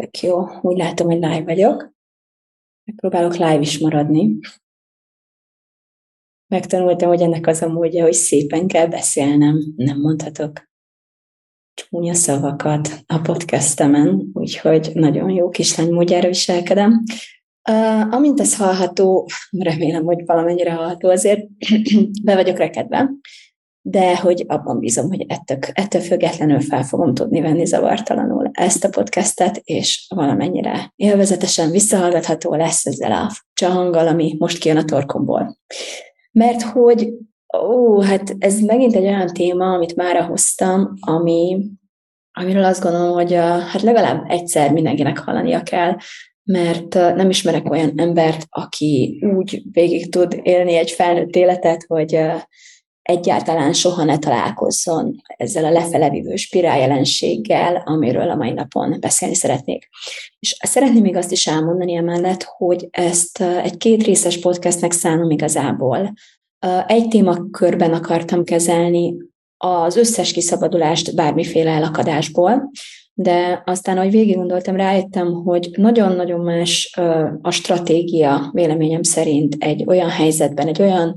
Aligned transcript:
Tök 0.00 0.20
jó. 0.20 0.46
Úgy 0.60 0.76
látom, 0.76 1.06
hogy 1.06 1.16
live 1.16 1.42
vagyok. 1.44 1.92
Megpróbálok 2.84 3.32
live 3.32 3.60
is 3.60 3.78
maradni. 3.78 4.38
Megtanultam, 6.46 7.08
hogy 7.08 7.20
ennek 7.20 7.46
az 7.46 7.62
a 7.62 7.68
módja, 7.68 8.02
hogy 8.02 8.12
szépen 8.12 8.66
kell 8.66 8.86
beszélnem, 8.86 9.58
nem 9.76 10.00
mondhatok 10.00 10.68
csúnya 11.74 12.14
szavakat 12.14 12.88
a 13.06 13.18
podcastemen, 13.18 14.30
úgyhogy 14.32 14.90
nagyon 14.94 15.30
jó 15.30 15.48
kislány 15.48 15.92
módjára 15.92 16.28
viselkedem. 16.28 17.02
Uh, 17.70 18.14
amint 18.14 18.40
ez 18.40 18.56
hallható, 18.56 19.28
remélem, 19.50 20.04
hogy 20.04 20.24
valamennyire 20.24 20.72
hallható, 20.72 21.08
azért 21.08 21.48
be 22.24 22.34
vagyok 22.34 22.58
rekedve, 22.58 23.10
de 23.82 24.16
hogy 24.16 24.44
abban 24.46 24.78
bízom, 24.78 25.08
hogy 25.08 25.24
ettől, 25.28 25.58
ettől 25.72 26.00
függetlenül 26.00 26.60
fel 26.60 26.82
fogom 26.82 27.14
tudni 27.14 27.40
venni 27.40 27.64
zavartalanul 27.64 28.50
ezt 28.52 28.84
a 28.84 28.88
podcastet, 28.88 29.60
és 29.64 30.06
valamennyire 30.14 30.92
élvezetesen 30.96 31.70
visszahallgatható 31.70 32.54
lesz 32.54 32.86
ezzel 32.86 33.12
a 33.12 33.30
csahanggal, 33.52 34.06
ami 34.06 34.36
most 34.38 34.58
kijön 34.58 34.76
a 34.76 34.84
torkomból. 34.84 35.58
Mert 36.32 36.62
hogy, 36.62 37.12
ó, 37.58 38.00
hát 38.00 38.36
ez 38.38 38.60
megint 38.60 38.94
egy 38.94 39.06
olyan 39.06 39.26
téma, 39.26 39.72
amit 39.72 39.96
már 39.96 40.24
hoztam, 40.24 40.92
ami, 41.00 41.66
amiről 42.32 42.64
azt 42.64 42.82
gondolom, 42.82 43.12
hogy 43.12 43.32
a, 43.32 43.58
hát 43.58 43.82
legalább 43.82 44.24
egyszer 44.28 44.72
mindenkinek 44.72 45.18
hallania 45.18 45.62
kell, 45.62 45.96
mert 46.42 46.94
nem 46.94 47.30
ismerek 47.30 47.70
olyan 47.70 47.92
embert, 47.96 48.46
aki 48.48 49.22
úgy 49.36 49.62
végig 49.72 50.10
tud 50.10 50.38
élni 50.42 50.74
egy 50.74 50.90
felnőtt 50.90 51.36
életet, 51.36 51.84
hogy 51.88 52.18
egyáltalán 53.02 53.72
soha 53.72 54.04
ne 54.04 54.18
találkozzon 54.18 55.14
ezzel 55.36 55.64
a 55.64 55.70
lefelevívő 55.70 56.36
spirál 56.36 56.78
jelenséggel, 56.78 57.82
amiről 57.84 58.30
a 58.30 58.36
mai 58.36 58.52
napon 58.52 58.96
beszélni 59.00 59.34
szeretnék. 59.34 59.88
És 60.38 60.56
szeretném 60.62 61.02
még 61.02 61.16
azt 61.16 61.32
is 61.32 61.46
elmondani 61.46 61.94
emellett, 61.94 62.42
hogy 62.42 62.88
ezt 62.90 63.40
egy 63.40 63.76
két 63.76 64.02
részes 64.02 64.38
podcastnek 64.38 64.92
szánom 64.92 65.30
igazából. 65.30 66.12
Egy 66.86 67.08
témakörben 67.08 67.92
akartam 67.92 68.44
kezelni 68.44 69.14
az 69.56 69.96
összes 69.96 70.32
kiszabadulást 70.32 71.14
bármiféle 71.14 71.70
elakadásból, 71.70 72.70
de 73.14 73.62
aztán, 73.66 73.98
ahogy 73.98 74.10
végig 74.10 74.36
gondoltam, 74.36 74.76
rájöttem, 74.76 75.32
hogy 75.32 75.70
nagyon-nagyon 75.76 76.40
más 76.40 76.98
a 77.42 77.50
stratégia 77.50 78.50
véleményem 78.52 79.02
szerint 79.02 79.56
egy 79.58 79.84
olyan 79.86 80.08
helyzetben, 80.08 80.66
egy 80.66 80.82
olyan 80.82 81.16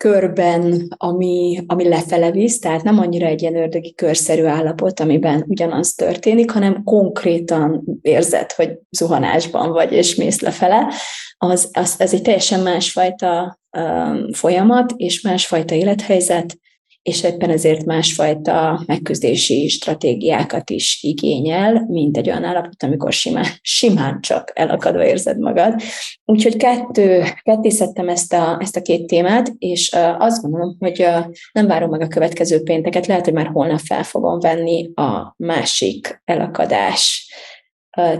körben, 0.00 0.94
ami, 0.96 1.64
ami 1.66 1.88
lefele 1.88 2.30
visz, 2.30 2.58
tehát 2.58 2.82
nem 2.82 2.98
annyira 2.98 3.26
egy 3.26 3.42
ilyen 3.42 3.56
ördögi 3.56 3.94
körszerű 3.94 4.44
állapot, 4.44 5.00
amiben 5.00 5.44
ugyanaz 5.48 5.94
történik, 5.94 6.50
hanem 6.50 6.84
konkrétan 6.84 7.84
érzed, 8.02 8.52
hogy 8.52 8.78
zuhanásban 8.90 9.72
vagy, 9.72 9.92
és 9.92 10.14
mész 10.14 10.40
lefele, 10.40 10.92
az, 11.38 11.70
az, 11.72 11.94
ez 11.98 12.14
egy 12.14 12.22
teljesen 12.22 12.60
másfajta 12.60 13.60
um, 13.78 14.32
folyamat, 14.32 14.92
és 14.96 15.20
másfajta 15.20 15.74
élethelyzet, 15.74 16.58
és 17.02 17.22
éppen 17.22 17.50
ezért 17.50 17.84
másfajta 17.84 18.82
megküzdési 18.86 19.68
stratégiákat 19.68 20.70
is 20.70 20.98
igényel, 21.02 21.84
mint 21.88 22.16
egy 22.16 22.28
olyan 22.28 22.44
állapot, 22.44 22.82
amikor 22.82 23.12
simán, 23.12 23.46
simán 23.60 24.20
csak 24.20 24.50
elakadva 24.54 25.06
érzed 25.06 25.38
magad. 25.38 25.80
Úgyhogy 26.24 26.56
kettő, 26.56 27.22
kettészettem 27.42 28.08
ezt 28.08 28.32
a, 28.32 28.56
ezt 28.60 28.76
a 28.76 28.82
két 28.82 29.06
témát, 29.06 29.52
és 29.58 29.96
azt 30.18 30.42
gondolom, 30.42 30.76
hogy 30.78 31.06
nem 31.52 31.66
várom 31.66 31.90
meg 31.90 32.00
a 32.00 32.08
következő 32.08 32.62
pénteket, 32.62 33.06
lehet, 33.06 33.24
hogy 33.24 33.34
már 33.34 33.50
holnap 33.52 33.80
fel 33.80 34.02
fogom 34.02 34.38
venni 34.38 34.90
a 34.94 35.34
másik 35.36 36.22
elakadás 36.24 37.32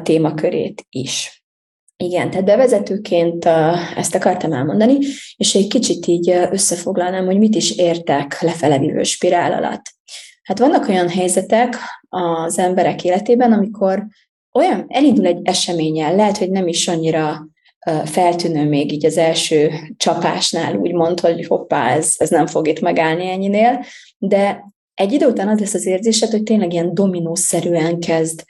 témakörét 0.03 0.87
is. 0.89 1.40
Igen, 2.05 2.31
tehát 2.31 2.45
bevezetőként 2.45 3.45
ezt 3.97 4.15
akartam 4.15 4.53
elmondani, 4.53 4.99
és 5.37 5.55
egy 5.55 5.67
kicsit 5.67 6.07
így 6.07 6.31
összefoglalnám, 6.51 7.25
hogy 7.25 7.39
mit 7.39 7.55
is 7.55 7.77
értek 7.77 8.41
lefelevívő 8.41 9.03
spirál 9.03 9.53
alatt. 9.53 9.83
Hát 10.43 10.59
vannak 10.59 10.89
olyan 10.89 11.09
helyzetek 11.09 11.77
az 12.09 12.59
emberek 12.59 13.05
életében, 13.05 13.53
amikor 13.53 14.07
olyan 14.53 14.85
elindul 14.89 15.27
egy 15.27 15.41
eseményen, 15.43 16.17
lehet, 16.17 16.37
hogy 16.37 16.51
nem 16.51 16.69
is 16.69 16.89
annyira 16.89 17.49
feltűnő 18.05 18.69
még 18.69 18.93
így 18.93 19.07
az 19.07 19.17
első 19.17 19.71
csapásnál, 19.97 20.77
úgy 20.77 20.93
mond, 20.93 21.21
hogy 21.21 21.47
hoppá, 21.47 21.91
ez, 21.91 22.15
ez 22.17 22.31
nem 22.31 22.47
fog 22.47 22.69
itt 22.69 22.81
megállni 22.81 23.29
ennyinél, 23.29 23.85
de 24.19 24.73
egy 24.95 25.13
idő 25.13 25.27
után 25.27 25.49
az 25.49 25.59
lesz 25.59 25.75
az 25.75 25.87
érzésed, 25.87 26.31
hogy 26.31 26.43
tényleg 26.43 26.73
ilyen 26.73 26.95
dominószerűen 26.95 28.01
kezd 28.01 28.43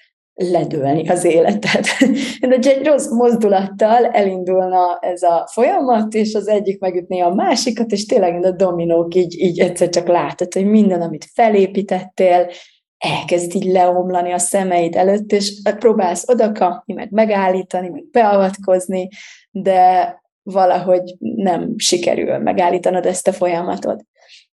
ledőlni 0.43 1.09
az 1.09 1.25
életed. 1.25 1.84
De 2.49 2.71
egy 2.71 2.87
rossz 2.87 3.09
mozdulattal 3.09 4.06
elindulna 4.06 4.99
ez 5.01 5.23
a 5.23 5.49
folyamat, 5.53 6.15
és 6.15 6.34
az 6.34 6.49
egyik 6.49 6.81
megütné 6.81 7.21
a 7.21 7.34
másikat, 7.34 7.91
és 7.91 8.06
tényleg 8.06 8.45
a 8.45 8.50
dominók 8.50 9.15
így, 9.15 9.41
így 9.41 9.61
egyszer 9.61 9.89
csak 9.89 10.09
látod, 10.09 10.55
hogy 10.55 10.67
minden, 10.67 11.00
amit 11.00 11.31
felépítettél, 11.34 12.50
elkezd 12.99 13.55
így 13.55 13.65
leomlani 13.65 14.33
a 14.33 14.39
szemeid 14.39 14.97
előtt, 14.97 15.33
és 15.33 15.61
próbálsz 15.79 16.29
odakapni, 16.29 16.95
meg 16.95 17.11
megállítani, 17.11 17.89
meg 17.89 18.05
beavatkozni, 18.11 19.09
de 19.50 20.15
valahogy 20.43 21.17
nem 21.19 21.75
sikerül 21.77 22.39
megállítanod 22.39 23.06
ezt 23.06 23.29
a 23.29 23.33
folyamatot. 23.33 24.05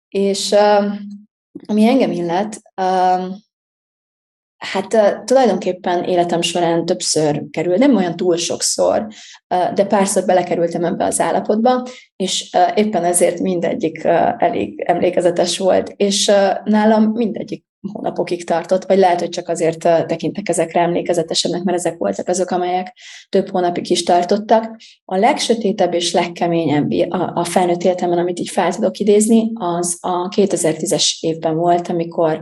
És 0.10 0.56
ami 1.66 1.88
engem 1.88 2.12
illet, 2.12 2.62
Hát 4.62 4.94
uh, 4.94 5.24
tulajdonképpen 5.24 6.04
életem 6.04 6.42
során 6.42 6.86
többször 6.86 7.44
kerül, 7.52 7.76
nem 7.76 7.96
olyan 7.96 8.16
túl 8.16 8.38
sokszor, 8.38 9.08
uh, 9.56 9.74
de 9.74 9.86
párszor 9.86 10.26
belekerültem 10.26 10.84
ebbe 10.84 11.06
az 11.06 11.20
állapotba, 11.20 11.88
és 12.16 12.58
éppen 12.76 13.04
ezért 13.04 13.40
mindegyik 13.40 14.04
elég 14.38 14.84
emlékezetes 14.86 15.58
volt, 15.58 15.94
és 15.96 16.32
nálam 16.64 17.04
mindegyik 17.04 17.66
hónapokig 17.92 18.46
tartott, 18.46 18.86
vagy 18.86 18.98
lehet, 18.98 19.20
hogy 19.20 19.30
csak 19.30 19.50
azért 19.50 19.78
tekintek 19.80 20.50
ezekre 20.50 20.82
emlékezetesebbnek, 20.82 21.64
mert 21.64 21.78
ezek 21.78 21.98
voltak 21.98 22.28
azok, 22.28 22.50
amelyek 22.50 22.98
több 23.30 23.50
hónapig 23.50 23.90
is 23.90 24.04
tartottak. 24.04 24.82
A 25.06 25.18
legsötétebb 25.18 25.94
és 25.94 26.14
legkeményebb 26.14 26.90
a 27.34 27.44
felnőtt 27.44 27.84
életemben, 27.84 28.20
amit 28.20 28.40
így 28.40 28.50
fel 28.50 28.74
tudok 28.74 28.98
idézni, 28.98 29.52
az 29.54 29.98
a 30.00 30.28
2010-es 30.28 31.20
évben 31.20 31.56
volt, 31.56 31.88
amikor 31.88 32.42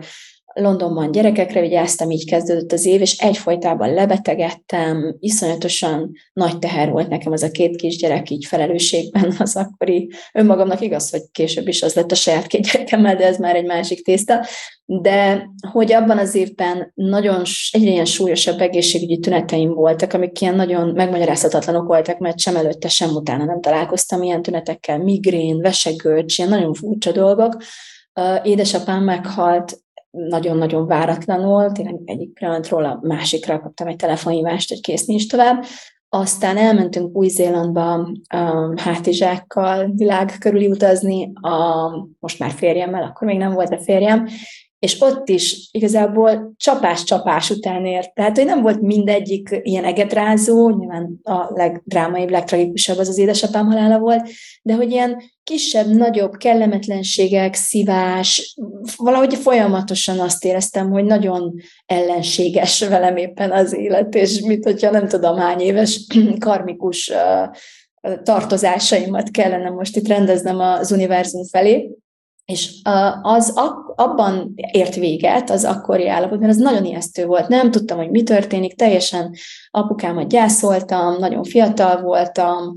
Londonban 0.53 1.11
gyerekekre 1.11 1.61
vigyáztam, 1.61 2.11
így 2.11 2.25
kezdődött 2.25 2.71
az 2.71 2.85
év, 2.85 3.01
és 3.01 3.17
egyfolytában 3.17 3.93
lebetegedtem, 3.93 5.15
iszonyatosan 5.19 6.11
nagy 6.33 6.59
teher 6.59 6.89
volt 6.89 7.07
nekem 7.07 7.31
az 7.31 7.43
a 7.43 7.51
két 7.51 7.75
kisgyerek 7.75 8.29
így 8.29 8.45
felelősségben. 8.45 9.35
Az 9.39 9.55
akkori 9.55 10.11
önmagamnak 10.33 10.81
igaz, 10.81 11.09
hogy 11.09 11.21
később 11.31 11.67
is 11.67 11.81
az 11.81 11.93
lett 11.93 12.11
a 12.11 12.15
saját 12.15 12.47
két 12.47 12.71
gyerekemmel, 12.71 13.15
de 13.15 13.25
ez 13.25 13.37
már 13.37 13.55
egy 13.55 13.65
másik 13.65 14.03
tészta, 14.03 14.45
de 14.85 15.49
hogy 15.71 15.93
abban 15.93 16.17
az 16.17 16.35
évben 16.35 16.91
nagyon 16.95 17.41
egyre 17.71 17.89
ilyen 17.89 18.05
súlyosabb 18.05 18.59
egészségügyi 18.59 19.19
tüneteim 19.19 19.73
voltak, 19.73 20.13
amik 20.13 20.41
ilyen 20.41 20.55
nagyon 20.55 20.87
megmagyarázhatatlanok 20.87 21.87
voltak, 21.87 22.17
mert 22.17 22.39
sem 22.39 22.55
előtte, 22.55 22.87
sem 22.87 23.09
utána 23.09 23.45
nem 23.45 23.61
találkoztam 23.61 24.23
ilyen 24.23 24.41
tünetekkel, 24.41 24.97
migrén, 24.97 25.61
vesegőcs, 25.61 26.37
ilyen 26.37 26.49
nagyon 26.49 26.73
furcsa 26.73 27.11
dolgok, 27.11 27.57
édesapám 28.43 29.03
meghalt, 29.03 29.79
nagyon-nagyon 30.11 30.87
váratlanul, 30.87 31.71
tényleg 31.71 31.95
egyik 32.05 32.33
pillanatról 32.33 32.85
a 32.85 32.99
másikra 33.01 33.59
kaptam 33.59 33.87
egy 33.87 33.95
telefonhívást, 33.95 34.69
hogy 34.69 34.81
kész 34.81 35.05
nincs 35.05 35.29
tovább. 35.29 35.63
Aztán 36.09 36.57
elmentünk 36.57 37.17
Új-Zélandba 37.17 37.95
um, 37.95 38.77
hátizsákkal 38.77 39.91
világ 39.95 40.35
körüli 40.39 40.67
utazni, 40.67 41.31
a, 41.33 41.89
most 42.19 42.39
már 42.39 42.51
férjemmel, 42.51 43.03
akkor 43.03 43.27
még 43.27 43.37
nem 43.37 43.53
volt 43.53 43.73
a 43.73 43.79
férjem, 43.79 44.27
és 44.79 45.01
ott 45.01 45.29
is 45.29 45.69
igazából 45.71 46.53
csapás-csapás 46.57 47.49
után 47.49 47.85
ért. 47.85 48.13
Tehát, 48.13 48.37
hogy 48.37 48.45
nem 48.45 48.61
volt 48.61 48.81
mindegyik 48.81 49.59
ilyen 49.61 49.83
egetrázó, 49.83 50.69
nyilván 50.69 51.19
a 51.23 51.53
legdrámaibb, 51.53 52.29
legtragikusabb 52.29 52.97
az 52.97 53.07
az 53.07 53.17
édesapám 53.17 53.65
halála 53.65 53.99
volt, 53.99 54.29
de 54.61 54.73
hogy 54.73 54.91
ilyen 54.91 55.21
kisebb, 55.43 55.87
nagyobb 55.87 56.31
kellemetlenségek, 56.37 57.53
szívás, 57.53 58.55
valahogy 58.97 59.35
folyamatosan 59.35 60.19
azt 60.19 60.45
éreztem, 60.45 60.91
hogy 60.91 61.03
nagyon 61.03 61.53
ellenséges 61.85 62.87
velem 62.87 63.17
éppen 63.17 63.51
az 63.51 63.73
élet, 63.73 64.15
és 64.15 64.39
mit, 64.39 64.63
hogyha 64.63 64.91
nem 64.91 65.07
tudom 65.07 65.37
hány 65.37 65.59
éves 65.59 66.05
karmikus 66.39 67.11
tartozásaimat 68.23 69.31
kellene 69.31 69.69
most 69.69 69.95
itt 69.95 70.07
rendeznem 70.07 70.59
az 70.59 70.91
univerzum 70.91 71.45
felé, 71.45 71.91
és 72.49 72.73
az 73.21 73.53
abban 73.95 74.53
ért 74.71 74.95
véget, 74.95 75.49
az 75.49 75.63
akkori 75.65 76.07
állapot, 76.07 76.39
mert 76.39 76.51
az 76.51 76.57
nagyon 76.57 76.85
ijesztő 76.85 77.25
volt. 77.25 77.47
Nem 77.47 77.71
tudtam, 77.71 77.97
hogy 77.97 78.09
mi 78.09 78.23
történik, 78.23 78.75
teljesen 78.75 79.35
apukámat 79.71 80.29
gyászoltam, 80.29 81.17
nagyon 81.19 81.43
fiatal 81.43 82.01
voltam, 82.01 82.73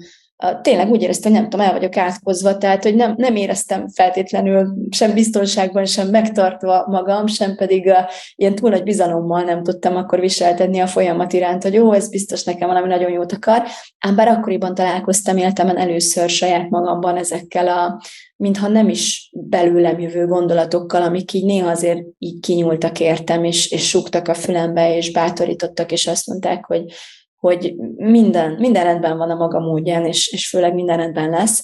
tényleg 0.62 0.90
úgy 0.90 1.02
éreztem, 1.02 1.32
hogy 1.32 1.40
nem 1.40 1.50
tudom, 1.50 1.66
el 1.66 1.72
vagyok 1.72 1.96
átkozva, 1.96 2.58
tehát 2.58 2.82
hogy 2.82 2.94
nem, 2.94 3.14
nem 3.16 3.36
éreztem 3.36 3.88
feltétlenül 3.88 4.74
sem 4.90 5.14
biztonságban, 5.14 5.84
sem 5.84 6.08
megtartva 6.08 6.86
magam, 6.88 7.26
sem 7.26 7.56
pedig 7.56 7.86
uh, 7.86 7.96
ilyen 8.34 8.54
túl 8.54 8.70
nagy 8.70 8.82
bizalommal 8.82 9.42
nem 9.42 9.62
tudtam 9.62 9.96
akkor 9.96 10.20
viseltetni 10.20 10.78
a 10.78 10.86
folyamat 10.86 11.32
iránt, 11.32 11.62
hogy 11.62 11.74
jó, 11.74 11.92
ez 11.92 12.08
biztos 12.08 12.44
nekem 12.44 12.68
valami 12.68 12.88
nagyon 12.88 13.10
jót 13.10 13.32
akar. 13.32 13.62
Ám 13.98 14.16
bár 14.16 14.28
akkoriban 14.28 14.74
találkoztam 14.74 15.36
életemben 15.36 15.76
először 15.76 16.28
saját 16.28 16.70
magamban 16.70 17.16
ezekkel 17.16 17.68
a, 17.68 18.00
mintha 18.36 18.68
nem 18.68 18.88
is 18.88 19.30
belőlem 19.32 20.00
jövő 20.00 20.26
gondolatokkal, 20.26 21.02
amik 21.02 21.32
így 21.32 21.44
néha 21.44 21.70
azért 21.70 22.00
így 22.18 22.40
kinyúltak 22.40 23.00
értem, 23.00 23.44
és, 23.44 23.70
és 23.70 23.88
súgtak 23.88 24.28
a 24.28 24.34
fülembe, 24.34 24.96
és 24.96 25.12
bátorítottak, 25.12 25.92
és 25.92 26.06
azt 26.06 26.26
mondták, 26.26 26.64
hogy 26.64 26.84
hogy 27.42 27.74
minden, 27.96 28.52
minden 28.58 28.84
rendben 28.84 29.16
van 29.16 29.30
a 29.30 29.34
maga 29.34 29.60
módján, 29.60 30.06
és, 30.06 30.32
és 30.32 30.48
főleg 30.48 30.74
minden 30.74 30.96
rendben 30.96 31.30
lesz. 31.30 31.62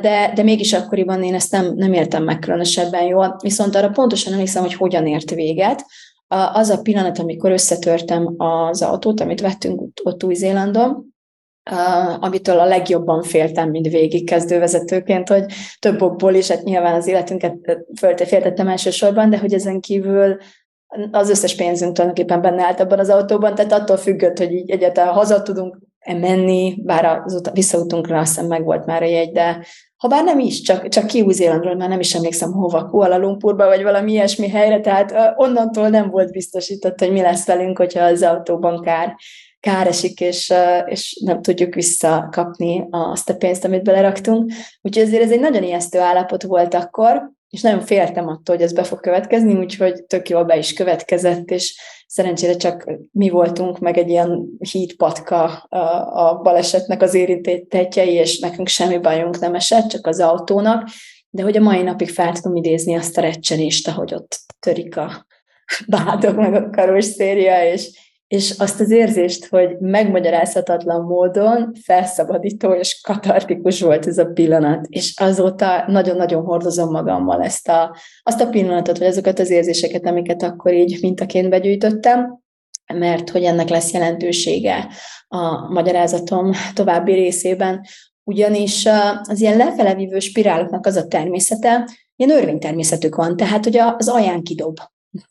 De, 0.00 0.32
de 0.34 0.42
mégis 0.42 0.72
akkoriban 0.72 1.22
én 1.22 1.34
ezt 1.34 1.52
nem, 1.52 1.74
nem 1.74 1.92
értem 1.92 2.24
meg 2.24 2.38
különösebben 2.38 3.02
jól. 3.02 3.36
Viszont 3.42 3.74
arra 3.74 3.88
pontosan 3.88 4.32
emlékszem, 4.32 4.62
hogy 4.62 4.74
hogyan 4.74 5.06
ért 5.06 5.30
véget. 5.30 5.84
Az 6.52 6.68
a 6.68 6.82
pillanat, 6.82 7.18
amikor 7.18 7.50
összetörtem 7.50 8.34
az 8.36 8.82
autót, 8.82 9.20
amit 9.20 9.40
vettünk 9.40 9.82
ott 10.02 10.24
Új-Zélandon, 10.24 11.14
amitől 12.20 12.58
a 12.58 12.66
legjobban 12.66 13.22
féltem, 13.22 13.70
mint 13.70 13.88
végig 13.88 14.26
kezdővezetőként, 14.26 15.28
hogy 15.28 15.44
több 15.78 16.02
okból 16.02 16.34
is, 16.34 16.48
hát 16.48 16.62
nyilván 16.62 16.94
az 16.94 17.06
életünket 17.06 17.56
féltettem 18.26 18.68
elsősorban, 18.68 19.30
de 19.30 19.38
hogy 19.38 19.54
ezen 19.54 19.80
kívül 19.80 20.36
az 21.10 21.30
összes 21.30 21.54
pénzünk 21.54 21.92
tulajdonképpen 21.92 22.40
benne 22.40 22.64
állt 22.64 22.80
abban 22.80 22.98
az 22.98 23.10
autóban, 23.10 23.54
tehát 23.54 23.72
attól 23.72 23.96
függött, 23.96 24.38
hogy 24.38 24.52
így 24.52 24.70
egyáltalán 24.70 25.12
haza 25.12 25.42
tudunk 25.42 25.78
-e 25.98 26.14
menni, 26.14 26.82
bár 26.84 27.22
az 27.24 27.34
ut- 27.34 27.50
visszautunkra 27.52 28.18
azt 28.18 28.34
hiszem 28.34 28.48
meg 28.48 28.64
volt 28.64 28.86
már 28.86 29.02
a 29.02 29.06
jegy, 29.06 29.32
de 29.32 29.66
ha 29.96 30.08
bár 30.08 30.24
nem 30.24 30.38
is, 30.38 30.60
csak, 30.60 30.88
csak 30.88 31.06
ki 31.06 31.20
Új-Zélandról, 31.20 31.74
már 31.74 31.88
nem 31.88 32.00
is 32.00 32.14
emlékszem 32.14 32.52
hova, 32.52 32.84
Kuala 32.84 33.18
Lumpurba, 33.18 33.66
vagy 33.66 33.82
valami 33.82 34.12
ilyesmi 34.12 34.48
helyre, 34.48 34.80
tehát 34.80 35.34
onnantól 35.36 35.88
nem 35.88 36.10
volt 36.10 36.32
biztosított, 36.32 36.98
hogy 36.98 37.12
mi 37.12 37.20
lesz 37.20 37.46
velünk, 37.46 37.78
hogyha 37.78 38.04
az 38.04 38.22
autóban 38.22 38.82
kár, 38.82 39.16
kár 39.60 39.86
esik, 39.86 40.20
és, 40.20 40.52
és 40.86 41.20
nem 41.24 41.42
tudjuk 41.42 41.74
visszakapni 41.74 42.86
azt 42.90 43.30
a 43.30 43.36
pénzt, 43.36 43.64
amit 43.64 43.82
beleraktunk. 43.82 44.52
Úgyhogy 44.82 45.06
ezért 45.06 45.22
ez 45.22 45.30
egy 45.30 45.40
nagyon 45.40 45.62
ijesztő 45.62 45.98
állapot 45.98 46.42
volt 46.42 46.74
akkor, 46.74 47.32
és 47.50 47.60
nagyon 47.60 47.80
féltem 47.80 48.28
attól, 48.28 48.56
hogy 48.56 48.64
ez 48.64 48.72
be 48.72 48.82
fog 48.82 49.00
következni, 49.00 49.54
úgyhogy 49.54 50.04
tök 50.04 50.28
jól 50.28 50.44
be 50.44 50.58
is 50.58 50.72
következett, 50.72 51.50
és 51.50 51.80
szerencsére 52.06 52.56
csak 52.56 52.84
mi 53.12 53.28
voltunk, 53.28 53.78
meg 53.78 53.98
egy 53.98 54.08
ilyen 54.08 54.46
hídpatka 54.70 55.42
a, 55.44 56.40
balesetnek 56.42 57.02
az 57.02 57.14
érintettjei, 57.14 58.12
és 58.12 58.38
nekünk 58.38 58.68
semmi 58.68 58.98
bajunk 58.98 59.38
nem 59.38 59.54
esett, 59.54 59.88
csak 59.88 60.06
az 60.06 60.20
autónak, 60.20 60.88
de 61.30 61.42
hogy 61.42 61.56
a 61.56 61.62
mai 61.62 61.82
napig 61.82 62.10
fel 62.10 62.32
tudom 62.32 62.56
idézni 62.56 62.94
azt 62.94 63.18
a 63.18 63.20
recsenést, 63.20 63.88
ahogy 63.88 64.14
ott 64.14 64.38
törik 64.58 64.96
a 64.96 65.26
bádog 65.86 66.36
meg 66.36 66.54
a 66.54 66.70
karosszéria, 66.70 67.72
és, 67.72 68.07
és 68.28 68.54
azt 68.58 68.80
az 68.80 68.90
érzést, 68.90 69.46
hogy 69.46 69.78
megmagyarázhatatlan 69.78 71.04
módon 71.04 71.72
felszabadító 71.82 72.72
és 72.72 73.00
katartikus 73.02 73.80
volt 73.80 74.06
ez 74.06 74.18
a 74.18 74.26
pillanat, 74.26 74.86
és 74.88 75.14
azóta 75.16 75.84
nagyon-nagyon 75.86 76.44
hordozom 76.44 76.90
magammal 76.90 77.42
ezt 77.42 77.68
a, 77.68 77.96
azt 78.22 78.40
a 78.40 78.48
pillanatot, 78.48 78.98
vagy 78.98 79.06
azokat 79.06 79.38
az 79.38 79.50
érzéseket, 79.50 80.06
amiket 80.06 80.42
akkor 80.42 80.72
így 80.72 80.98
mintaként 81.00 81.48
begyűjtöttem, 81.48 82.38
mert 82.94 83.30
hogy 83.30 83.44
ennek 83.44 83.68
lesz 83.68 83.92
jelentősége 83.92 84.88
a 85.28 85.72
magyarázatom 85.72 86.52
további 86.74 87.12
részében, 87.12 87.80
ugyanis 88.24 88.88
az 89.22 89.40
ilyen 89.40 89.56
lefelevívő 89.56 90.18
spiráloknak 90.18 90.86
az 90.86 90.96
a 90.96 91.06
természete, 91.06 91.88
ilyen 92.16 92.38
örvénytermészetük 92.38 93.14
van, 93.14 93.36
tehát 93.36 93.64
hogy 93.64 93.76
az 93.76 94.08
alján 94.08 94.42
kidob. 94.42 94.76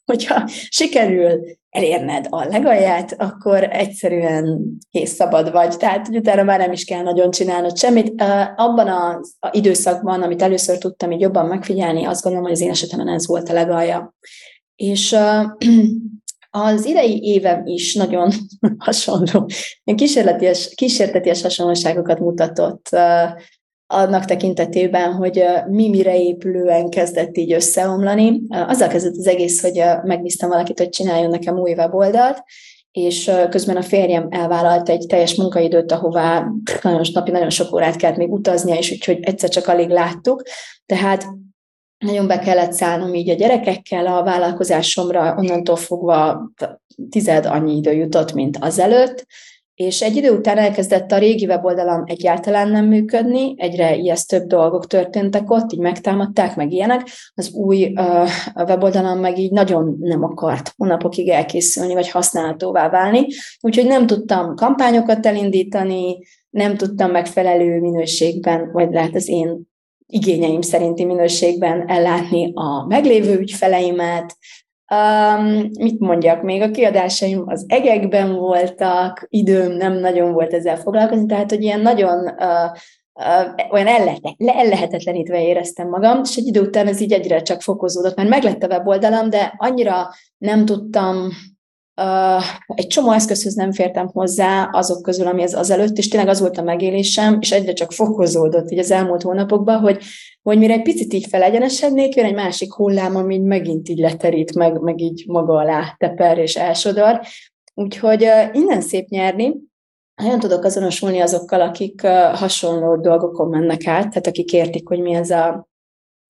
Hogyha 0.05 0.47
sikerül 0.69 1.39
elérned 1.69 2.25
a 2.29 2.45
legalját, 2.45 3.15
akkor 3.17 3.63
egyszerűen 3.63 4.59
kész 4.91 5.13
szabad 5.13 5.51
vagy. 5.51 5.77
Tehát, 5.77 6.07
hogy 6.07 6.15
utána 6.15 6.43
már 6.43 6.59
nem 6.59 6.71
is 6.71 6.85
kell 6.85 7.01
nagyon 7.01 7.31
csinálnod 7.31 7.77
semmit. 7.77 8.21
Abban 8.55 8.87
az 8.87 9.37
időszakban, 9.51 10.21
amit 10.21 10.41
először 10.41 10.77
tudtam 10.77 11.11
így 11.11 11.21
jobban 11.21 11.45
megfigyelni, 11.45 12.05
azt 12.05 12.21
gondolom, 12.21 12.47
hogy 12.47 12.55
az 12.55 12.61
én 12.61 12.69
esetemben 12.69 13.13
ez 13.13 13.27
volt 13.27 13.49
a 13.49 13.53
legalja. 13.53 14.15
És 14.75 15.15
az 16.49 16.85
idei 16.85 17.19
évem 17.23 17.65
is 17.65 17.95
nagyon 17.95 18.31
hasonló, 18.85 19.49
kísérleties, 19.95 20.73
kísérteties 20.75 21.41
hasonlóságokat 21.41 22.19
mutatott 22.19 22.89
annak 23.87 24.25
tekintetében, 24.25 25.13
hogy 25.13 25.43
mi 25.67 25.89
mire 25.89 26.21
épülően 26.21 26.89
kezdett 26.89 27.37
így 27.37 27.53
összeomlani. 27.53 28.41
Azzal 28.49 28.87
kezdett 28.87 29.15
az 29.17 29.27
egész, 29.27 29.61
hogy 29.61 29.83
megbíztam 30.03 30.49
valakit, 30.49 30.77
hogy 30.79 30.89
csináljon 30.89 31.29
nekem 31.29 31.57
új 31.57 31.73
weboldalt, 31.73 32.43
és 32.91 33.31
közben 33.49 33.77
a 33.77 33.81
férjem 33.81 34.27
elvállalt 34.29 34.89
egy 34.89 35.05
teljes 35.07 35.35
munkaidőt, 35.35 35.91
ahová 35.91 36.47
nagyon 36.81 37.05
napi 37.13 37.31
nagyon 37.31 37.49
sok 37.49 37.73
órát 37.73 37.95
kellett 37.95 38.17
még 38.17 38.31
utaznia, 38.31 38.75
és 38.75 38.91
úgyhogy 38.91 39.19
egyszer 39.21 39.49
csak 39.49 39.67
alig 39.67 39.89
láttuk. 39.89 40.43
Tehát 40.85 41.25
nagyon 41.97 42.27
be 42.27 42.39
kellett 42.39 42.73
szállnom 42.73 43.13
így 43.13 43.29
a 43.29 43.33
gyerekekkel 43.33 44.07
a 44.07 44.23
vállalkozásomra, 44.23 45.35
onnantól 45.37 45.75
fogva 45.75 46.51
tized 47.09 47.45
annyi 47.45 47.75
idő 47.75 47.93
jutott, 47.93 48.33
mint 48.33 48.57
azelőtt, 48.57 49.25
és 49.77 50.01
egy 50.01 50.15
idő 50.15 50.31
után 50.31 50.57
elkezdett 50.57 51.11
a 51.11 51.17
régi 51.17 51.45
weboldalam 51.45 52.03
egyáltalán 52.05 52.69
nem 52.69 52.85
működni, 52.85 53.53
egyre 53.57 53.95
ijesztőbb 53.95 54.43
dolgok 54.43 54.87
történtek 54.87 55.51
ott, 55.51 55.71
így 55.71 55.79
megtámadták, 55.79 56.55
meg 56.55 56.71
ilyenek. 56.71 57.07
Az 57.35 57.51
új 57.51 57.93
uh, 57.95 58.29
weboldalam 58.55 59.19
meg 59.19 59.37
így 59.37 59.51
nagyon 59.51 59.97
nem 59.99 60.23
akart 60.23 60.73
hónapokig 60.77 61.29
elkészülni, 61.29 61.93
vagy 61.93 62.09
használhatóvá 62.09 62.89
válni. 62.89 63.27
Úgyhogy 63.61 63.85
nem 63.85 64.07
tudtam 64.07 64.55
kampányokat 64.55 65.25
elindítani, 65.25 66.17
nem 66.49 66.77
tudtam 66.77 67.11
megfelelő 67.11 67.79
minőségben, 67.79 68.71
vagy 68.71 68.91
lehet 68.91 69.15
az 69.15 69.29
én 69.29 69.61
igényeim 70.07 70.61
szerinti 70.61 71.05
minőségben 71.05 71.87
ellátni 71.87 72.51
a 72.53 72.85
meglévő 72.87 73.39
ügyfeleimet, 73.39 74.37
Um, 74.95 75.69
mit 75.79 75.99
mondjak 75.99 76.41
még? 76.41 76.61
A 76.61 76.71
kiadásaim 76.71 77.43
az 77.45 77.65
egekben 77.67 78.35
voltak, 78.35 79.25
időm 79.29 79.71
nem 79.71 79.93
nagyon 79.93 80.33
volt 80.33 80.53
ezzel 80.53 80.77
foglalkozni, 80.77 81.25
tehát 81.25 81.49
hogy 81.49 81.63
ilyen 81.63 81.79
nagyon 81.79 82.19
uh, 82.19 82.71
uh, 83.13 83.71
olyan 83.71 83.87
ellehetetlenítve 84.37 85.41
éreztem 85.41 85.89
magam, 85.89 86.21
és 86.23 86.35
egy 86.35 86.47
idő 86.47 86.61
után 86.61 86.87
ez 86.87 87.01
így 87.01 87.11
egyre 87.11 87.41
csak 87.41 87.61
fokozódott, 87.61 88.15
mert 88.15 88.29
meglett 88.29 88.63
a 88.63 88.67
weboldalam, 88.67 89.29
de 89.29 89.53
annyira 89.57 90.09
nem 90.37 90.65
tudtam 90.65 91.29
Egy 92.67 92.87
csomó 92.87 93.11
eszközhöz 93.11 93.53
nem 93.53 93.71
fértem 93.71 94.07
hozzá 94.07 94.69
azok 94.71 95.01
közül, 95.01 95.27
ami 95.27 95.43
az, 95.43 95.53
az 95.53 95.69
előtt, 95.69 95.97
és 95.97 96.07
tényleg 96.07 96.29
az 96.29 96.39
volt 96.39 96.57
a 96.57 96.63
megélésem, 96.63 97.37
és 97.41 97.51
egyre 97.51 97.73
csak 97.73 97.91
fokozódott 97.91 98.71
így 98.71 98.79
az 98.79 98.91
elmúlt 98.91 99.21
hónapokban, 99.21 99.79
hogy, 99.79 100.03
hogy 100.41 100.57
mire 100.57 100.73
egy 100.73 100.81
picit 100.81 101.13
így 101.13 101.27
felegyenesednék, 101.29 102.15
jön 102.15 102.25
egy 102.25 102.33
másik 102.33 102.73
hullám, 102.73 103.15
ami 103.15 103.35
így 103.35 103.43
megint 103.43 103.89
így 103.89 103.97
leterít, 103.97 104.55
meg, 104.55 104.79
meg 104.79 105.01
így 105.01 105.23
maga 105.27 105.53
alá 105.53 105.95
teper 105.97 106.37
és 106.37 106.55
elsodor. 106.55 107.21
Úgyhogy 107.73 108.23
uh, 108.23 108.55
innen 108.55 108.81
szép 108.81 109.07
nyerni, 109.07 109.55
nagyon 110.15 110.39
tudok 110.39 110.63
azonosulni 110.63 111.19
azokkal, 111.19 111.61
akik 111.61 112.01
uh, 112.03 112.11
hasonló 112.11 112.95
dolgokon 112.95 113.49
mennek 113.49 113.87
át, 113.87 114.09
tehát 114.09 114.27
akik 114.27 114.53
értik, 114.53 114.87
hogy 114.87 114.99
mi 114.99 115.13
ez 115.13 115.29
a 115.29 115.67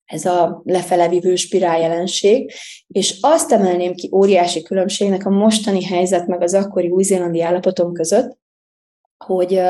ez 0.08 0.24
a 0.24 0.62
lefelevívő 0.64 1.36
spirál 1.36 1.80
jelenség, 1.80 2.52
és 2.86 3.18
azt 3.20 3.52
emelném 3.52 3.94
ki 3.94 4.10
óriási 4.12 4.62
különbségnek 4.62 5.26
a 5.26 5.30
mostani 5.30 5.84
helyzet 5.84 6.26
meg 6.26 6.42
az 6.42 6.54
akkori 6.54 6.88
új-zélandi 6.88 7.42
állapotom 7.42 7.92
között, 7.92 8.38
hogy 9.24 9.60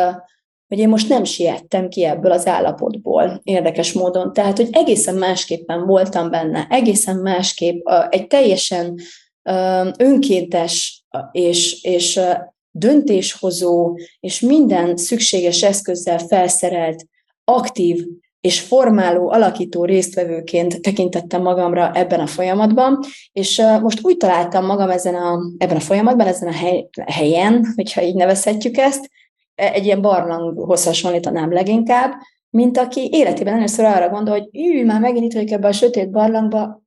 hogy 0.69 0.79
én 0.79 0.89
most 0.89 1.09
nem 1.09 1.25
siettem 1.25 1.89
ki 1.89 2.05
ebből 2.05 2.33
az 2.33 2.47
állapotból 2.47 3.41
érdekes 3.45 3.93
módon. 3.93 4.33
Tehát, 4.33 4.57
hogy 4.57 4.69
egészen 4.73 5.15
másképpen 5.15 5.87
voltam 5.87 6.31
benne, 6.31 6.67
egészen 6.71 7.17
másképp, 7.17 7.87
egy 8.09 8.27
teljesen 8.27 8.99
önkéntes 9.99 11.05
és, 11.33 11.83
és 11.83 12.21
döntéshozó 12.71 13.99
és 14.21 14.41
minden 14.41 14.97
szükséges 14.97 15.63
eszközzel 15.63 16.19
felszerelt, 16.19 17.07
aktív 17.45 18.07
és 18.41 18.61
formáló, 18.61 19.31
alakító 19.31 19.85
résztvevőként 19.85 20.81
tekintettem 20.81 21.43
magamra 21.43 21.93
ebben 21.95 22.21
a 22.21 22.27
folyamatban, 22.27 22.99
és 23.33 23.63
most 23.81 24.05
úgy 24.05 24.17
találtam 24.17 24.67
magam 24.67 24.91
ezen 24.91 25.15
a, 25.15 25.39
ebben 25.59 25.77
a 25.77 25.81
folyamatban, 25.81 26.27
ezen 26.27 26.49
a 26.49 26.53
hely, 26.53 26.89
helyen, 27.07 27.73
hogyha 27.75 28.03
így 28.03 28.15
nevezhetjük 28.15 28.77
ezt, 28.77 29.11
e, 29.55 29.73
egy 29.73 29.85
ilyen 29.85 30.03
barlanghoz 30.03 30.85
hasonlítanám 30.85 31.53
leginkább, 31.53 32.13
mint 32.51 32.79
aki 32.79 33.09
életében 33.13 33.55
először 33.55 33.85
arra 33.85 34.09
gondol, 34.09 34.39
hogy 34.39 34.49
ő 34.53 34.85
már 34.85 35.01
megint 35.01 35.25
itt 35.25 35.33
vagyok 35.33 35.51
ebbe 35.51 35.69
a 35.69 35.73
sötét 35.73 36.11
barlangba, 36.11 36.83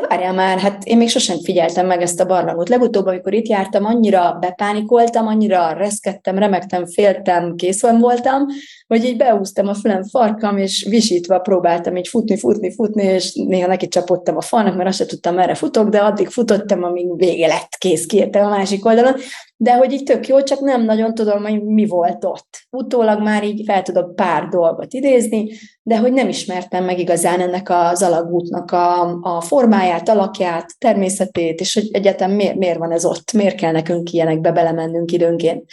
de 0.00 0.06
várjál 0.08 0.32
már, 0.32 0.58
hát 0.58 0.84
én 0.84 0.96
még 0.96 1.08
sosem 1.08 1.38
figyeltem 1.42 1.86
meg 1.86 2.02
ezt 2.02 2.20
a 2.20 2.26
barlangot. 2.26 2.68
Legutóbb, 2.68 3.06
amikor 3.06 3.34
itt 3.34 3.48
jártam, 3.48 3.84
annyira 3.84 4.36
bepánikoltam, 4.40 5.26
annyira 5.26 5.72
reszkedtem, 5.72 6.38
remektem, 6.38 6.86
féltem, 6.86 7.54
készen 7.54 7.98
voltam, 7.98 8.46
hogy 8.86 9.04
így 9.04 9.16
beúztam 9.16 9.68
a 9.68 9.74
fülem 9.74 10.04
farkam, 10.04 10.56
és 10.56 10.86
visítva 10.88 11.38
próbáltam 11.38 11.96
így 11.96 12.08
futni, 12.08 12.36
futni, 12.36 12.72
futni, 12.72 13.02
és 13.02 13.32
néha 13.34 13.66
neki 13.66 13.88
csapottam 13.88 14.36
a 14.36 14.40
falnak, 14.40 14.76
mert 14.76 14.88
azt 14.88 14.98
sem 14.98 15.06
tudtam, 15.06 15.34
merre 15.34 15.54
futok, 15.54 15.88
de 15.88 15.98
addig 15.98 16.28
futottam, 16.28 16.82
amíg 16.82 17.16
vége 17.16 17.46
lett, 17.46 17.74
kész, 17.78 18.06
kiértem 18.06 18.46
a 18.46 18.56
másik 18.56 18.84
oldalon, 18.84 19.14
de 19.56 19.76
hogy 19.76 19.92
így 19.92 20.02
tök 20.02 20.26
jó, 20.26 20.42
csak 20.42 20.60
nem 20.60 20.84
nagyon 20.84 21.14
tudom, 21.14 21.42
hogy 21.42 21.62
mi 21.62 21.86
volt 21.86 22.24
ott. 22.24 22.66
Utólag 22.70 23.22
már 23.22 23.44
így 23.44 23.62
fel 23.64 23.82
tudok 23.82 24.14
pár 24.14 24.48
dolgot 24.48 24.92
idézni, 24.92 25.50
de 25.82 25.98
hogy 25.98 26.12
nem 26.12 26.28
ismertem 26.28 26.84
meg 26.84 26.98
igazán 26.98 27.40
ennek 27.40 27.70
az 27.70 28.02
alagútnak 28.02 28.70
a, 28.70 29.18
a 29.22 29.40
formáját, 29.40 30.08
alakját, 30.08 30.78
természetét, 30.78 31.60
és 31.60 31.74
hogy 31.74 31.88
egyetem 31.92 32.30
miért, 32.30 32.56
miért 32.56 32.78
van 32.78 32.92
ez 32.92 33.04
ott, 33.04 33.32
miért 33.32 33.56
kell 33.56 33.72
nekünk 33.72 34.12
ilyenekbe 34.12 34.52
belemennünk 34.52 35.12
időnként. 35.12 35.64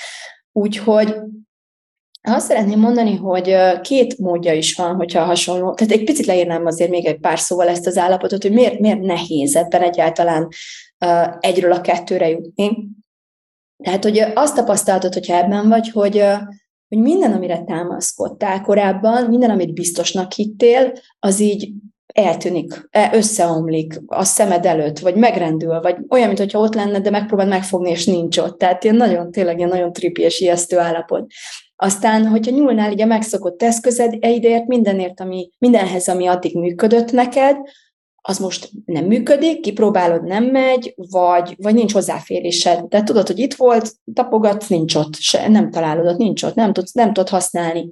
Úgyhogy 0.51 1.15
azt 2.21 2.47
szeretném 2.47 2.79
mondani, 2.79 3.15
hogy 3.15 3.55
két 3.81 4.17
módja 4.17 4.53
is 4.53 4.75
van, 4.75 4.95
hogyha 4.95 5.23
hasonló. 5.23 5.73
Tehát 5.73 5.93
egy 5.93 6.03
picit 6.03 6.25
leírnám 6.25 6.65
azért 6.65 6.89
még 6.89 7.05
egy 7.05 7.19
pár 7.19 7.39
szóval 7.39 7.67
ezt 7.67 7.87
az 7.87 7.97
állapotot, 7.97 8.41
hogy 8.41 8.51
miért, 8.51 8.79
miért 8.79 8.99
nehéz 8.99 9.55
ebben 9.55 9.81
egyáltalán 9.81 10.47
egyről 11.39 11.71
a 11.71 11.81
kettőre 11.81 12.29
jutni. 12.29 12.87
Tehát, 13.77 14.03
hogy 14.03 14.19
azt 14.35 14.55
tapasztaltad, 14.55 15.13
hogyha 15.13 15.35
ebben 15.35 15.69
vagy, 15.69 15.89
hogy, 15.89 16.23
hogy 16.87 16.97
minden, 16.97 17.31
amire 17.31 17.63
támaszkodtál 17.63 18.61
korábban, 18.61 19.23
minden, 19.23 19.49
amit 19.49 19.73
biztosnak 19.73 20.31
hittél, 20.31 20.91
az 21.19 21.39
így 21.39 21.71
eltűnik, 22.13 22.87
e, 22.89 23.09
összeomlik 23.13 24.01
a 24.05 24.23
szemed 24.23 24.65
előtt, 24.65 24.99
vagy 24.99 25.15
megrendül, 25.15 25.79
vagy 25.79 25.95
olyan, 26.09 26.27
mintha 26.27 26.59
ott 26.59 26.75
lenne, 26.75 26.99
de 26.99 27.09
megpróbáld 27.09 27.49
megfogni, 27.49 27.89
és 27.89 28.05
nincs 28.05 28.37
ott. 28.37 28.57
Tehát 28.57 28.83
ilyen 28.83 28.95
nagyon, 28.95 29.31
tényleg 29.31 29.57
ilyen 29.57 29.69
nagyon 29.69 29.93
tripi 29.93 30.21
és 30.21 30.39
ijesztő 30.39 30.79
állapot. 30.79 31.31
Aztán, 31.75 32.27
hogyha 32.27 32.51
nyúlnál 32.51 32.91
így 32.91 33.01
a 33.01 33.05
megszokott 33.05 33.63
eszközed, 33.63 34.15
egyért 34.19 34.67
mindenért, 34.67 35.19
ami, 35.19 35.49
mindenhez, 35.57 36.07
ami 36.07 36.27
addig 36.27 36.57
működött 36.57 37.11
neked, 37.11 37.57
az 38.25 38.37
most 38.37 38.69
nem 38.85 39.05
működik, 39.05 39.59
kipróbálod, 39.59 40.23
nem 40.23 40.43
megy, 40.43 40.93
vagy, 40.95 41.55
vagy 41.57 41.73
nincs 41.73 41.93
hozzáférésed. 41.93 42.83
De 42.83 43.03
tudod, 43.03 43.27
hogy 43.27 43.39
itt 43.39 43.53
volt, 43.53 43.91
tapogatsz, 44.13 44.67
nincs 44.67 44.95
ott, 44.95 45.15
se, 45.15 45.47
nem 45.47 45.71
találod 45.71 46.07
ott, 46.07 46.17
nincs 46.17 46.43
ott, 46.43 46.55
nem 46.55 46.73
tudsz, 46.73 46.91
nem 46.91 47.07
tudod 47.13 47.29
használni. 47.29 47.91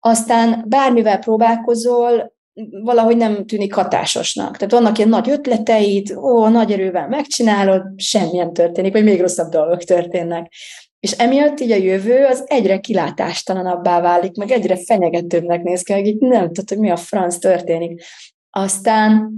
Aztán 0.00 0.64
bármivel 0.68 1.18
próbálkozol, 1.18 2.36
valahogy 2.82 3.16
nem 3.16 3.46
tűnik 3.46 3.74
hatásosnak. 3.74 4.56
Tehát 4.56 4.72
vannak 4.72 4.98
ilyen 4.98 5.10
nagy 5.10 5.30
ötleteid, 5.30 6.10
ó, 6.16 6.48
nagy 6.48 6.72
erővel 6.72 7.08
megcsinálod, 7.08 7.82
semmilyen 7.96 8.52
történik, 8.52 8.92
vagy 8.92 9.04
még 9.04 9.20
rosszabb 9.20 9.48
dolgok 9.48 9.84
történnek. 9.84 10.52
És 11.00 11.12
emiatt 11.12 11.60
így 11.60 11.70
a 11.70 11.76
jövő 11.76 12.24
az 12.24 12.44
egyre 12.46 12.78
kilátástalanabbá 12.78 14.00
válik, 14.00 14.36
meg 14.36 14.50
egyre 14.50 14.76
fenyegetőbbnek 14.76 15.62
néz 15.62 15.82
ki, 15.82 15.94
így 15.94 16.18
nem 16.18 16.46
tudod, 16.46 16.68
hogy 16.68 16.78
mi 16.78 16.90
a 16.90 16.96
franc 16.96 17.38
történik. 17.38 18.02
Aztán 18.50 19.32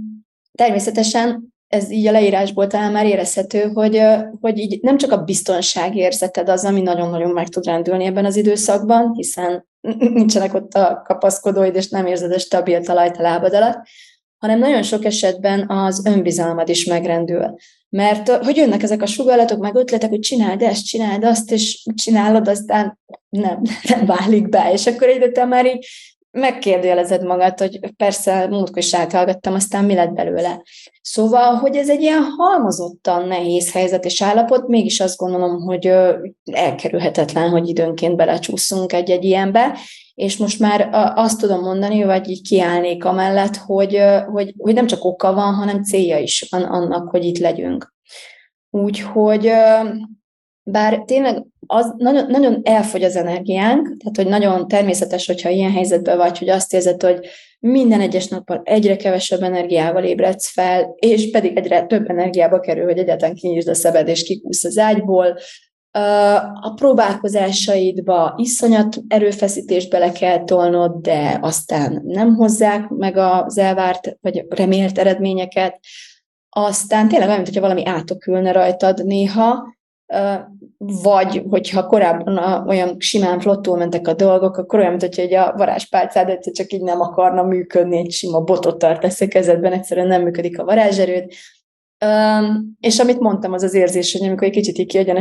természetesen 0.57 1.53
ez 1.67 1.91
így 1.91 2.07
a 2.07 2.11
leírásból 2.11 2.67
talán 2.67 2.91
már 2.91 3.05
érezhető, 3.05 3.61
hogy, 3.61 4.01
hogy 4.39 4.57
így 4.57 4.79
nem 4.81 4.97
csak 4.97 5.11
a 5.11 5.23
biztonságérzeted 5.23 6.49
az, 6.49 6.65
ami 6.65 6.81
nagyon-nagyon 6.81 7.31
meg 7.31 7.47
tud 7.47 7.65
rendülni 7.65 8.05
ebben 8.05 8.25
az 8.25 8.35
időszakban, 8.35 9.13
hiszen 9.13 9.67
nincsenek 9.97 10.53
ott 10.53 10.73
a 10.73 11.01
kapaszkodóid, 11.05 11.75
és 11.75 11.89
nem 11.89 12.05
érzed 12.05 12.31
a 12.31 12.39
stabil 12.39 12.81
talajt 12.81 13.17
a 13.17 13.21
lábad 13.21 13.53
alatt, 13.53 13.77
hanem 14.37 14.59
nagyon 14.59 14.83
sok 14.83 15.05
esetben 15.05 15.69
az 15.69 16.05
önbizalmad 16.05 16.69
is 16.69 16.85
megrendül. 16.85 17.55
Mert 17.89 18.29
hogy 18.29 18.55
jönnek 18.55 18.83
ezek 18.83 19.01
a 19.01 19.05
sugallatok, 19.05 19.59
meg 19.59 19.75
ötletek, 19.75 20.09
hogy 20.09 20.19
csináld 20.19 20.61
ezt, 20.61 20.85
csináld 20.85 21.23
azt, 21.23 21.51
és 21.51 21.87
csinálod, 21.95 22.47
aztán 22.47 22.99
nem, 23.29 23.61
nem 23.95 24.05
válik 24.05 24.49
be. 24.49 24.69
És 24.71 24.87
akkor 24.87 25.07
egyre 25.07 25.45
már 25.45 25.65
így 25.65 25.87
megkérdőjelezed 26.31 27.23
magad, 27.23 27.59
hogy 27.59 27.79
persze 27.97 28.47
múltkor 28.47 28.77
is 28.77 28.95
áthallgattam, 28.95 29.53
aztán 29.53 29.85
mi 29.85 29.93
lett 29.93 30.11
belőle. 30.11 30.61
Szóval, 31.01 31.55
hogy 31.55 31.75
ez 31.75 31.89
egy 31.89 32.01
ilyen 32.01 32.23
halmozottan 32.37 33.27
nehéz 33.27 33.71
helyzet 33.71 34.05
és 34.05 34.21
állapot, 34.21 34.67
mégis 34.67 34.99
azt 34.99 35.17
gondolom, 35.17 35.61
hogy 35.61 35.85
elkerülhetetlen, 36.51 37.49
hogy 37.49 37.67
időnként 37.67 38.15
belecsúszunk 38.15 38.93
egy-egy 38.93 39.23
ilyenbe, 39.23 39.77
és 40.13 40.37
most 40.37 40.59
már 40.59 40.89
azt 41.15 41.39
tudom 41.39 41.61
mondani, 41.61 42.03
vagy 42.03 42.29
így 42.29 42.41
kiállnék 42.41 43.05
amellett, 43.05 43.55
hogy, 43.55 44.01
hogy, 44.31 44.53
hogy 44.57 44.73
nem 44.73 44.87
csak 44.87 45.03
oka 45.03 45.33
van, 45.33 45.53
hanem 45.53 45.83
célja 45.83 46.17
is 46.17 46.47
annak, 46.49 47.09
hogy 47.09 47.25
itt 47.25 47.37
legyünk. 47.37 47.93
Úgyhogy 48.69 49.51
bár 50.71 51.03
tényleg 51.05 51.45
az 51.65 51.93
nagyon, 51.97 52.25
nagyon 52.29 52.59
elfogy 52.63 53.03
az 53.03 53.15
energiánk, 53.15 53.83
tehát 53.83 54.15
hogy 54.15 54.27
nagyon 54.27 54.67
természetes, 54.67 55.27
hogyha 55.27 55.49
ilyen 55.49 55.71
helyzetben 55.71 56.17
vagy, 56.17 56.37
hogy 56.37 56.49
azt 56.49 56.73
érzed, 56.73 57.01
hogy 57.01 57.19
minden 57.59 58.01
egyes 58.01 58.27
nappal 58.27 58.61
egyre 58.63 58.95
kevesebb 58.95 59.41
energiával 59.41 60.03
ébredsz 60.03 60.51
fel, 60.51 60.95
és 60.99 61.29
pedig 61.31 61.57
egyre 61.57 61.85
több 61.85 62.09
energiába 62.09 62.59
kerül, 62.59 62.83
hogy 62.83 62.97
egyáltalán 62.97 63.35
kinyisd 63.35 63.67
a 63.67 63.73
szebed 63.73 64.07
és 64.07 64.23
kikúsz 64.23 64.63
az 64.63 64.77
ágyból, 64.77 65.37
a 66.61 66.73
próbálkozásaidba 66.75 68.33
iszonyat 68.37 68.97
erőfeszítést 69.07 69.89
bele 69.89 70.11
kell 70.11 70.43
tolnod, 70.43 71.01
de 71.01 71.37
aztán 71.41 72.01
nem 72.05 72.35
hozzák 72.35 72.87
meg 72.87 73.17
az 73.17 73.57
elvárt 73.57 74.17
vagy 74.21 74.45
remélt 74.49 74.97
eredményeket. 74.97 75.79
Aztán 76.49 77.07
tényleg 77.07 77.27
olyan, 77.27 77.41
mintha 77.41 77.61
valami 77.61 77.85
átokülne 77.85 78.51
rajtad 78.51 79.05
néha, 79.05 79.75
vagy 80.77 81.43
hogyha 81.49 81.85
korábban 81.85 82.67
olyan 82.67 82.95
simán 82.99 83.39
flottul 83.39 83.77
mentek 83.77 84.07
a 84.07 84.13
dolgok, 84.13 84.57
akkor 84.57 84.79
olyan, 84.79 84.89
mint 84.89 85.15
hogyha 85.15 85.41
a 85.41 85.57
varázspálcád 85.57 86.29
egyszer 86.29 86.53
csak 86.53 86.71
így 86.71 86.81
nem 86.81 87.01
akarna 87.01 87.43
működni, 87.43 87.97
egy 87.97 88.11
sima 88.11 88.39
botot 88.39 88.77
tartasz 88.77 89.21
a 89.21 89.27
kezedben, 89.27 89.71
egyszerűen 89.71 90.07
nem 90.07 90.21
működik 90.21 90.59
a 90.59 90.63
varázserőd. 90.63 91.31
És 92.79 92.99
amit 92.99 93.19
mondtam, 93.19 93.53
az 93.53 93.63
az 93.63 93.73
érzés, 93.73 94.13
hogy 94.17 94.27
amikor 94.27 94.47
egy 94.47 94.53
kicsit 94.53 94.77
így 94.77 95.15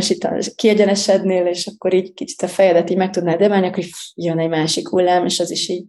kiegyenesednél, 0.54 1.46
és 1.46 1.66
akkor 1.66 1.94
így 1.94 2.14
kicsit 2.14 2.42
a 2.42 2.48
fejedet 2.48 2.90
így 2.90 2.96
meg 2.96 3.10
tudnád 3.10 3.40
emelni, 3.40 3.66
akkor 3.66 3.84
jön 4.14 4.38
egy 4.38 4.48
másik 4.48 4.88
hullám, 4.88 5.24
és 5.24 5.40
az 5.40 5.50
is 5.50 5.68
így 5.68 5.84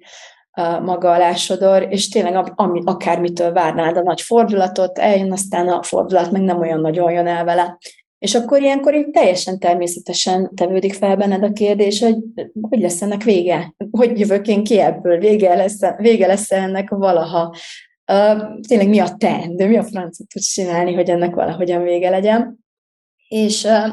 maga 0.81 1.11
alá 1.11 1.33
sodor, 1.33 1.87
és 1.89 2.09
tényleg 2.09 2.51
ami, 2.55 2.81
akármitől 2.85 3.51
várnád 3.51 3.97
a 3.97 4.01
nagy 4.01 4.21
fordulatot, 4.21 4.99
eljön, 4.99 5.31
aztán 5.31 5.67
a 5.67 5.83
fordulat 5.83 6.31
meg 6.31 6.41
nem 6.41 6.59
olyan 6.59 6.79
nagyon 6.79 7.11
jön 7.11 7.27
el 7.27 7.43
vele. 7.43 7.77
És 8.21 8.35
akkor 8.35 8.61
ilyenkor 8.61 8.95
így 8.95 9.09
teljesen 9.09 9.59
természetesen 9.59 10.55
tevődik 10.55 10.93
fel 10.93 11.15
benned 11.15 11.43
a 11.43 11.51
kérdés, 11.51 11.99
hogy 11.99 12.17
hogy 12.61 12.79
lesz 12.79 13.01
ennek 13.01 13.23
vége? 13.23 13.73
Hogy 13.91 14.19
jövök 14.19 14.47
én 14.47 14.63
ki 14.63 14.79
ebből? 14.79 15.17
Vége 15.17 15.55
lesz, 15.55 15.79
vége 15.97 16.27
lesz 16.27 16.51
ennek 16.51 16.89
valaha? 16.89 17.55
Uh, 18.11 18.59
tényleg 18.67 18.89
mi 18.89 18.99
a 18.99 19.15
teendő? 19.17 19.67
Mi 19.67 19.77
a 19.77 19.83
francot 19.83 20.27
tudsz 20.27 20.53
csinálni, 20.53 20.93
hogy 20.93 21.09
ennek 21.09 21.35
valahogyan 21.35 21.83
vége 21.83 22.09
legyen? 22.09 22.65
És 23.27 23.63
uh, 23.63 23.89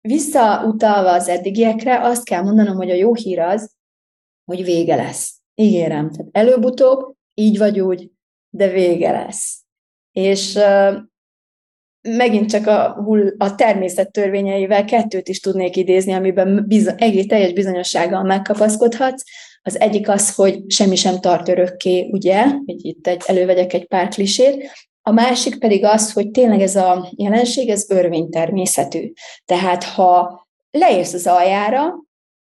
visszautalva 0.00 1.12
az 1.12 1.28
eddigiekre, 1.28 2.00
azt 2.00 2.24
kell 2.24 2.42
mondanom, 2.42 2.76
hogy 2.76 2.90
a 2.90 2.94
jó 2.94 3.14
hír 3.14 3.38
az, 3.38 3.74
hogy 4.44 4.64
vége 4.64 4.96
lesz. 4.96 5.40
Ígérem. 5.54 6.10
Tehát 6.10 6.28
előbb-utóbb, 6.32 7.14
így 7.34 7.58
vagy 7.58 7.80
úgy, 7.80 8.10
de 8.50 8.68
vége 8.68 9.10
lesz. 9.10 9.62
És 10.12 10.54
uh, 10.54 10.96
megint 12.06 12.50
csak 12.50 12.66
a, 12.66 13.06
a 13.38 13.54
természet 13.54 14.12
törvényeivel 14.12 14.84
kettőt 14.84 15.28
is 15.28 15.40
tudnék 15.40 15.76
idézni, 15.76 16.12
amiben 16.12 16.64
bizony, 16.66 16.94
egész 16.98 17.26
teljes 17.26 17.52
bizonyossággal 17.52 18.22
megkapaszkodhatsz. 18.22 19.22
Az 19.62 19.80
egyik 19.80 20.08
az, 20.08 20.34
hogy 20.34 20.70
semmi 20.70 20.96
sem 20.96 21.20
tart 21.20 21.48
örökké, 21.48 22.08
ugye, 22.10 22.44
hogy 22.44 22.84
itt 22.84 23.06
egy, 23.06 23.22
elővegyek 23.26 23.72
egy 23.72 23.86
pár 23.86 24.08
klisét, 24.08 24.70
a 25.02 25.12
másik 25.12 25.58
pedig 25.58 25.84
az, 25.84 26.12
hogy 26.12 26.30
tényleg 26.30 26.60
ez 26.60 26.76
a 26.76 27.12
jelenség, 27.16 27.68
ez 27.68 27.90
örvény 27.90 28.30
természetű. 28.30 29.12
Tehát 29.44 29.84
ha 29.84 30.46
leérsz 30.70 31.12
az 31.12 31.26
aljára, 31.26 31.94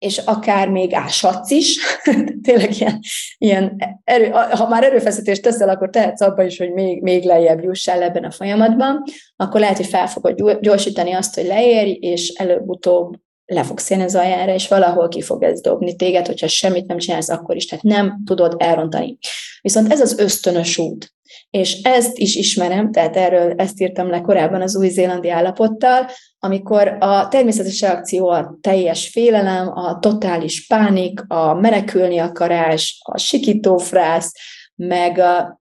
és 0.01 0.17
akár 0.17 0.69
még 0.69 0.93
áshatsz 0.93 1.51
is, 1.51 1.79
tényleg 2.47 2.79
ilyen, 2.79 2.99
ilyen 3.37 3.75
erő, 4.03 4.29
ha 4.29 4.67
már 4.67 4.83
erőfeszítést 4.83 5.41
teszel, 5.41 5.69
akkor 5.69 5.89
tehetsz 5.89 6.21
abba 6.21 6.43
is, 6.43 6.57
hogy 6.57 6.71
még, 6.71 7.01
még 7.01 7.23
lejjebb 7.23 7.63
jussál 7.63 8.01
ebben 8.01 8.23
a 8.23 8.31
folyamatban, 8.31 9.03
akkor 9.35 9.59
lehet, 9.59 9.77
hogy 9.77 9.85
fel 9.85 10.07
fogod 10.07 10.59
gyorsítani 10.61 11.11
azt, 11.11 11.35
hogy 11.35 11.45
leérj, 11.45 11.91
és 11.91 12.27
előbb-utóbb 12.27 13.15
le 13.45 13.63
fogsz 13.63 13.89
élni 13.89 14.03
az 14.03 14.15
aljára, 14.15 14.53
és 14.53 14.67
valahol 14.67 15.07
ki 15.07 15.21
fog 15.21 15.43
ez 15.43 15.61
dobni 15.61 15.95
téged, 15.95 16.27
hogyha 16.27 16.47
semmit 16.47 16.87
nem 16.87 16.97
csinálsz, 16.97 17.29
akkor 17.29 17.55
is, 17.55 17.65
tehát 17.65 17.83
nem 17.83 18.21
tudod 18.25 18.55
elrontani. 18.57 19.17
Viszont 19.61 19.91
ez 19.91 20.01
az 20.01 20.19
ösztönös 20.19 20.77
út, 20.77 21.13
és 21.49 21.81
ezt 21.81 22.17
is 22.17 22.35
ismerem, 22.35 22.91
tehát 22.91 23.15
erről 23.15 23.53
ezt 23.57 23.81
írtam 23.81 24.09
le 24.09 24.21
korábban 24.21 24.61
az 24.61 24.75
új-zélandi 24.75 25.29
állapottal, 25.29 26.09
amikor 26.43 26.97
a 26.99 27.27
természetes 27.27 27.81
reakció 27.81 28.29
a 28.29 28.57
teljes 28.61 29.07
félelem, 29.07 29.77
a 29.77 29.99
totális 29.99 30.67
pánik, 30.67 31.23
a 31.27 31.53
menekülni 31.53 32.17
akarás, 32.17 33.01
a 33.03 33.17
sikítófrász, 33.17 34.33
meg 34.75 35.17
a 35.17 35.59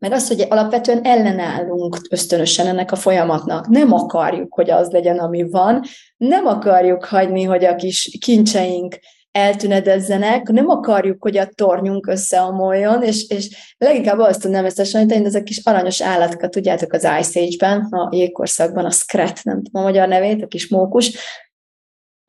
meg 0.00 0.12
az, 0.12 0.28
hogy 0.28 0.46
alapvetően 0.48 1.04
ellenállunk 1.04 1.96
ösztönösen 2.10 2.66
ennek 2.66 2.92
a 2.92 2.96
folyamatnak. 2.96 3.68
Nem 3.68 3.92
akarjuk, 3.92 4.54
hogy 4.54 4.70
az 4.70 4.90
legyen, 4.90 5.18
ami 5.18 5.50
van, 5.50 5.82
nem 6.16 6.46
akarjuk 6.46 7.04
hagyni, 7.04 7.42
hogy 7.42 7.64
a 7.64 7.76
kis 7.76 8.18
kincseink 8.20 8.98
eltünedezzenek, 9.36 10.48
nem 10.48 10.68
akarjuk, 10.68 11.22
hogy 11.22 11.36
a 11.36 11.46
tornyunk 11.46 12.06
összeomoljon, 12.06 13.02
és, 13.02 13.28
és 13.28 13.74
leginkább 13.78 14.18
azt 14.18 14.40
tudnám 14.40 14.64
ezt 14.64 14.76
hasonlítani, 14.76 15.18
hogy 15.18 15.28
ezek 15.28 15.42
kis 15.42 15.60
aranyos 15.64 16.02
állatka, 16.02 16.48
tudjátok, 16.48 16.92
az 16.92 17.08
Ice 17.20 17.40
Age-ben, 17.40 17.80
a 17.80 18.08
jégkorszakban, 18.12 18.84
a 18.84 18.90
Skret, 18.90 19.40
nem 19.44 19.62
tudom 19.62 19.82
a 19.82 19.86
magyar 19.86 20.08
nevét, 20.08 20.42
a 20.42 20.46
kis 20.46 20.68
mókus, 20.68 21.12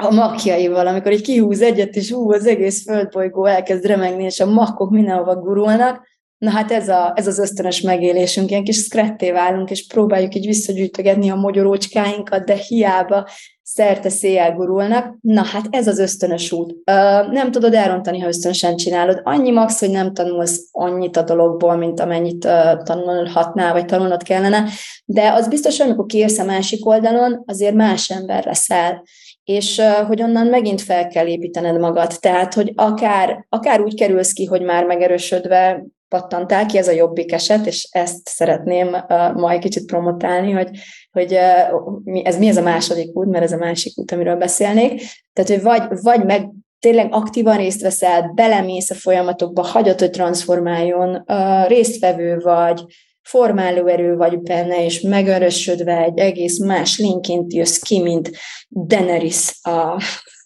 a 0.03 0.13
makjaival, 0.13 0.87
amikor 0.87 1.11
egy 1.11 1.21
kihúz 1.21 1.61
egyet, 1.61 1.95
és 1.95 2.11
hú, 2.11 2.31
az 2.31 2.45
egész 2.45 2.83
földbolygó 2.83 3.45
elkezd 3.45 3.85
remegni, 3.85 4.23
és 4.23 4.39
a 4.39 4.45
makkok 4.45 4.89
mindenhova 4.89 5.35
gurulnak, 5.35 6.07
Na 6.37 6.49
hát 6.49 6.71
ez, 6.71 6.89
a, 6.89 7.13
ez 7.15 7.27
az 7.27 7.39
ösztönös 7.39 7.81
megélésünk, 7.81 8.49
ilyen 8.49 8.63
kis 8.63 8.77
skretté 8.77 9.31
válunk, 9.31 9.69
és 9.69 9.87
próbáljuk 9.87 10.35
így 10.35 10.45
visszagyűjtögetni 10.45 11.29
a 11.29 11.35
magyarócskáinkat, 11.35 12.45
de 12.45 12.55
hiába 12.55 13.27
szerte 13.61 14.09
széjjel 14.09 14.53
gurulnak. 14.53 15.15
Na 15.21 15.43
hát 15.43 15.67
ez 15.69 15.87
az 15.87 15.99
ösztönös 15.99 16.51
út. 16.51 16.75
Ö, 16.83 16.91
nem 17.31 17.51
tudod 17.51 17.73
elrontani, 17.73 18.19
ha 18.19 18.27
ösztönösen 18.27 18.75
csinálod. 18.75 19.21
Annyi 19.23 19.51
max, 19.51 19.79
hogy 19.79 19.89
nem 19.89 20.13
tanulsz 20.13 20.67
annyit 20.71 21.17
a 21.17 21.23
dologból, 21.23 21.75
mint 21.75 21.99
amennyit 21.99 22.45
uh, 22.45 22.83
tanulhatnál, 22.83 23.73
vagy 23.73 23.85
tanulnod 23.85 24.23
kellene, 24.23 24.69
de 25.05 25.31
az 25.31 25.47
biztos, 25.47 25.77
hogy 25.77 25.85
amikor 25.85 26.05
kiérsz 26.05 26.39
a 26.39 26.43
másik 26.43 26.85
oldalon, 26.85 27.43
azért 27.45 27.75
más 27.75 28.09
ember 28.09 28.45
leszel 28.45 29.03
és 29.43 29.81
hogy 30.07 30.21
onnan 30.21 30.47
megint 30.47 30.81
fel 30.81 31.07
kell 31.07 31.27
építened 31.27 31.79
magad. 31.79 32.11
Tehát, 32.19 32.53
hogy 32.53 32.71
akár, 32.75 33.45
akár 33.49 33.81
úgy 33.81 33.95
kerülsz 33.95 34.33
ki, 34.33 34.45
hogy 34.45 34.61
már 34.61 34.85
megerősödve 34.85 35.85
pattantál 36.09 36.65
ki, 36.65 36.77
ez 36.77 36.87
a 36.87 36.91
jobbik 36.91 37.31
eset, 37.31 37.65
és 37.65 37.87
ezt 37.91 38.27
szeretném 38.27 38.87
uh, 38.87 39.33
majd 39.33 39.59
kicsit 39.59 39.85
promotálni, 39.85 40.51
hogy, 40.51 40.69
hogy 41.11 41.33
uh, 41.33 42.01
mi, 42.03 42.25
ez 42.25 42.37
mi 42.37 42.47
ez 42.47 42.57
a 42.57 42.61
második 42.61 43.15
út, 43.15 43.29
mert 43.29 43.43
ez 43.43 43.51
a 43.51 43.57
másik 43.57 43.97
út, 43.97 44.11
amiről 44.11 44.35
beszélnék. 44.35 45.01
Tehát, 45.33 45.51
hogy 45.51 45.61
vagy, 45.61 45.99
vagy 46.01 46.25
meg 46.25 46.49
tényleg 46.79 47.07
aktívan 47.11 47.57
részt 47.57 47.81
veszel, 47.81 48.31
belemész 48.35 48.89
a 48.89 48.95
folyamatokba, 48.95 49.61
hagyod, 49.61 49.99
hogy 49.99 50.09
transformáljon, 50.09 51.23
uh, 51.27 51.67
résztvevő 51.67 52.37
vagy, 52.37 52.83
formáló 53.27 53.87
erő 53.87 54.15
vagy 54.15 54.39
benne, 54.39 54.85
és 54.85 55.01
megörösödve 55.01 55.97
egy 56.03 56.17
egész 56.19 56.59
más 56.59 56.99
lényként 56.99 57.53
jössz 57.53 57.77
ki, 57.77 58.01
mint 58.01 58.31
Daenerys 58.69 59.59
a 59.61 60.01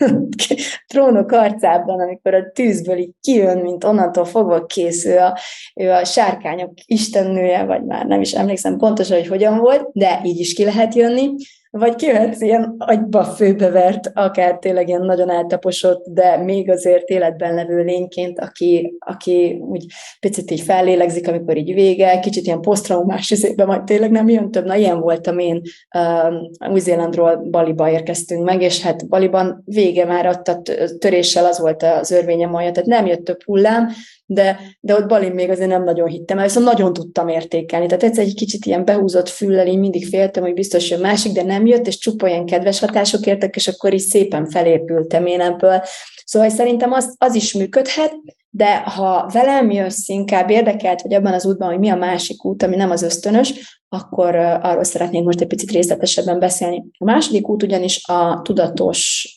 trónok 0.87 1.31
arcában, 1.31 1.99
amikor 1.99 2.33
a 2.33 2.51
tűzből 2.53 2.97
így 2.97 3.13
kijön, 3.21 3.57
mint 3.57 3.83
onnantól 3.83 4.25
fogva 4.25 4.65
készül, 4.65 5.17
a, 5.17 5.37
ő 5.75 5.91
a 5.91 6.05
sárkányok 6.05 6.73
istennője, 6.85 7.63
vagy 7.63 7.85
már 7.85 8.05
nem 8.05 8.21
is 8.21 8.31
emlékszem 8.31 8.77
pontosan, 8.77 9.17
hogy 9.17 9.27
hogyan 9.27 9.57
volt, 9.57 9.89
de 9.93 10.21
így 10.23 10.39
is 10.39 10.53
ki 10.53 10.63
lehet 10.63 10.95
jönni, 10.95 11.29
vagy 11.71 11.95
kivetsz 11.95 12.41
ilyen 12.41 12.75
agyba 12.77 13.23
főbevert, 13.23 14.11
akár 14.13 14.57
tényleg 14.57 14.87
ilyen 14.87 15.05
nagyon 15.05 15.29
eltaposott, 15.29 16.05
de 16.05 16.37
még 16.37 16.69
azért 16.69 17.09
életben 17.09 17.53
levő 17.53 17.83
lényként, 17.83 18.39
aki, 18.39 18.95
aki 18.99 19.61
úgy 19.69 19.85
picit 20.19 20.51
így 20.51 20.61
fellélegzik, 20.61 21.27
amikor 21.27 21.57
így 21.57 21.73
vége, 21.73 22.19
kicsit 22.19 22.45
ilyen 22.45 22.61
posztraumás 22.61 23.31
izében, 23.31 23.67
majd 23.67 23.83
tényleg 23.83 24.11
nem 24.11 24.29
jön 24.29 24.51
több. 24.51 24.65
Na, 24.65 24.75
ilyen 24.75 24.99
voltam 24.99 25.39
én, 25.39 25.61
uh, 25.95 26.71
Új-Zélandról 26.71 27.47
Baliba 27.49 27.89
érkeztünk 27.89 28.43
meg, 28.43 28.61
és 28.61 28.81
hát 28.81 29.07
Baliban 29.07 29.61
vége 29.65 30.05
már 30.05 30.27
ott 30.27 30.71
töréssel 30.99 31.45
az 31.45 31.59
volt 31.59 31.83
az 31.83 32.11
örvényem 32.11 32.53
olyan, 32.53 32.73
tehát 32.73 32.89
nem 32.89 33.05
jött 33.05 33.23
több 33.23 33.43
hullám, 33.43 33.89
de, 34.33 34.59
de 34.79 34.95
ott 34.95 35.07
Balin 35.07 35.31
még 35.31 35.49
azért 35.49 35.69
nem 35.69 35.83
nagyon 35.83 36.07
hittem 36.07 36.37
el, 36.37 36.43
viszont 36.43 36.65
nagyon 36.65 36.93
tudtam 36.93 37.27
értékelni. 37.27 37.85
Tehát 37.85 38.03
egyszer 38.03 38.23
egy 38.23 38.33
kicsit 38.33 38.65
ilyen 38.65 38.85
behúzott 38.85 39.29
füllel, 39.29 39.67
én 39.67 39.79
mindig 39.79 40.07
féltem, 40.07 40.43
hogy 40.43 40.53
biztos 40.53 40.89
jön 40.89 40.99
másik, 40.99 41.31
de 41.31 41.43
nem 41.43 41.60
jött, 41.65 41.87
és 41.87 41.97
csupa 41.97 42.25
olyan 42.25 42.45
kedves 42.45 42.79
hatások 42.79 43.25
értek, 43.25 43.55
és 43.55 43.67
akkor 43.67 43.93
is 43.93 44.01
szépen 44.01 44.45
felépültem 44.45 45.25
én 45.25 45.41
ebből. 45.41 45.81
Szóval 46.25 46.49
szerintem 46.49 46.91
az, 46.91 47.15
az 47.17 47.35
is 47.35 47.53
működhet, 47.53 48.13
de 48.53 48.77
ha 48.77 49.29
velem 49.33 49.71
jössz, 49.71 50.07
inkább 50.07 50.49
érdekelt, 50.49 51.01
hogy 51.01 51.13
abban 51.13 51.33
az 51.33 51.45
útban, 51.45 51.69
hogy 51.69 51.79
mi 51.79 51.89
a 51.89 51.95
másik 51.95 52.45
út, 52.45 52.63
ami 52.63 52.75
nem 52.75 52.91
az 52.91 53.01
ösztönös, 53.01 53.79
akkor 53.89 54.35
arról 54.35 54.83
szeretnék 54.83 55.23
most 55.23 55.41
egy 55.41 55.47
picit 55.47 55.71
részletesebben 55.71 56.39
beszélni. 56.39 56.83
A 56.97 57.03
második 57.03 57.49
út 57.49 57.63
ugyanis 57.63 58.07
a 58.07 58.41
tudatos 58.43 59.35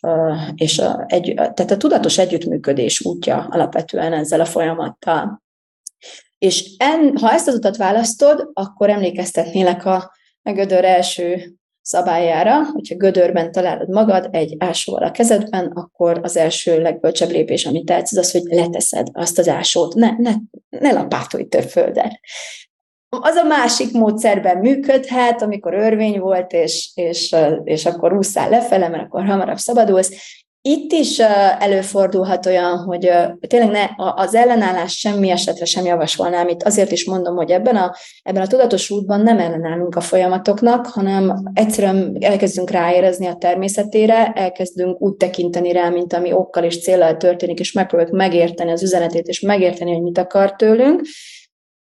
és 0.55 0.79
a, 0.79 1.05
egy, 1.07 1.35
tehát 1.35 1.71
a 1.71 1.77
tudatos 1.77 2.19
együttműködés 2.19 3.01
útja 3.01 3.47
alapvetően 3.51 4.13
ezzel 4.13 4.41
a 4.41 4.45
folyamattal. 4.45 5.43
És 6.39 6.75
en, 6.77 7.17
ha 7.17 7.33
ezt 7.33 7.49
az 7.49 7.55
utat 7.55 7.77
választod, 7.77 8.51
akkor 8.53 8.91
emlékeztetnélek 8.91 9.85
a 9.85 10.13
Gödör 10.43 10.85
első 10.85 11.55
szabályára, 11.85 12.65
hogyha 12.73 12.95
gödörben 12.95 13.53
találod 13.53 13.89
magad 13.89 14.29
egy 14.31 14.57
ásóval 14.59 15.03
a 15.03 15.11
kezedben, 15.11 15.67
akkor 15.67 16.21
az 16.23 16.37
első 16.37 16.83
legbölcsebb 16.83 17.31
lépés, 17.31 17.67
amit 17.67 17.85
tehetsz, 17.85 18.13
az 18.13 18.19
az, 18.19 18.31
hogy 18.31 18.43
leteszed 18.43 19.07
azt 19.13 19.39
az 19.39 19.49
ásót, 19.49 19.95
ne, 19.95 20.11
ne, 20.19 20.33
ne 20.69 20.93
lapátolj 20.93 21.45
több 21.45 21.69
földet. 21.69 22.21
Az 23.09 23.35
a 23.35 23.45
másik 23.45 23.93
módszerben 23.93 24.57
működhet, 24.57 25.43
amikor 25.43 25.75
örvény 25.75 26.19
volt, 26.19 26.53
és, 26.53 26.91
és, 26.95 27.37
és 27.65 27.87
akkor 27.87 28.13
úszál 28.13 28.49
lefele, 28.49 28.89
mert 28.89 29.03
akkor 29.03 29.25
hamarabb 29.25 29.59
szabadulsz. 29.59 30.43
Itt 30.69 30.93
is 30.93 31.19
előfordulhat 31.59 32.47
olyan, 32.47 32.79
hogy 32.79 33.11
tényleg 33.47 33.71
ne, 33.71 33.85
az 33.97 34.35
ellenállás 34.35 34.99
semmi 34.99 35.31
esetre 35.31 35.65
sem 35.65 35.85
javasolnám. 35.85 36.49
Itt 36.49 36.63
azért 36.63 36.93
is 36.93 37.05
mondom, 37.05 37.37
hogy 37.37 37.51
ebben 37.51 37.77
a, 37.77 37.95
ebben 38.23 38.43
a 38.43 38.47
tudatos 38.47 38.91
útban 38.91 39.21
nem 39.21 39.39
ellenállunk 39.39 39.97
a 39.97 40.01
folyamatoknak, 40.01 40.87
hanem 40.87 41.51
egyszerűen 41.55 42.17
elkezdünk 42.21 42.71
ráérezni 42.71 43.27
a 43.27 43.35
természetére, 43.35 44.33
elkezdünk 44.33 45.01
úgy 45.01 45.15
tekinteni 45.15 45.73
rá, 45.73 45.89
mint 45.89 46.13
ami 46.13 46.33
okkal 46.33 46.65
és 46.65 46.83
célral 46.83 47.17
történik, 47.17 47.59
és 47.59 47.73
megpróbáljuk 47.73 48.17
megérteni 48.17 48.71
az 48.71 48.83
üzenetét, 48.83 49.27
és 49.27 49.41
megérteni, 49.41 49.93
hogy 49.93 50.03
mit 50.03 50.19
akar 50.19 50.57
tőlünk, 50.57 51.01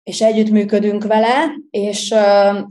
és 0.03 0.21
együttműködünk 0.21 1.03
vele, 1.03 1.51
és, 1.69 2.13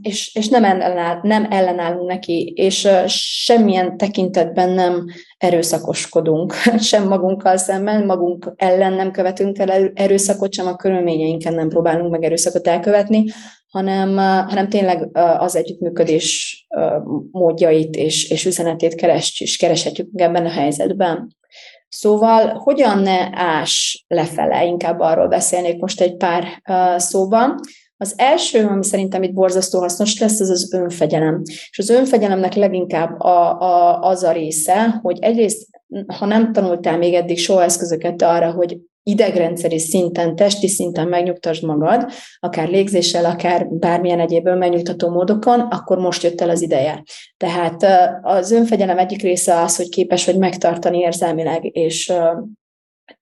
és, 0.02 0.34
és 0.34 0.48
nem, 0.48 0.64
ellenáll, 0.64 1.20
nem 1.22 1.46
ellenállunk 1.50 2.08
neki, 2.08 2.52
és 2.56 2.88
semmilyen 3.06 3.96
tekintetben 3.96 4.70
nem 4.70 5.04
erőszakoskodunk, 5.38 6.54
sem 6.90 7.08
magunkkal 7.08 7.56
szemben, 7.56 8.06
magunk 8.06 8.52
ellen 8.56 8.92
nem 8.92 9.10
követünk 9.10 9.58
el 9.58 9.90
erőszakot, 9.94 10.52
sem 10.52 10.66
a 10.66 10.76
körülményeinken 10.76 11.54
nem 11.54 11.68
próbálunk 11.68 12.10
meg 12.10 12.24
erőszakot 12.24 12.66
elkövetni, 12.66 13.24
hanem, 13.68 14.16
hanem 14.48 14.68
tényleg 14.68 15.08
az 15.38 15.56
együttműködés 15.56 16.66
módjait 17.30 17.96
és, 17.96 18.30
és 18.30 18.44
üzenetét 18.44 18.94
keres, 18.94 19.40
és 19.40 19.56
kereshetjük 19.56 20.08
ebben 20.14 20.46
a 20.46 20.50
helyzetben. 20.50 21.36
Szóval 21.94 22.58
hogyan 22.58 22.98
ne 22.98 23.28
ás 23.32 24.04
lefele, 24.08 24.64
inkább 24.64 25.00
arról 25.00 25.28
beszélnék 25.28 25.80
most 25.80 26.00
egy 26.00 26.16
pár 26.16 26.62
szóban. 26.96 27.60
Az 27.96 28.14
első, 28.16 28.66
ami 28.66 28.84
szerintem 28.84 29.22
itt 29.22 29.32
borzasztó 29.32 29.78
hasznos 29.78 30.20
lesz, 30.20 30.40
az 30.40 30.50
az 30.50 30.74
önfegyelem. 30.74 31.42
És 31.44 31.78
az 31.78 31.88
önfegyelemnek 31.88 32.54
leginkább 32.54 33.20
a, 33.20 33.60
a, 33.60 34.00
az 34.00 34.22
a 34.22 34.32
része, 34.32 34.98
hogy 35.02 35.18
egyrészt, 35.20 35.68
ha 36.18 36.26
nem 36.26 36.52
tanultál 36.52 36.98
még 36.98 37.14
eddig 37.14 37.38
soha 37.38 37.62
eszközöket 37.62 38.22
arra, 38.22 38.50
hogy 38.50 38.78
idegrendszeri 39.02 39.78
szinten, 39.78 40.36
testi 40.36 40.68
szinten 40.68 41.08
megnyugtasd 41.08 41.64
magad, 41.64 42.12
akár 42.38 42.68
légzéssel, 42.68 43.24
akár 43.24 43.68
bármilyen 43.68 44.20
egyéb 44.20 44.48
megnyugtató 44.48 45.08
módokon, 45.08 45.60
akkor 45.60 45.98
most 45.98 46.22
jött 46.22 46.40
el 46.40 46.50
az 46.50 46.62
ideje. 46.62 47.02
Tehát 47.36 47.86
az 48.22 48.50
önfegyelem 48.50 48.98
egyik 48.98 49.22
része 49.22 49.60
az, 49.60 49.76
hogy 49.76 49.88
képes 49.88 50.24
vagy 50.26 50.38
megtartani 50.38 50.98
érzelmileg, 50.98 51.76
és 51.76 52.12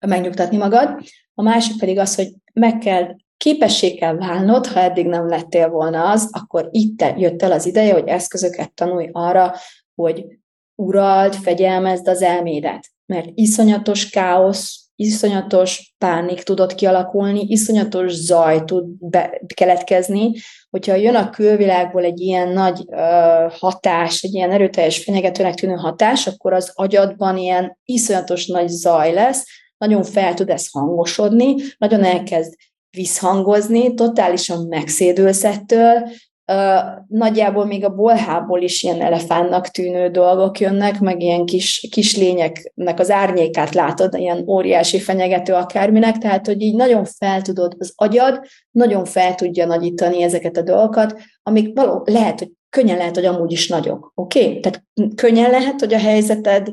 megnyugtatni 0.07 0.57
magad. 0.57 1.01
A 1.35 1.43
másik 1.43 1.79
pedig 1.79 1.99
az, 1.99 2.14
hogy 2.14 2.29
meg 2.53 2.79
kell 2.79 3.16
képessé 3.37 3.95
kell 3.95 4.16
válnod, 4.16 4.66
ha 4.66 4.81
eddig 4.81 5.07
nem 5.07 5.29
lettél 5.29 5.69
volna 5.69 6.11
az, 6.11 6.29
akkor 6.33 6.69
itt 6.71 7.05
jött 7.16 7.43
el 7.43 7.53
az 7.53 7.66
ideje, 7.66 7.93
hogy 7.93 8.09
eszközöket 8.09 8.75
tanulj 8.75 9.09
arra, 9.12 9.55
hogy 9.95 10.25
urald, 10.75 11.35
fegyelmezd 11.35 12.09
az 12.09 12.23
elmédet 12.23 12.90
mert 13.11 13.29
iszonyatos 13.35 14.11
káosz, 14.11 14.80
iszonyatos 15.01 15.95
pánik 15.99 16.43
tudott 16.43 16.75
kialakulni, 16.75 17.45
iszonyatos 17.49 18.13
zaj 18.13 18.65
tud 18.65 18.85
be, 18.99 19.41
keletkezni, 19.55 20.33
hogyha 20.71 20.95
jön 20.95 21.15
a 21.15 21.31
külvilágból 21.31 22.05
egy 22.05 22.21
ilyen 22.21 22.49
nagy 22.49 22.85
uh, 22.87 23.53
hatás, 23.53 24.23
egy 24.23 24.35
ilyen 24.35 24.51
erőteljes 24.51 25.03
fenyegetőnek 25.05 25.55
tűnő 25.55 25.75
hatás, 25.75 26.27
akkor 26.27 26.53
az 26.53 26.73
agyadban 26.75 27.37
ilyen 27.37 27.79
iszonyatos 27.85 28.47
nagy 28.47 28.69
zaj 28.69 29.13
lesz, 29.13 29.45
nagyon 29.79 30.03
fel 30.03 30.35
tud 30.35 30.51
ez 30.51 30.71
hangosodni, 30.71 31.55
nagyon 31.79 32.05
elkezd 32.05 32.55
visszhangozni, 32.91 33.95
totálisan 33.95 34.67
megszédülsz 34.67 35.45
ettől, 35.45 36.09
nagyjából 37.09 37.67
még 37.67 37.85
a 37.85 37.95
bolhából 37.95 38.63
is 38.63 38.83
ilyen 38.83 39.01
elefánnak 39.01 39.69
tűnő 39.69 40.09
dolgok 40.09 40.61
jönnek, 40.61 41.01
meg 41.01 41.23
ilyen 41.23 41.45
kis, 41.45 41.87
kis 41.91 42.17
lényeknek 42.17 42.99
az 42.99 43.11
árnyékát 43.11 43.75
látod, 43.75 44.15
ilyen 44.15 44.45
óriási 44.49 45.01
fenyegető 45.01 45.53
akárminek, 45.53 46.19
tehát 46.19 46.47
hogy 46.47 46.63
így 46.63 46.77
nagyon 46.77 47.05
fel 47.05 47.43
tudod, 47.43 47.75
az 47.79 47.93
agyad 47.97 48.41
nagyon 48.71 49.05
fel 49.05 49.35
tudja 49.35 49.67
nagyítani 49.67 50.23
ezeket 50.23 50.57
a 50.57 50.63
dolgokat, 50.63 51.21
amik 51.43 51.77
való, 51.79 52.03
lehet, 52.05 52.39
hogy 52.39 52.51
könnyen 52.69 52.97
lehet, 52.97 53.15
hogy 53.15 53.25
amúgy 53.25 53.53
is 53.53 53.69
nagyok, 53.69 54.13
oké? 54.15 54.47
Okay? 54.47 54.61
Tehát 54.61 54.85
könnyen 55.15 55.51
lehet, 55.51 55.81
hogy 55.81 55.95
a 55.95 55.99
helyzeted 55.99 56.69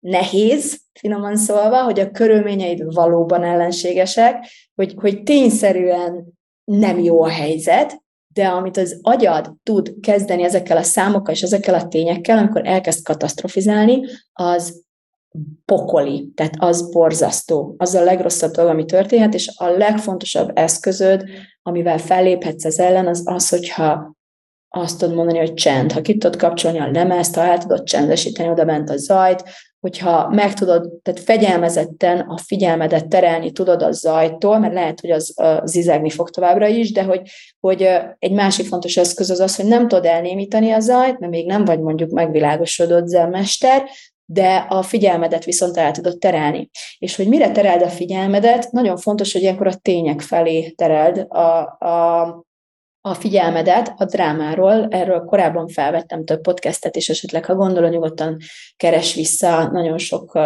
nehéz, 0.00 0.80
finoman 1.00 1.36
szólva, 1.36 1.82
hogy 1.82 2.00
a 2.00 2.10
körülményeid 2.10 2.94
valóban 2.94 3.44
ellenségesek, 3.44 4.46
hogy, 4.74 4.94
hogy 4.96 5.22
tényszerűen 5.22 6.24
nem 6.64 6.98
jó 6.98 7.22
a 7.22 7.28
helyzet, 7.28 8.06
de 8.38 8.46
amit 8.46 8.76
az 8.76 8.98
agyad 9.02 9.54
tud 9.62 9.94
kezdeni 10.00 10.42
ezekkel 10.42 10.76
a 10.76 10.82
számokkal 10.82 11.34
és 11.34 11.42
ezekkel 11.42 11.74
a 11.74 11.88
tényekkel, 11.88 12.38
amikor 12.38 12.66
elkezd 12.66 13.04
katasztrofizálni, 13.04 14.00
az 14.32 14.84
pokoli, 15.64 16.32
tehát 16.34 16.54
az 16.58 16.90
borzasztó. 16.90 17.74
Az 17.78 17.94
a 17.94 18.04
legrosszabb 18.04 18.50
dolog, 18.50 18.70
ami 18.70 18.84
történhet, 18.84 19.34
és 19.34 19.50
a 19.56 19.68
legfontosabb 19.68 20.50
eszközöd, 20.54 21.24
amivel 21.62 21.98
felléphetsz 21.98 22.64
ez 22.64 22.78
ellen, 22.78 23.06
az 23.06 23.22
az, 23.24 23.48
hogyha 23.48 24.16
azt 24.68 24.98
tudod 24.98 25.14
mondani, 25.14 25.38
hogy 25.38 25.54
csend. 25.54 25.92
Ha 25.92 26.00
ki 26.00 26.16
tudod 26.16 26.36
kapcsolni 26.36 26.78
a 26.78 26.90
lemezt, 26.90 27.34
ha 27.34 27.42
el 27.42 27.58
tudod 27.58 27.82
csendesíteni 27.82 28.48
oda 28.48 28.64
bent 28.64 28.90
a 28.90 28.96
zajt, 28.96 29.44
hogyha 29.80 30.28
meg 30.28 30.54
tudod, 30.54 30.90
tehát 31.02 31.20
fegyelmezetten 31.20 32.20
a 32.20 32.38
figyelmedet 32.38 33.08
terelni 33.08 33.52
tudod 33.52 33.82
a 33.82 33.92
zajtól, 33.92 34.58
mert 34.58 34.74
lehet, 34.74 35.00
hogy 35.00 35.10
az, 35.10 35.32
az 35.36 35.70
zizegni 35.70 36.10
fog 36.10 36.30
továbbra 36.30 36.66
is, 36.66 36.92
de 36.92 37.02
hogy, 37.02 37.20
hogy 37.60 37.88
egy 38.18 38.32
másik 38.32 38.66
fontos 38.66 38.96
eszköz 38.96 39.30
az 39.30 39.40
az, 39.40 39.56
hogy 39.56 39.66
nem 39.66 39.88
tudod 39.88 40.04
elnémítani 40.04 40.70
a 40.70 40.80
zajt, 40.80 41.18
mert 41.18 41.32
még 41.32 41.46
nem 41.46 41.64
vagy 41.64 41.80
mondjuk 41.80 42.10
megvilágosodott 42.10 43.06
zenmester, 43.06 43.82
de 44.24 44.66
a 44.68 44.82
figyelmedet 44.82 45.44
viszont 45.44 45.76
el 45.76 45.90
tudod 45.90 46.18
terelni. 46.18 46.70
És 46.98 47.16
hogy 47.16 47.28
mire 47.28 47.50
tereld 47.50 47.82
a 47.82 47.88
figyelmedet, 47.88 48.70
nagyon 48.70 48.96
fontos, 48.96 49.32
hogy 49.32 49.42
ilyenkor 49.42 49.66
a 49.66 49.74
tények 49.74 50.20
felé 50.20 50.70
tereld 50.70 51.26
a, 51.28 51.58
a, 51.86 52.46
a 53.08 53.14
figyelmedet 53.14 53.94
a 53.96 54.04
drámáról. 54.04 54.86
Erről 54.90 55.24
korábban 55.24 55.68
felvettem 55.68 56.24
több 56.24 56.40
podcastet, 56.40 56.96
és 56.96 57.08
esetleg, 57.08 57.44
ha 57.44 57.54
gondolod, 57.54 57.90
nyugodtan 57.90 58.36
keres 58.76 59.14
vissza, 59.14 59.70
nagyon 59.72 59.98
sok 59.98 60.34
uh, 60.34 60.42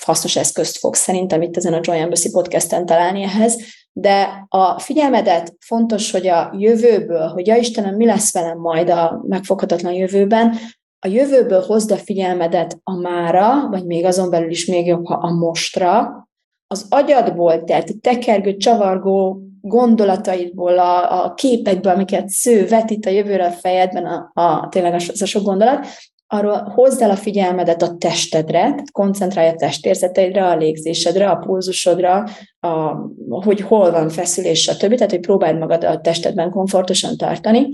hasznos 0.00 0.36
eszközt 0.36 0.78
fog 0.78 0.94
szerintem 0.94 1.42
itt 1.42 1.56
ezen 1.56 1.72
a 1.72 1.80
Joy 1.82 1.98
Embassy 1.98 2.30
podcasten 2.30 2.86
találni 2.86 3.22
ehhez, 3.22 3.56
de 3.92 4.46
a 4.48 4.78
figyelmedet 4.78 5.54
fontos, 5.58 6.10
hogy 6.10 6.26
a 6.26 6.54
jövőből, 6.58 7.28
hogy 7.28 7.46
ja 7.46 7.56
Istenem, 7.56 7.94
mi 7.94 8.06
lesz 8.06 8.32
velem 8.32 8.58
majd 8.58 8.90
a 8.90 9.22
megfoghatatlan 9.28 9.92
jövőben, 9.92 10.54
a 10.98 11.08
jövőből 11.08 11.62
hozd 11.62 11.90
a 11.90 11.96
figyelmedet 11.96 12.78
a 12.82 13.00
mára, 13.00 13.68
vagy 13.68 13.84
még 13.84 14.04
azon 14.04 14.30
belül 14.30 14.50
is 14.50 14.66
még 14.66 14.86
jobb, 14.86 15.06
ha 15.06 15.14
a 15.14 15.32
mostra, 15.32 16.28
az 16.72 16.86
agyadból, 16.88 17.64
tehát 17.64 18.00
tekergő, 18.00 18.56
csavargó 18.56 19.40
gondolataidból, 19.60 20.78
a, 20.78 21.24
a 21.24 21.34
képekből, 21.34 21.92
amiket 21.92 22.28
sző, 22.28 22.66
vetít 22.66 23.06
a 23.06 23.10
jövőre 23.10 23.46
a 23.46 23.50
fejedben, 23.50 24.06
a, 24.06 24.30
a, 24.40 24.68
tényleg 24.68 24.94
az 24.94 25.22
a 25.22 25.26
sok 25.26 25.42
gondolat, 25.42 25.86
arról 26.26 26.58
hozd 26.74 27.02
el 27.02 27.10
a 27.10 27.16
figyelmedet 27.16 27.82
a 27.82 27.96
testedre, 27.96 28.74
koncentrálj 28.92 29.48
a 29.48 29.54
testérzeteidre, 29.54 30.46
a 30.46 30.56
légzésedre, 30.56 31.30
a 31.30 31.36
pulzusodra, 31.36 32.24
a, 32.60 32.96
hogy 33.44 33.60
hol 33.60 33.90
van 33.90 34.08
feszülés, 34.08 34.60
stb. 34.60 34.94
Tehát, 34.94 35.10
hogy 35.10 35.20
próbáld 35.20 35.58
magad 35.58 35.84
a 35.84 36.00
testedben 36.00 36.50
komfortosan 36.50 37.16
tartani, 37.16 37.68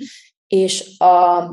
és 0.47 0.99
a, 0.99 1.45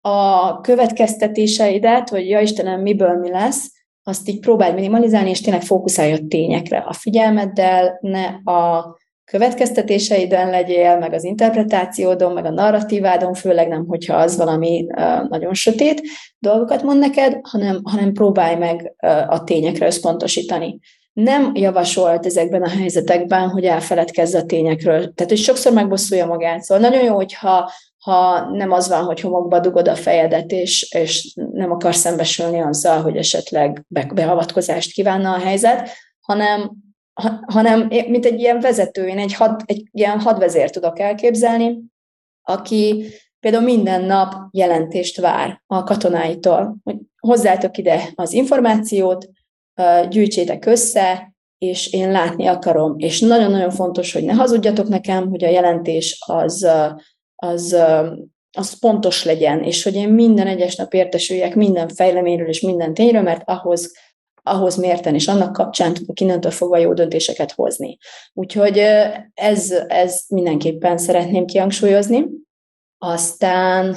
a 0.00 0.60
következtetéseidet, 0.60 2.08
hogy 2.08 2.28
ja 2.28 2.40
Istenem, 2.40 2.80
miből 2.80 3.18
mi 3.18 3.30
lesz, 3.30 3.81
azt 4.02 4.28
így 4.28 4.40
próbálj 4.40 4.72
minimalizálni, 4.72 5.30
és 5.30 5.40
tényleg 5.40 5.62
fókuszálj 5.62 6.12
a 6.12 6.26
tényekre. 6.28 6.78
A 6.78 6.92
figyelmeddel 6.92 7.98
ne 8.00 8.24
a 8.54 8.96
következtetéseidben 9.24 10.50
legyél, 10.50 10.98
meg 10.98 11.12
az 11.12 11.24
interpretációdon, 11.24 12.32
meg 12.32 12.44
a 12.44 12.50
narratívádon, 12.50 13.34
főleg 13.34 13.68
nem, 13.68 13.86
hogyha 13.86 14.16
az 14.16 14.36
valami 14.36 14.86
nagyon 15.28 15.54
sötét 15.54 16.02
dolgokat 16.38 16.82
mond 16.82 16.98
neked, 16.98 17.38
hanem, 17.42 17.80
hanem 17.84 18.12
próbálj 18.12 18.56
meg 18.56 18.94
a 19.28 19.44
tényekre 19.44 19.86
összpontosítani. 19.86 20.78
Nem 21.12 21.50
javasolt 21.54 22.26
ezekben 22.26 22.62
a 22.62 22.68
helyzetekben, 22.68 23.48
hogy 23.48 23.64
elfeledkezz 23.64 24.34
a 24.34 24.44
tényekről. 24.44 24.98
Tehát, 24.98 25.32
hogy 25.32 25.38
sokszor 25.38 25.72
megbosszulja 25.72 26.26
magát. 26.26 26.62
Szóval 26.62 26.90
nagyon 26.90 27.04
jó, 27.04 27.14
hogyha 27.14 27.70
ha 28.02 28.50
nem 28.50 28.70
az 28.70 28.88
van, 28.88 29.04
hogy 29.04 29.20
homokba 29.20 29.60
dugod 29.60 29.88
a 29.88 29.94
fejedet, 29.94 30.50
és, 30.50 30.92
és 30.92 31.34
nem 31.52 31.70
akar 31.70 31.94
szembesülni 31.94 32.60
azzal, 32.60 33.02
hogy 33.02 33.16
esetleg 33.16 33.84
beavatkozást 33.88 34.92
kívánna 34.92 35.32
a 35.32 35.38
helyzet, 35.38 35.88
hanem, 36.20 36.72
ha, 37.12 37.44
hanem 37.46 37.80
mint 37.88 38.24
egy 38.24 38.40
ilyen 38.40 38.60
vezető, 38.60 39.06
én 39.06 39.18
egy, 39.18 39.34
had, 39.34 39.60
egy 39.64 39.88
ilyen 39.92 40.20
hadvezér 40.20 40.70
tudok 40.70 40.98
elképzelni, 40.98 41.78
aki 42.42 43.06
például 43.40 43.64
minden 43.64 44.04
nap 44.04 44.34
jelentést 44.50 45.20
vár 45.20 45.62
a 45.66 45.82
katonáitól, 45.82 46.76
hogy 46.82 46.96
hozzátok 47.18 47.76
ide 47.76 48.08
az 48.14 48.32
információt, 48.32 49.28
gyűjtsétek 50.08 50.66
össze, 50.66 51.34
és 51.58 51.92
én 51.92 52.10
látni 52.10 52.46
akarom. 52.46 52.94
És 52.98 53.20
nagyon-nagyon 53.20 53.70
fontos, 53.70 54.12
hogy 54.12 54.24
ne 54.24 54.32
hazudjatok 54.32 54.88
nekem, 54.88 55.28
hogy 55.28 55.44
a 55.44 55.50
jelentés 55.50 56.24
az 56.26 56.68
az, 57.42 57.76
az 58.52 58.78
pontos 58.78 59.24
legyen, 59.24 59.62
és 59.62 59.82
hogy 59.82 59.94
én 59.94 60.08
minden 60.08 60.46
egyes 60.46 60.76
nap 60.76 60.94
értesüljek 60.94 61.54
minden 61.54 61.88
fejleményről 61.88 62.48
és 62.48 62.60
minden 62.60 62.94
tényről, 62.94 63.22
mert 63.22 63.42
ahhoz, 63.44 63.92
ahhoz 64.42 64.76
mérten, 64.76 65.14
és 65.14 65.28
annak 65.28 65.52
kapcsán 65.52 65.94
tudok 65.94 66.20
innentől 66.20 66.50
fogva 66.50 66.76
jó 66.76 66.92
döntéseket 66.92 67.52
hozni. 67.52 67.98
Úgyhogy 68.32 68.78
ez, 69.34 69.70
ez 69.86 70.24
mindenképpen 70.28 70.98
szeretném 70.98 71.44
kihangsúlyozni. 71.44 72.24
Aztán 72.98 73.96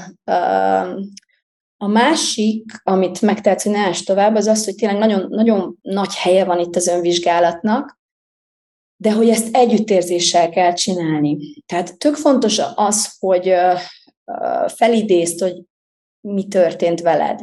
a 1.77 1.87
másik, 1.87 2.71
amit 2.83 3.21
megtehetsz, 3.21 3.63
hogy 3.63 3.71
ne 3.71 3.91
tovább, 4.05 4.35
az 4.35 4.47
az, 4.47 4.65
hogy 4.65 4.75
tényleg 4.75 4.97
nagyon, 4.97 5.25
nagyon 5.29 5.77
nagy 5.81 6.15
helye 6.15 6.45
van 6.45 6.59
itt 6.59 6.75
az 6.75 6.87
önvizsgálatnak, 6.87 7.99
de 8.97 9.11
hogy 9.11 9.29
ezt 9.29 9.55
együttérzéssel 9.55 10.49
kell 10.49 10.73
csinálni. 10.73 11.37
Tehát 11.65 11.97
tök 11.97 12.15
fontos 12.15 12.61
az, 12.75 13.15
hogy 13.19 13.53
felidézd, 14.67 15.41
hogy 15.41 15.61
mi 16.21 16.47
történt 16.47 17.01
veled, 17.01 17.39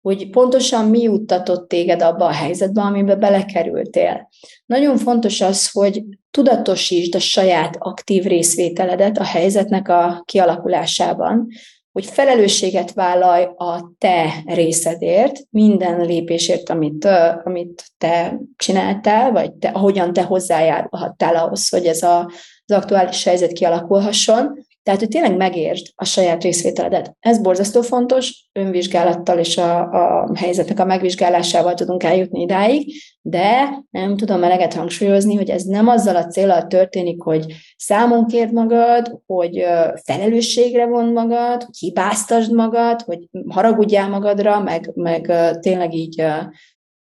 hogy 0.00 0.30
pontosan 0.30 0.88
mi 0.88 1.00
juttatott 1.02 1.68
téged 1.68 2.02
abba 2.02 2.24
a 2.24 2.32
helyzetbe, 2.32 2.82
amiben 2.82 3.18
belekerültél. 3.18 4.28
Nagyon 4.66 4.96
fontos 4.96 5.40
az, 5.40 5.70
hogy 5.70 6.04
tudatosítsd 6.30 7.14
a 7.14 7.18
saját 7.18 7.76
aktív 7.78 8.24
részvételedet 8.24 9.18
a 9.18 9.24
helyzetnek 9.24 9.88
a 9.88 10.22
kialakulásában, 10.24 11.46
hogy 11.94 12.06
felelősséget 12.06 12.92
vállalj 12.92 13.44
a 13.56 13.92
te 13.98 14.42
részedért, 14.44 15.40
minden 15.50 16.00
lépésért, 16.00 16.70
amit, 16.70 17.04
amit 17.44 17.84
te 17.98 18.40
csináltál, 18.56 19.32
vagy 19.32 19.52
te, 19.52 19.68
ahogyan 19.68 20.12
te 20.12 20.22
hozzájárulhattál 20.22 21.36
ahhoz, 21.36 21.68
hogy 21.68 21.86
ez 21.86 22.02
a, 22.02 22.30
az 22.66 22.76
aktuális 22.76 23.24
helyzet 23.24 23.52
kialakulhasson, 23.52 24.66
tehát, 24.84 25.00
hogy 25.00 25.08
tényleg 25.08 25.36
megértsd 25.36 25.86
a 25.94 26.04
saját 26.04 26.42
részvételedet. 26.42 27.16
Ez 27.20 27.40
borzasztó 27.40 27.80
fontos, 27.80 28.48
önvizsgálattal 28.52 29.38
és 29.38 29.56
a, 29.56 29.80
a 29.80 30.36
helyzetnek 30.36 30.80
a 30.80 30.84
megvizsgálásával 30.84 31.74
tudunk 31.74 32.02
eljutni 32.02 32.40
idáig, 32.40 32.92
de 33.20 33.78
nem 33.90 34.16
tudom 34.16 34.42
eleget 34.42 34.74
hangsúlyozni, 34.74 35.34
hogy 35.34 35.50
ez 35.50 35.62
nem 35.62 35.88
azzal 35.88 36.16
a 36.16 36.26
célral 36.26 36.66
történik, 36.66 37.22
hogy 37.22 37.54
számon 37.76 38.26
kérd 38.26 38.52
magad, 38.52 39.20
hogy 39.26 39.64
felelősségre 40.04 40.86
von 40.86 41.12
magad, 41.12 41.62
hogy 41.62 41.78
hibáztasd 41.78 42.52
magad, 42.52 43.02
hogy 43.02 43.28
haragudjál 43.48 44.08
magadra, 44.08 44.60
meg, 44.60 44.90
meg 44.94 45.32
tényleg 45.60 45.94
így 45.94 46.24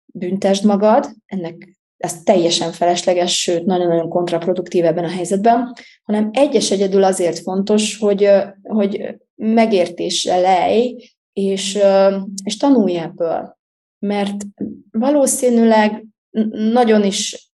büntesd 0.05 0.65
magad. 0.65 1.09
Ennek 1.25 1.80
ez 2.01 2.23
teljesen 2.23 2.71
felesleges, 2.71 3.41
sőt, 3.41 3.65
nagyon-nagyon 3.65 4.09
kontraproduktív 4.09 4.85
ebben 4.85 5.03
a 5.03 5.09
helyzetben, 5.09 5.73
hanem 6.03 6.29
egyes 6.33 6.71
egyedül 6.71 7.03
azért 7.03 7.39
fontos, 7.39 7.97
hogy, 7.97 8.29
hogy 8.61 9.15
megértésre 9.35 10.39
lej, 10.39 10.95
és, 11.33 11.79
és 12.43 12.57
tanulj 12.57 12.97
ebből. 12.97 13.57
mert 13.99 14.35
valószínűleg 14.91 16.05
nagyon 16.51 17.03
is 17.03 17.51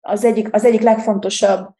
az 0.00 0.24
egyik, 0.24 0.54
az 0.54 0.64
egyik 0.64 0.80
legfontosabb 0.80 1.75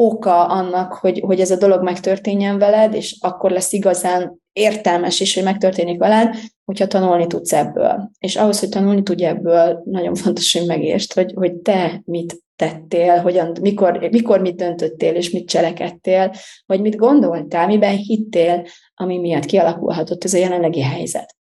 oka 0.00 0.46
annak, 0.46 0.92
hogy, 0.92 1.20
hogy 1.20 1.40
ez 1.40 1.50
a 1.50 1.56
dolog 1.56 1.82
megtörténjen 1.82 2.58
veled, 2.58 2.94
és 2.94 3.16
akkor 3.20 3.50
lesz 3.50 3.72
igazán 3.72 4.40
értelmes 4.52 5.20
is, 5.20 5.34
hogy 5.34 5.42
megtörténik 5.42 5.98
veled, 5.98 6.34
hogyha 6.64 6.86
tanulni 6.86 7.26
tudsz 7.26 7.52
ebből. 7.52 8.10
És 8.18 8.36
ahhoz, 8.36 8.60
hogy 8.60 8.68
tanulni 8.68 9.02
tudj 9.02 9.24
ebből, 9.24 9.82
nagyon 9.84 10.14
fontos, 10.14 10.56
hogy 10.56 10.66
megértsd, 10.66 11.12
hogy, 11.12 11.32
hogy 11.34 11.54
te 11.54 12.02
mit 12.04 12.42
tettél, 12.56 13.16
hogyan, 13.16 13.56
mikor, 13.60 14.08
mikor 14.10 14.40
mit 14.40 14.56
döntöttél, 14.56 15.14
és 15.14 15.30
mit 15.30 15.48
cselekedtél, 15.48 16.32
vagy 16.66 16.80
mit 16.80 16.96
gondoltál, 16.96 17.66
miben 17.66 17.96
hittél, 17.96 18.66
ami 18.94 19.18
miatt 19.18 19.44
kialakulhatott 19.44 20.24
ez 20.24 20.34
a 20.34 20.38
jelenlegi 20.38 20.82
helyzet. 20.82 21.36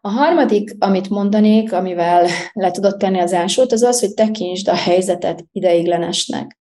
A 0.00 0.08
harmadik, 0.08 0.76
amit 0.78 1.08
mondanék, 1.08 1.72
amivel 1.72 2.26
le 2.52 2.70
tudod 2.70 2.96
tenni 2.96 3.18
az 3.18 3.32
ásót, 3.32 3.72
az 3.72 3.82
az, 3.82 4.00
hogy 4.00 4.14
tekintsd 4.14 4.68
a 4.68 4.74
helyzetet 4.74 5.44
ideiglenesnek. 5.52 6.57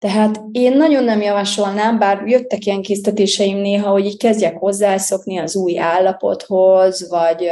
Tehát 0.00 0.40
én 0.52 0.76
nagyon 0.76 1.04
nem 1.04 1.20
javasolnám, 1.20 1.98
bár 1.98 2.22
jöttek 2.26 2.64
ilyen 2.64 2.82
késztetéseim 2.82 3.56
néha, 3.56 3.90
hogy 3.90 4.04
így 4.04 4.16
kezdjek 4.16 4.56
hozzászokni 4.58 5.38
az 5.38 5.56
új 5.56 5.78
állapothoz, 5.78 7.08
vagy, 7.08 7.48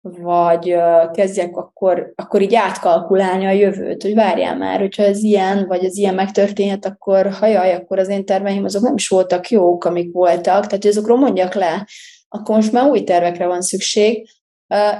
vagy 0.00 0.74
kezdjek 1.12 1.56
akkor, 1.56 2.12
akkor 2.14 2.42
így 2.42 2.54
átkalkulálni 2.54 3.46
a 3.46 3.50
jövőt, 3.50 4.02
hogy 4.02 4.14
várjál 4.14 4.56
már, 4.56 4.80
hogyha 4.80 5.02
ez 5.02 5.22
ilyen, 5.22 5.66
vagy 5.66 5.84
ez 5.84 5.96
ilyen 5.96 6.14
megtörténhet, 6.14 6.84
akkor 6.84 7.30
hajaj, 7.30 7.74
akkor 7.74 7.98
az 7.98 8.08
én 8.08 8.24
terveim 8.24 8.64
azok 8.64 8.82
nem 8.82 8.94
is 8.94 9.08
voltak 9.08 9.50
jók, 9.50 9.84
amik 9.84 10.12
voltak, 10.12 10.66
tehát 10.66 10.84
azokról 10.84 11.18
mondjak 11.18 11.54
le, 11.54 11.86
akkor 12.28 12.54
most 12.54 12.72
már 12.72 12.90
új 12.90 13.04
tervekre 13.04 13.46
van 13.46 13.60
szükség. 13.60 14.28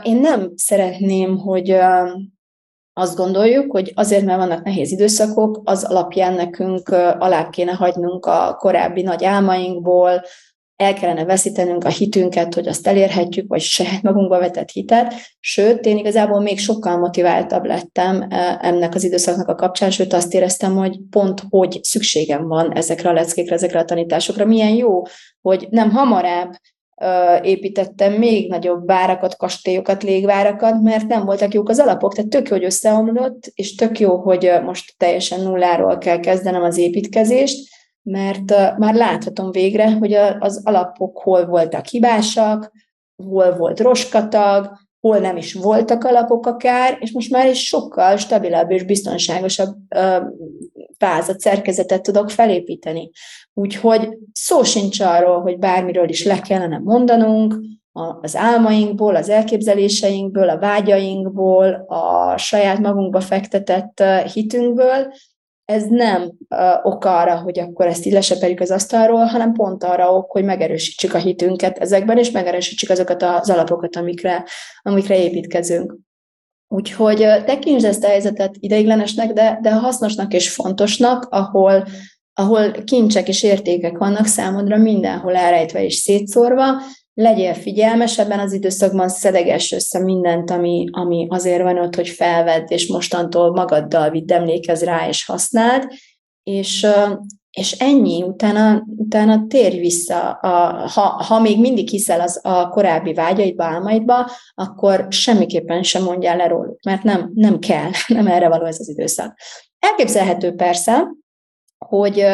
Én 0.02 0.16
nem 0.16 0.52
szeretném, 0.54 1.38
hogy 1.38 1.76
azt 2.98 3.16
gondoljuk, 3.16 3.72
hogy 3.72 3.92
azért, 3.94 4.24
mert 4.24 4.38
vannak 4.38 4.64
nehéz 4.64 4.92
időszakok, 4.92 5.60
az 5.64 5.84
alapján 5.84 6.34
nekünk 6.34 6.88
alá 7.18 7.48
kéne 7.48 7.72
hagynunk 7.72 8.26
a 8.26 8.56
korábbi 8.58 9.02
nagy 9.02 9.24
álmainkból, 9.24 10.22
el 10.76 10.94
kellene 10.94 11.24
veszítenünk 11.24 11.84
a 11.84 11.88
hitünket, 11.88 12.54
hogy 12.54 12.68
azt 12.68 12.86
elérhetjük, 12.86 13.48
vagy 13.48 13.60
saját 13.60 14.02
magunkba 14.02 14.38
vetett 14.38 14.70
hitet. 14.70 15.14
Sőt, 15.40 15.86
én 15.86 15.96
igazából 15.96 16.40
még 16.40 16.58
sokkal 16.58 16.98
motiváltabb 16.98 17.64
lettem 17.64 18.26
ennek 18.60 18.94
az 18.94 19.04
időszaknak 19.04 19.48
a 19.48 19.54
kapcsán, 19.54 19.90
sőt 19.90 20.12
azt 20.12 20.34
éreztem, 20.34 20.76
hogy 20.76 20.98
pont 21.10 21.42
hogy 21.48 21.78
szükségem 21.82 22.48
van 22.48 22.72
ezekre 22.72 23.08
a 23.08 23.12
leckékre, 23.12 23.54
ezekre 23.54 23.78
a 23.78 23.84
tanításokra. 23.84 24.44
Milyen 24.44 24.74
jó, 24.74 25.02
hogy 25.40 25.66
nem 25.70 25.90
hamarabb 25.90 26.50
építettem 27.42 28.12
még 28.12 28.48
nagyobb 28.48 28.86
várakat, 28.86 29.36
kastélyokat, 29.36 30.02
légvárakat, 30.02 30.82
mert 30.82 31.06
nem 31.06 31.24
voltak 31.24 31.54
jók 31.54 31.68
az 31.68 31.78
alapok. 31.78 32.14
Tehát 32.14 32.30
tök 32.30 32.48
jó, 32.48 32.56
hogy 32.56 32.64
összeomlott, 32.64 33.52
és 33.54 33.74
tök 33.74 34.00
jó, 34.00 34.16
hogy 34.16 34.52
most 34.64 34.94
teljesen 34.96 35.40
nulláról 35.40 35.98
kell 35.98 36.20
kezdenem 36.20 36.62
az 36.62 36.76
építkezést, 36.76 37.68
mert 38.02 38.78
már 38.78 38.94
láthatom 38.94 39.50
végre, 39.50 39.92
hogy 39.92 40.12
az 40.38 40.60
alapok 40.64 41.18
hol 41.18 41.46
voltak 41.46 41.86
hibásak, 41.86 42.72
hol 43.16 43.56
volt 43.56 43.80
roskatag, 43.80 44.70
hol 45.00 45.18
nem 45.18 45.36
is 45.36 45.54
voltak 45.54 46.04
alapok 46.04 46.46
akár, 46.46 46.96
és 47.00 47.12
most 47.12 47.30
már 47.30 47.48
is 47.48 47.66
sokkal 47.66 48.16
stabilabb 48.16 48.70
és 48.70 48.82
biztonságosabb 48.82 49.76
vázat, 50.98 51.40
szerkezetet 51.40 52.02
tudok 52.02 52.30
felépíteni. 52.30 53.10
Úgyhogy 53.54 54.08
szó 54.32 54.62
sincs 54.62 55.00
arról, 55.00 55.40
hogy 55.40 55.58
bármiről 55.58 56.08
is 56.08 56.24
le 56.24 56.40
kellene 56.40 56.78
mondanunk, 56.78 57.54
az 58.20 58.36
álmainkból, 58.36 59.16
az 59.16 59.28
elképzeléseinkből, 59.28 60.48
a 60.48 60.58
vágyainkból, 60.58 61.84
a 61.88 62.36
saját 62.36 62.78
magunkba 62.78 63.20
fektetett 63.20 64.02
hitünkből, 64.32 65.12
ez 65.68 65.84
nem 65.88 66.22
uh, 66.22 66.86
ok 66.86 67.04
arra, 67.04 67.40
hogy 67.40 67.58
akkor 67.58 67.86
ezt 67.86 68.06
így 68.06 68.12
lesepeljük 68.12 68.60
az 68.60 68.70
asztalról, 68.70 69.24
hanem 69.24 69.52
pont 69.52 69.84
arra 69.84 70.14
ok, 70.14 70.30
hogy 70.30 70.44
megerősítsük 70.44 71.14
a 71.14 71.18
hitünket 71.18 71.78
ezekben, 71.78 72.18
és 72.18 72.30
megerősítsük 72.30 72.90
azokat 72.90 73.22
az 73.22 73.50
alapokat, 73.50 73.96
amikre, 73.96 74.44
amikre 74.82 75.22
építkezünk. 75.22 75.96
Úgyhogy 76.68 77.16
tekintsd 77.44 77.84
ezt 77.84 78.04
a 78.04 78.08
helyzetet 78.08 78.54
ideiglenesnek, 78.58 79.32
de, 79.32 79.58
de 79.62 79.72
hasznosnak 79.72 80.32
és 80.32 80.54
fontosnak, 80.54 81.26
ahol, 81.30 81.84
ahol 82.32 82.70
kincsek 82.70 83.28
és 83.28 83.42
értékek 83.42 83.98
vannak 83.98 84.26
számodra 84.26 84.76
mindenhol 84.76 85.36
elrejtve 85.36 85.84
és 85.84 85.94
szétszórva, 85.94 86.82
legyél 87.18 87.54
figyelmes 87.54 88.18
ebben 88.18 88.38
az 88.38 88.52
időszakban, 88.52 89.08
szedeges 89.08 89.72
össze 89.72 89.98
mindent, 89.98 90.50
ami, 90.50 90.86
ami 90.90 91.26
azért 91.30 91.62
van 91.62 91.78
ott, 91.78 91.94
hogy 91.94 92.08
felvedd, 92.08 92.64
és 92.68 92.88
mostantól 92.88 93.50
magaddal 93.50 94.10
vidd, 94.10 94.32
emlékezz 94.32 94.82
rá, 94.82 95.08
és 95.08 95.24
használd, 95.24 95.86
és, 96.42 96.86
és 97.50 97.72
ennyi, 97.72 98.22
utána, 98.22 98.84
utána 98.96 99.46
térj 99.48 99.78
vissza. 99.78 100.30
A, 100.30 100.88
ha, 100.88 101.00
ha 101.00 101.40
még 101.40 101.60
mindig 101.60 101.88
hiszel 101.88 102.20
az 102.20 102.40
a 102.42 102.68
korábbi 102.68 103.12
vágyaidba, 103.12 103.64
álmaidba, 103.64 104.30
akkor 104.54 105.06
semmiképpen 105.10 105.82
sem 105.82 106.02
mondjál 106.02 106.36
le 106.36 106.46
róluk, 106.46 106.82
mert 106.82 107.02
nem, 107.02 107.30
nem 107.34 107.58
kell, 107.58 107.90
nem 108.08 108.26
erre 108.26 108.48
való 108.48 108.64
ez 108.64 108.80
az 108.80 108.88
időszak. 108.88 109.38
Elképzelhető 109.78 110.52
persze, 110.52 111.08
hogy 111.88 112.24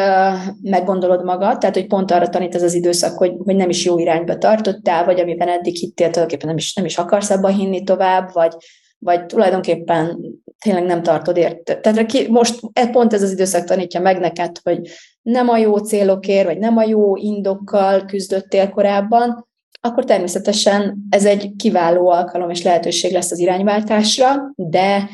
meggondolod 0.61 1.23
magad, 1.23 1.57
tehát 1.57 1.75
hogy 1.75 1.87
pont 1.87 2.11
arra 2.11 2.29
tanít 2.29 2.55
ez 2.55 2.63
az 2.63 2.73
időszak, 2.73 3.17
hogy, 3.17 3.33
hogy 3.43 3.55
nem 3.55 3.69
is 3.69 3.85
jó 3.85 3.99
irányba 3.99 4.37
tartottál, 4.37 5.05
vagy 5.05 5.19
amiben 5.19 5.47
eddig 5.47 5.75
hittél, 5.75 6.09
tulajdonképpen 6.09 6.47
nem 6.47 6.57
is, 6.57 6.73
nem 6.73 6.85
is 6.85 6.97
akarsz 6.97 7.29
abban 7.29 7.53
hinni 7.53 7.83
tovább, 7.83 8.33
vagy, 8.33 8.53
vagy 8.99 9.25
tulajdonképpen 9.25 10.19
tényleg 10.59 10.85
nem 10.85 11.03
tartod 11.03 11.37
ért. 11.37 11.81
Tehát 11.81 12.05
ki, 12.05 12.27
most 12.29 12.59
e, 12.73 12.87
pont 12.87 13.13
ez 13.13 13.21
az 13.21 13.31
időszak 13.31 13.63
tanítja 13.63 13.99
meg 13.99 14.19
neked, 14.19 14.57
hogy 14.63 14.79
nem 15.21 15.49
a 15.49 15.57
jó 15.57 15.77
célokért, 15.77 16.45
vagy 16.45 16.57
nem 16.57 16.77
a 16.77 16.83
jó 16.83 17.15
indokkal 17.15 18.05
küzdöttél 18.05 18.69
korábban, 18.69 19.47
akkor 19.81 20.03
természetesen 20.03 20.97
ez 21.09 21.25
egy 21.25 21.51
kiváló 21.57 22.09
alkalom 22.09 22.49
és 22.49 22.63
lehetőség 22.63 23.11
lesz 23.11 23.31
az 23.31 23.39
irányváltásra, 23.39 24.35
de 24.55 25.09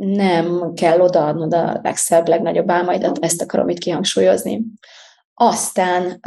nem 0.00 0.72
kell 0.74 1.00
odaadnod 1.00 1.54
a 1.54 1.80
legszebb, 1.82 2.28
legnagyobb 2.28 2.70
álmaidat, 2.70 3.18
ezt 3.20 3.42
akarom 3.42 3.68
itt 3.68 3.78
kihangsúlyozni. 3.78 4.60
Aztán, 5.36 6.20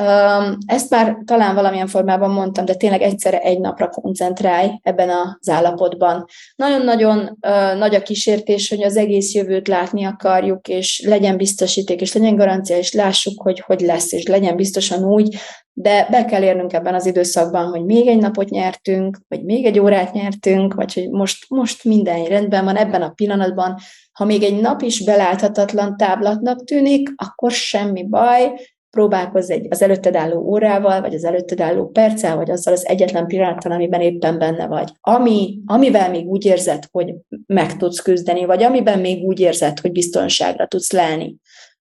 ezt 0.66 0.90
már 0.90 1.18
talán 1.26 1.56
valamilyen 1.56 1.88
formában 1.88 2.30
mondtam, 2.30 2.66
de 2.66 2.74
tényleg 2.74 3.02
egyszerre 3.02 3.40
egy 3.40 3.60
napra 3.60 3.90
koncentrálj 3.90 4.70
ebben 4.82 5.10
az 5.10 5.50
állapotban. 5.50 6.26
Nagyon-nagyon 6.56 7.38
nagy 7.78 7.96
a 7.96 8.02
kísértés, 8.02 8.70
hogy 8.70 8.84
az 8.84 8.98
egész 8.98 9.34
jövőt 9.34 9.68
látni 9.68 10.06
akarjuk, 10.06 10.68
és 10.68 11.04
legyen 11.06 11.38
biztosíték, 11.38 12.02
és 12.02 12.14
legyen 12.14 12.36
garancia, 12.36 12.78
és 12.78 12.94
lássuk, 12.94 13.42
hogy 13.42 13.60
hogy 13.60 13.82
lesz, 13.82 14.12
és 14.12 14.26
legyen 14.26 14.56
biztosan 14.56 15.04
úgy, 15.04 15.36
de 15.74 16.08
be 16.12 16.26
kell 16.26 16.44
érnünk 16.44 16.74
ebben 16.74 16.94
az 16.94 17.06
időszakban, 17.06 17.66
hogy 17.66 17.86
még 17.86 18.08
egy 18.08 18.18
napot 18.18 18.50
nyertünk, 18.50 19.20
vagy 19.28 19.44
még 19.44 19.66
egy 19.66 19.80
órát 19.80 20.14
nyertünk, 20.14 20.74
vagy 20.74 20.94
hogy 20.94 21.10
most, 21.10 21.46
most 21.50 21.84
minden 21.84 22.26
rendben 22.26 22.66
van 22.66 22.76
ebben 22.76 23.02
a 23.02 23.10
pillanatban. 23.10 23.78
Ha 24.12 24.26
még 24.26 24.44
egy 24.44 24.62
nap 24.62 24.82
is 24.82 25.04
beláthatatlan 25.04 25.98
táblatnak 25.98 26.64
tűnik, 26.64 27.10
akkor 27.16 27.52
semmi 27.52 28.08
baj, 28.08 28.54
próbálkozz 28.90 29.50
egy, 29.50 29.68
az 29.70 29.82
előtted 29.82 30.16
álló 30.16 30.40
órával, 30.40 31.02
vagy 31.02 31.14
az 31.14 31.24
előtted 31.24 31.62
álló 31.62 31.88
perccel, 31.88 32.36
vagy 32.36 32.52
azzal 32.52 32.74
az 32.74 32.88
egyetlen 32.88 33.28
pillanattal, 33.28 33.72
amiben 33.72 34.02
éppen 34.02 34.38
benne 34.38 34.68
vagy. 34.68 34.92
Ami, 35.02 35.60
amivel 35.66 36.10
még 36.10 36.26
úgy 36.26 36.46
érzed, 36.46 36.84
hogy 36.92 37.16
meg 37.46 37.78
tudsz 37.78 38.00
küzdeni, 38.00 38.46
vagy 38.46 38.64
amiben 38.64 39.00
még 39.00 39.24
úgy 39.24 39.40
érzed, 39.40 39.80
hogy 39.80 39.92
biztonságra 39.92 40.68
tudsz 40.68 40.92
lelni, 40.92 41.36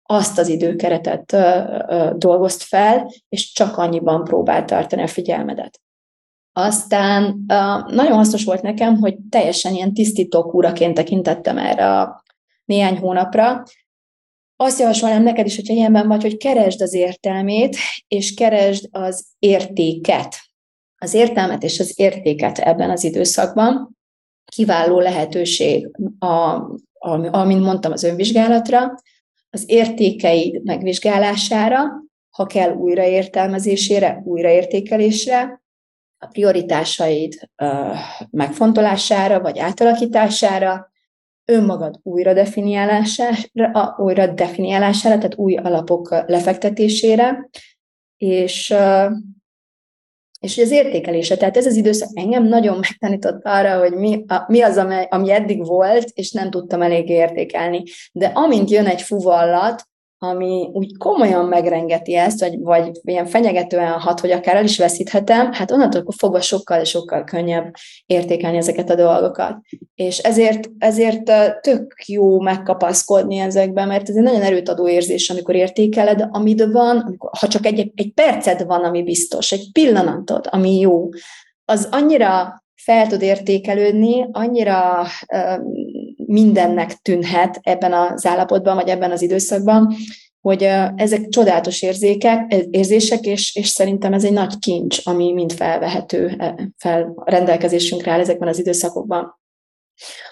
azt 0.06 0.40
az 0.40 0.48
időkeretet 0.48 1.34
ö, 1.34 1.38
ö, 1.88 2.10
dolgozt 2.16 2.64
fel, 2.64 3.12
és 3.30 3.52
csak 3.52 3.78
annyiban 3.78 4.24
próbál 4.24 4.66
tartani 4.66 5.02
a 5.02 5.08
figyelmedet. 5.08 5.80
Aztán 6.54 7.24
ö, 7.48 7.54
nagyon 7.96 8.18
hasznos 8.18 8.44
volt 8.44 8.62
nekem, 8.62 8.96
hogy 8.96 9.16
teljesen 9.30 9.74
ilyen 9.74 9.94
tisztító 9.94 10.44
kúraként 10.44 10.94
tekintettem 10.94 11.58
erre 11.58 12.00
a 12.00 12.24
néhány 12.66 12.98
hónapra, 12.98 13.64
azt 14.64 14.80
javasolnám 14.80 15.24
neked 15.24 15.46
is, 15.46 15.56
hogyha 15.56 15.74
ilyenben 15.74 16.08
vagy, 16.08 16.22
hogy 16.22 16.38
keresd 16.38 16.82
az 16.82 16.94
értelmét, 16.94 17.78
és 18.08 18.34
keresd 18.34 18.88
az 18.92 19.26
értéket. 19.40 20.36
Az 20.98 21.14
értelmet 21.14 21.64
és 21.64 21.80
az 21.80 21.94
értéket 21.96 22.60
ebben 22.60 22.90
az 22.90 23.04
időszakban 23.04 23.98
kiváló 24.46 25.00
lehetőség, 25.00 25.92
a, 26.20 26.26
a, 26.26 27.36
amint 27.38 27.64
mondtam, 27.64 27.92
az 27.92 28.04
önvizsgálatra, 28.04 28.94
az 29.50 29.64
értékeid 29.68 30.64
megvizsgálására, 30.64 31.84
ha 32.30 32.46
kell 32.46 32.72
újraértelmezésére, 32.72 34.22
újraértékelésre, 34.26 35.62
a 36.18 36.28
prioritásaid 36.28 37.50
uh, 37.64 37.98
megfontolására 38.30 39.42
vagy 39.42 39.60
átalakítására, 39.60 40.93
önmagad 41.46 42.00
újra 42.04 42.34
definiálására, 42.34 43.96
újra 43.98 44.28
definiálására, 44.28 45.16
tehát 45.16 45.36
új 45.36 45.56
alapok 45.56 46.24
lefektetésére, 46.28 47.50
és, 48.18 48.74
És 50.40 50.58
az 50.58 50.72
értékelése, 50.72 51.38
tehát 51.38 51.58
ez 51.58 51.66
az 51.66 51.76
időszak 51.76 52.10
engem 52.14 52.44
nagyon 52.44 52.78
megtanított 52.78 53.46
arra, 53.46 53.80
hogy 53.80 53.94
mi, 53.94 54.24
a, 54.28 54.46
mi 54.48 54.62
az, 54.62 54.78
ami, 54.78 54.96
ami 55.10 55.32
eddig 55.32 55.66
volt, 55.66 56.10
és 56.14 56.32
nem 56.32 56.50
tudtam 56.50 56.82
elég 56.82 57.10
értékelni. 57.10 57.84
De 58.12 58.26
amint 58.26 58.70
jön 58.70 58.86
egy 58.86 59.02
fuvallat, 59.02 59.88
ami 60.24 60.70
úgy 60.74 60.98
komolyan 60.98 61.46
megrengeti 61.46 62.16
ezt, 62.16 62.40
vagy, 62.40 62.60
vagy 62.60 62.92
ilyen 63.04 63.26
fenyegetően 63.26 64.00
hat, 64.00 64.20
hogy 64.20 64.32
akár 64.32 64.56
el 64.56 64.64
is 64.64 64.78
veszíthetem, 64.78 65.52
hát 65.52 65.72
onnantól 65.72 66.06
fogva 66.18 66.42
sokkal, 66.42 66.84
sokkal 66.84 67.24
könnyebb 67.24 67.74
értékelni 68.06 68.58
ezeket 68.58 68.90
a 68.90 68.96
dolgokat. 68.96 69.58
És 69.96 70.18
ezért, 70.18 70.70
ezért 70.78 71.32
tök 71.62 71.96
jó 72.06 72.40
megkapaszkodni 72.40 73.38
ezekben, 73.38 73.88
mert 73.88 74.10
ez 74.10 74.16
egy 74.16 74.24
nagyon 74.24 74.42
erőtadó 74.42 74.88
érzés, 74.88 75.30
amikor 75.30 75.56
értékeled, 75.56 76.28
amit 76.32 76.64
van, 76.64 76.98
amikor, 76.98 77.30
ha 77.40 77.48
csak 77.48 77.66
egy, 77.66 77.92
egy 77.96 78.14
perced 78.14 78.66
van, 78.66 78.84
ami 78.84 79.04
biztos, 79.04 79.52
egy 79.52 79.70
pillanatod, 79.72 80.48
ami 80.50 80.80
jó, 80.80 81.10
az 81.66 81.88
annyira 81.92 82.64
fel 82.76 83.08
tud 83.08 83.22
értékelődni, 83.22 84.28
annyira 84.32 85.06
mindennek 86.26 86.94
tűnhet 87.02 87.60
ebben 87.62 87.94
az 87.94 88.26
állapotban, 88.26 88.76
vagy 88.76 88.88
ebben 88.88 89.12
az 89.12 89.22
időszakban, 89.22 89.96
hogy 90.42 90.64
ezek 90.96 91.30
csodálatos 91.30 91.82
érzékek, 91.82 92.54
érzések, 92.70 93.26
és, 93.26 93.56
és 93.56 93.68
szerintem 93.68 94.14
ez 94.14 94.24
egy 94.24 94.34
nagy 94.34 94.60
kincs, 94.60 95.00
ami 95.04 95.34
mind 95.34 95.54
felvehető, 95.54 96.38
fel 96.78 97.14
rendelkezésünkre 97.26 98.12
áll 98.12 98.20
ezekben 98.20 98.48
az 98.48 98.60
időszakokban. 98.60 99.40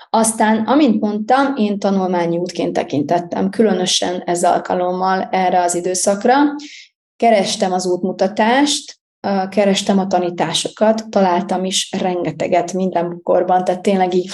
Aztán, 0.10 0.63
amint 0.65 1.01
mondtam, 1.01 1.56
én 1.56 1.80
tanulmányi 1.80 2.38
útként 2.38 2.73
tekintettem, 2.73 3.49
különösen 3.49 4.21
ez 4.21 4.43
alkalommal 4.43 5.27
erre 5.32 5.62
az 5.63 5.75
időszakra. 5.75 6.36
Kerestem 7.15 7.71
az 7.71 7.86
útmutatást, 7.86 9.00
kerestem 9.49 9.99
a 9.99 10.07
tanításokat, 10.07 11.10
találtam 11.10 11.65
is 11.65 11.91
rengeteget 11.99 12.73
minden 12.73 13.19
korban, 13.23 13.63
tehát 13.63 13.81
tényleg 13.81 14.13
így 14.13 14.29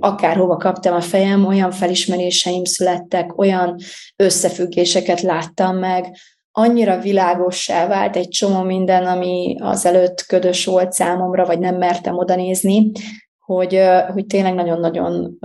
akárhova 0.00 0.56
kaptam 0.56 0.94
a 0.94 1.00
fejem, 1.00 1.46
olyan 1.46 1.70
felismeréseim 1.70 2.64
születtek, 2.64 3.38
olyan 3.38 3.76
összefüggéseket 4.16 5.20
láttam 5.20 5.76
meg, 5.76 6.16
annyira 6.52 6.98
világossá 6.98 7.86
vált 7.86 8.16
egy 8.16 8.28
csomó 8.28 8.62
minden, 8.62 9.06
ami 9.06 9.56
azelőtt 9.60 10.26
ködös 10.26 10.64
volt 10.64 10.92
számomra, 10.92 11.46
vagy 11.46 11.58
nem 11.58 11.76
mertem 11.76 12.16
oda 12.16 12.34
nézni, 12.34 12.90
hogy, 13.38 13.80
hogy 14.12 14.26
tényleg 14.26 14.54
nagyon-nagyon 14.54 15.38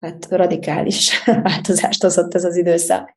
hát 0.00 0.26
radikális 0.28 1.24
változást 1.42 2.02
hozott 2.02 2.34
ez 2.34 2.44
az 2.44 2.56
időszak. 2.56 3.16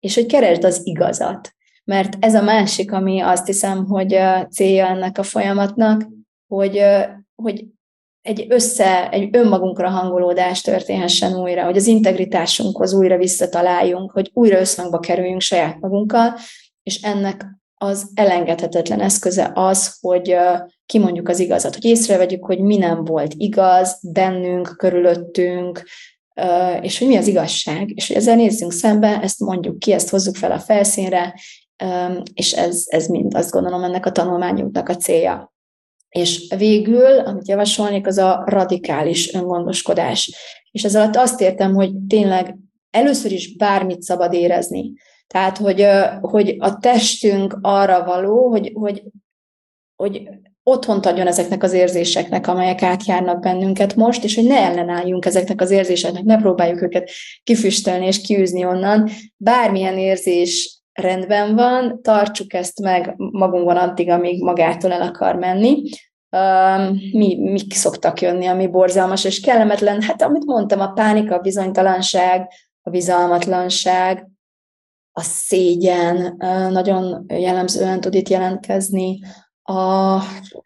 És 0.00 0.14
hogy 0.14 0.26
keresd 0.26 0.64
az 0.64 0.80
igazat. 0.84 1.54
Mert 1.84 2.16
ez 2.20 2.34
a 2.34 2.42
másik, 2.42 2.92
ami 2.92 3.20
azt 3.20 3.46
hiszem, 3.46 3.86
hogy 3.86 4.18
célja 4.50 4.86
ennek 4.86 5.18
a 5.18 5.22
folyamatnak, 5.22 6.08
hogy, 6.46 6.84
hogy 7.34 7.64
egy 8.22 8.46
össze, 8.48 9.10
egy 9.10 9.36
önmagunkra 9.36 9.88
hangolódás 9.88 10.60
történhessen 10.60 11.40
újra, 11.40 11.64
hogy 11.64 11.76
az 11.76 11.86
integritásunkhoz 11.86 12.92
újra 12.92 13.16
visszataláljunk, 13.16 14.10
hogy 14.10 14.30
újra 14.34 14.58
összhangba 14.58 14.98
kerüljünk 14.98 15.40
saját 15.40 15.80
magunkkal, 15.80 16.34
és 16.82 17.02
ennek 17.02 17.46
az 17.74 18.10
elengedhetetlen 18.14 19.00
eszköze 19.00 19.50
az, 19.54 19.96
hogy 20.00 20.36
kimondjuk 20.86 21.28
az 21.28 21.38
igazat, 21.38 21.74
hogy 21.74 21.84
észrevegyük, 21.84 22.44
hogy 22.44 22.58
mi 22.58 22.76
nem 22.76 23.04
volt 23.04 23.34
igaz 23.36 23.98
bennünk, 24.12 24.74
körülöttünk, 24.76 25.82
és 26.80 26.98
hogy 26.98 27.08
mi 27.08 27.16
az 27.16 27.26
igazság, 27.26 27.90
és 27.94 28.06
hogy 28.06 28.16
ezzel 28.16 28.36
nézzünk 28.36 28.72
szembe, 28.72 29.20
ezt 29.22 29.40
mondjuk 29.40 29.78
ki, 29.78 29.92
ezt 29.92 30.08
hozzuk 30.08 30.36
fel 30.36 30.52
a 30.52 30.58
felszínre, 30.58 31.34
és 32.34 32.52
ez, 32.52 32.84
ez 32.86 33.06
mind 33.06 33.34
azt 33.34 33.50
gondolom 33.50 33.82
ennek 33.82 34.06
a 34.06 34.12
tanulmányunknak 34.12 34.88
a 34.88 34.96
célja. 34.96 35.52
És 36.08 36.54
végül, 36.56 37.18
amit 37.18 37.48
javasolnék, 37.48 38.06
az 38.06 38.18
a 38.18 38.42
radikális 38.46 39.34
öngondoskodás. 39.34 40.34
És 40.70 40.84
ez 40.84 40.96
alatt 40.96 41.16
azt 41.16 41.40
értem, 41.40 41.74
hogy 41.74 41.92
tényleg 42.08 42.56
először 42.90 43.32
is 43.32 43.56
bármit 43.56 44.02
szabad 44.02 44.32
érezni. 44.32 44.92
Tehát, 45.26 45.58
hogy, 45.58 45.86
hogy 46.20 46.56
a 46.58 46.78
testünk 46.78 47.58
arra 47.60 48.04
való, 48.04 48.48
hogy, 48.48 48.72
hogy, 48.74 49.02
hogy 49.96 50.28
otthont 50.62 51.06
adjon 51.06 51.26
ezeknek 51.26 51.62
az 51.62 51.72
érzéseknek, 51.72 52.46
amelyek 52.46 52.82
átjárnak 52.82 53.40
bennünket 53.40 53.96
most, 53.96 54.24
és 54.24 54.34
hogy 54.34 54.44
ne 54.44 54.56
ellenálljunk 54.56 55.24
ezeknek 55.24 55.60
az 55.60 55.70
érzéseknek, 55.70 56.22
ne 56.22 56.36
próbáljuk 56.36 56.82
őket 56.82 57.10
kifüstölni 57.42 58.06
és 58.06 58.20
kiűzni 58.20 58.64
onnan. 58.64 59.08
Bármilyen 59.36 59.98
érzés 59.98 60.81
rendben 60.92 61.54
van, 61.54 62.02
tartsuk 62.02 62.52
ezt 62.52 62.80
meg 62.80 63.14
magunkban 63.16 63.76
addig, 63.76 64.10
amíg 64.10 64.42
magától 64.42 64.92
el 64.92 65.02
akar 65.02 65.34
menni. 65.34 65.82
Uh, 66.30 66.90
mi, 67.12 67.36
mik 67.40 67.74
szoktak 67.74 68.20
jönni, 68.20 68.46
ami 68.46 68.66
borzalmas 68.66 69.24
és 69.24 69.40
kellemetlen? 69.40 70.02
Hát 70.02 70.22
amit 70.22 70.44
mondtam, 70.44 70.80
a 70.80 70.92
pánika, 70.92 71.34
a 71.34 71.40
bizonytalanság, 71.40 72.48
a 72.82 72.90
bizalmatlanság, 72.90 74.30
a 75.12 75.20
szégyen 75.20 76.36
nagyon 76.70 77.24
jellemzően 77.28 78.00
tud 78.00 78.14
itt 78.14 78.28
jelentkezni, 78.28 79.18
a, 79.62 80.14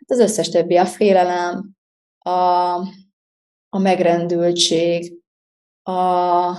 az 0.06 0.18
összes 0.18 0.48
többi, 0.48 0.76
a 0.76 0.86
félelem, 0.86 1.70
a, 2.18 2.30
a 3.68 3.78
megrendültség, 3.78 5.14
a, 5.82 6.50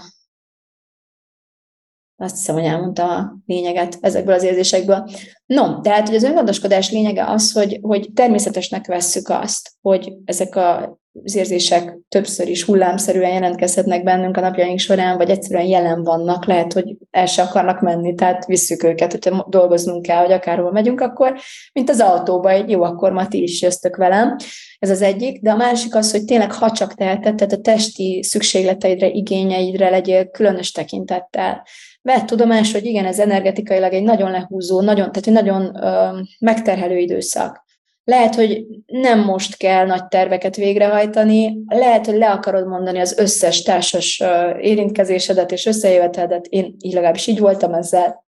azt 2.18 2.36
hiszem, 2.36 2.56
hogy 2.56 2.64
elmondtam 2.64 3.10
a 3.10 3.38
lényeget 3.46 3.98
ezekből 4.02 4.34
az 4.34 4.44
érzésekből. 4.44 5.10
No, 5.46 5.82
tehát 5.82 6.08
hogy 6.08 6.16
az 6.16 6.24
öngondoskodás 6.24 6.92
lényege 6.92 7.26
az, 7.26 7.52
hogy, 7.52 7.80
hogy 7.82 8.10
természetesnek 8.14 8.88
vesszük 8.88 9.30
azt, 9.30 9.72
hogy 9.82 10.14
ezek 10.26 10.56
a 10.56 10.98
az 11.24 11.36
érzések 11.36 11.98
többször 12.10 12.48
is 12.48 12.64
hullámszerűen 12.64 13.32
jelentkezhetnek 13.32 14.04
bennünk 14.04 14.38
a 14.38 14.42
napjaink 14.42 14.80
során, 14.80 15.18
vagy 15.18 15.30
egyszerűen 15.30 15.66
jelen 15.66 16.04
vannak, 16.04 16.46
lehet, 16.46 16.74
hogy 16.74 16.98
el 17.12 17.26
se 17.26 17.42
akarnak 17.42 17.82
menni, 17.82 18.14
tehát 18.14 18.46
visszük 18.46 18.84
őket, 18.84 19.12
hogyha 19.12 19.46
dolgoznunk 19.50 20.02
kell, 20.02 20.22
hogy 20.22 20.32
akárhol 20.32 20.72
megyünk, 20.72 21.02
akkor, 21.02 21.40
mint 21.74 21.90
az 21.90 22.00
autóba, 22.00 22.50
egy 22.50 22.70
jó, 22.70 22.84
akkor 22.84 23.12
ma 23.12 23.28
ti 23.28 23.42
is 23.42 23.62
jöztök 23.62 23.96
velem. 23.96 24.36
Ez 24.80 24.90
az 24.90 25.02
egyik, 25.02 25.42
de 25.42 25.52
a 25.52 25.56
másik 25.56 25.96
az, 25.96 26.12
hogy 26.12 26.26
tényleg 26.26 26.52
ha 26.52 26.72
csak 26.72 26.94
teheted, 26.94 27.36
tehát 27.36 27.54
a 27.54 27.62
testi 27.62 28.24
szükségleteidre, 28.24 29.10
igényeidre 29.10 29.90
legyél 29.90 30.30
különös 30.30 30.72
tekintettel 30.72 31.64
vett 32.08 32.26
tudomás, 32.26 32.72
hogy 32.72 32.86
igen, 32.86 33.06
ez 33.06 33.20
energetikailag 33.20 33.94
egy 33.94 34.04
nagyon 34.04 34.32
lehúzó, 34.32 34.82
nagyon, 34.82 35.12
tehát 35.12 35.28
egy 35.28 35.34
nagyon 35.34 35.84
ö, 35.84 36.20
megterhelő 36.40 36.98
időszak. 36.98 37.66
Lehet, 38.04 38.36
hogy 38.36 38.66
nem 38.86 39.20
most 39.20 39.58
kell 39.58 39.86
nagy 39.86 40.08
terveket 40.08 40.56
végrehajtani, 40.56 41.58
lehet, 41.68 42.06
hogy 42.06 42.16
le 42.18 42.32
akarod 42.32 42.68
mondani 42.68 43.00
az 43.00 43.18
összes 43.18 43.62
társas 43.62 44.24
érintkezésedet 44.60 45.52
és 45.52 45.66
összejövetedet. 45.66 46.46
Én 46.46 46.76
így 46.80 46.94
legalábbis 46.94 47.28
így 47.28 47.40
voltam 47.40 47.74
ezzel. 47.74 48.26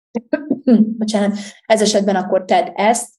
Bocsánat, 0.99 1.37
ez 1.65 1.81
esetben 1.81 2.15
akkor 2.15 2.45
tedd 2.45 2.67
ezt, 2.75 3.09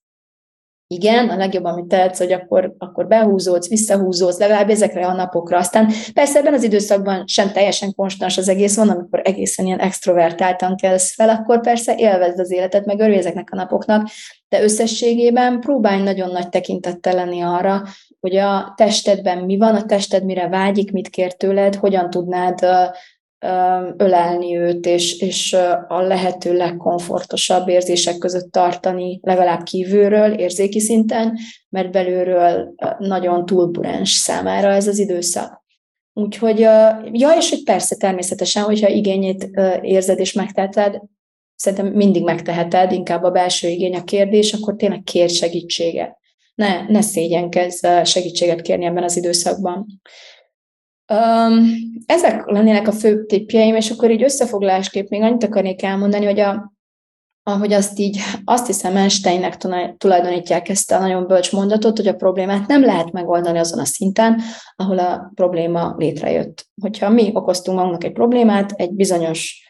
igen, 0.94 1.28
a 1.28 1.36
legjobb, 1.36 1.64
amit 1.64 1.86
tehetsz, 1.86 2.18
hogy 2.18 2.32
akkor, 2.32 2.74
akkor 2.78 3.06
behúzódsz, 3.06 3.68
visszahúzódsz, 3.68 4.38
legalább 4.38 4.70
ezekre 4.70 5.06
a 5.06 5.12
napokra. 5.12 5.58
Aztán 5.58 5.92
persze 6.14 6.38
ebben 6.38 6.54
az 6.54 6.62
időszakban 6.62 7.26
sem 7.26 7.52
teljesen 7.52 7.94
konstans 7.94 8.38
az 8.38 8.48
egész 8.48 8.76
van, 8.76 8.88
amikor 8.88 9.20
egészen 9.24 9.66
ilyen 9.66 9.78
extrovertáltan 9.78 10.76
kelsz 10.76 11.14
fel, 11.14 11.28
akkor 11.28 11.60
persze 11.60 11.94
élvezd 11.96 12.38
az 12.38 12.52
életet, 12.52 12.84
meg 12.84 13.00
örülj 13.00 13.16
ezeknek 13.16 13.48
a 13.52 13.56
napoknak, 13.56 14.08
de 14.48 14.62
összességében 14.62 15.60
próbálj 15.60 16.02
nagyon 16.02 16.30
nagy 16.30 16.48
tekintettel 16.48 17.14
lenni 17.14 17.40
arra, 17.40 17.82
hogy 18.20 18.36
a 18.36 18.72
testedben 18.76 19.38
mi 19.38 19.58
van, 19.58 19.74
a 19.74 19.86
tested 19.86 20.24
mire 20.24 20.48
vágyik, 20.48 20.92
mit 20.92 21.08
kér 21.08 21.32
tőled, 21.32 21.74
hogyan 21.74 22.10
tudnád 22.10 22.66
ölelni 23.96 24.56
őt, 24.56 24.86
és, 24.86 25.20
és 25.20 25.56
a 25.88 26.00
lehető 26.00 26.56
legkomfortosabb 26.56 27.68
érzések 27.68 28.18
között 28.18 28.52
tartani, 28.52 29.20
legalább 29.22 29.62
kívülről, 29.62 30.32
érzéki 30.32 30.80
szinten, 30.80 31.38
mert 31.68 31.90
belülről 31.90 32.74
nagyon 32.98 33.46
túlburens 33.46 34.10
számára 34.10 34.68
ez 34.68 34.88
az 34.88 34.98
időszak. 34.98 35.64
Úgyhogy, 36.12 36.58
ja, 37.12 37.34
és 37.38 37.50
hogy 37.50 37.62
persze 37.62 37.96
természetesen, 37.96 38.62
hogyha 38.62 38.88
igényét 38.88 39.50
érzed 39.80 40.18
és 40.18 40.32
megteheted, 40.32 41.00
szerintem 41.54 41.86
mindig 41.86 42.24
megteheted, 42.24 42.92
inkább 42.92 43.22
a 43.22 43.30
belső 43.30 43.68
igény 43.68 43.94
a 43.94 44.04
kérdés, 44.04 44.52
akkor 44.52 44.76
tényleg 44.76 45.02
kér 45.02 45.30
segítséget. 45.30 46.18
Ne, 46.54 46.88
ne 46.88 47.00
szégyenkezz 47.00 47.86
segítséget 48.04 48.60
kérni 48.60 48.84
ebben 48.84 49.02
az 49.02 49.16
időszakban. 49.16 49.86
Um, 51.14 51.64
ezek 52.06 52.50
lennének 52.50 52.88
a 52.88 52.92
fő 52.92 53.24
tippjeim, 53.24 53.74
és 53.74 53.90
akkor 53.90 54.10
így 54.10 54.22
összefoglalásképp 54.22 55.08
még 55.08 55.22
annyit 55.22 55.44
akarnék 55.44 55.82
elmondani, 55.82 56.24
hogy 56.24 56.40
a, 56.40 56.72
ahogy 57.42 57.72
azt 57.72 57.98
így, 57.98 58.18
azt 58.44 58.66
hiszem 58.66 58.96
Einsteinnek 58.96 59.56
tulajdonítják 59.96 60.68
ezt 60.68 60.92
a 60.92 60.98
nagyon 60.98 61.26
bölcs 61.26 61.52
mondatot, 61.52 61.96
hogy 61.96 62.06
a 62.06 62.14
problémát 62.14 62.66
nem 62.66 62.84
lehet 62.84 63.12
megoldani 63.12 63.58
azon 63.58 63.78
a 63.78 63.84
szinten, 63.84 64.40
ahol 64.76 64.98
a 64.98 65.30
probléma 65.34 65.94
létrejött. 65.96 66.66
Hogyha 66.82 67.08
mi 67.08 67.30
okoztunk 67.34 67.76
magunknak 67.76 68.04
egy 68.04 68.12
problémát, 68.12 68.72
egy 68.72 68.92
bizonyos 68.92 69.68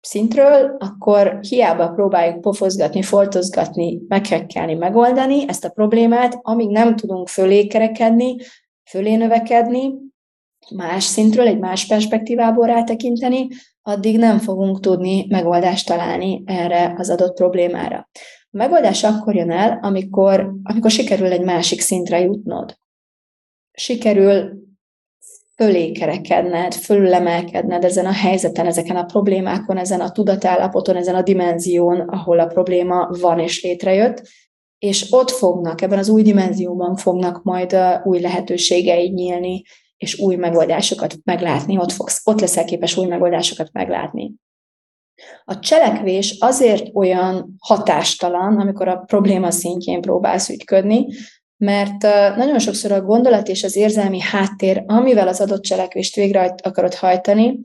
szintről, 0.00 0.76
akkor 0.78 1.38
hiába 1.40 1.88
próbáljuk 1.88 2.40
pofozgatni, 2.40 3.02
foltozgatni, 3.02 4.00
meghekkelni, 4.08 4.74
megoldani 4.74 5.44
ezt 5.48 5.64
a 5.64 5.70
problémát, 5.70 6.38
amíg 6.42 6.70
nem 6.70 6.96
tudunk 6.96 7.28
fölé 7.28 7.66
kerekedni, 7.66 8.36
fölé 8.90 9.14
növekedni, 9.14 10.05
más 10.74 11.04
szintről, 11.04 11.46
egy 11.46 11.58
más 11.58 11.86
perspektívából 11.86 12.66
rátekinteni, 12.66 13.48
addig 13.82 14.18
nem 14.18 14.38
fogunk 14.38 14.80
tudni 14.80 15.26
megoldást 15.28 15.86
találni 15.86 16.42
erre 16.46 16.94
az 16.98 17.10
adott 17.10 17.36
problémára. 17.36 18.08
A 18.50 18.56
megoldás 18.56 19.04
akkor 19.04 19.34
jön 19.34 19.50
el, 19.50 19.78
amikor, 19.82 20.54
amikor 20.62 20.90
sikerül 20.90 21.32
egy 21.32 21.44
másik 21.44 21.80
szintre 21.80 22.20
jutnod. 22.20 22.78
Sikerül 23.72 24.64
fölé 25.56 25.92
kerekedned, 25.92 26.74
fölülemelkedned 26.74 27.84
ezen 27.84 28.06
a 28.06 28.12
helyzeten, 28.12 28.66
ezeken 28.66 28.96
a 28.96 29.04
problémákon, 29.04 29.76
ezen 29.76 30.00
a 30.00 30.10
tudatállapoton, 30.10 30.96
ezen 30.96 31.14
a 31.14 31.22
dimenzión, 31.22 32.00
ahol 32.00 32.38
a 32.38 32.46
probléma 32.46 33.08
van 33.20 33.38
és 33.38 33.62
létrejött, 33.62 34.22
és 34.78 35.12
ott 35.12 35.30
fognak, 35.30 35.82
ebben 35.82 35.98
az 35.98 36.08
új 36.08 36.22
dimenzióban 36.22 36.96
fognak 36.96 37.42
majd 37.42 37.76
új 38.04 38.20
lehetőségei 38.20 39.08
nyílni, 39.08 39.62
és 39.96 40.18
új 40.18 40.36
megoldásokat 40.36 41.16
meglátni, 41.24 41.78
ott, 41.78 41.92
fogsz, 41.92 42.20
ott 42.24 42.40
leszel 42.40 42.64
képes 42.64 42.96
új 42.96 43.06
megoldásokat 43.06 43.72
meglátni. 43.72 44.34
A 45.44 45.58
cselekvés 45.58 46.36
azért 46.40 46.94
olyan 46.94 47.54
hatástalan, 47.58 48.60
amikor 48.60 48.88
a 48.88 48.96
probléma 48.96 49.50
szintjén 49.50 50.00
próbálsz 50.00 50.48
ügyködni, 50.48 51.06
mert 51.56 52.02
nagyon 52.36 52.58
sokszor 52.58 52.92
a 52.92 53.00
gondolat 53.00 53.48
és 53.48 53.64
az 53.64 53.76
érzelmi 53.76 54.20
háttér, 54.20 54.84
amivel 54.86 55.28
az 55.28 55.40
adott 55.40 55.62
cselekvést 55.62 56.14
végre 56.14 56.54
akarod 56.62 56.94
hajtani, 56.94 57.60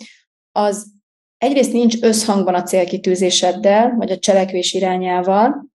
az 0.51 0.91
egyrészt 1.37 1.73
nincs 1.73 2.01
összhangban 2.01 2.53
a 2.53 2.63
célkitűzéseddel, 2.63 3.95
vagy 3.97 4.11
a 4.11 4.17
cselekvés 4.17 4.73
irányával, 4.73 5.65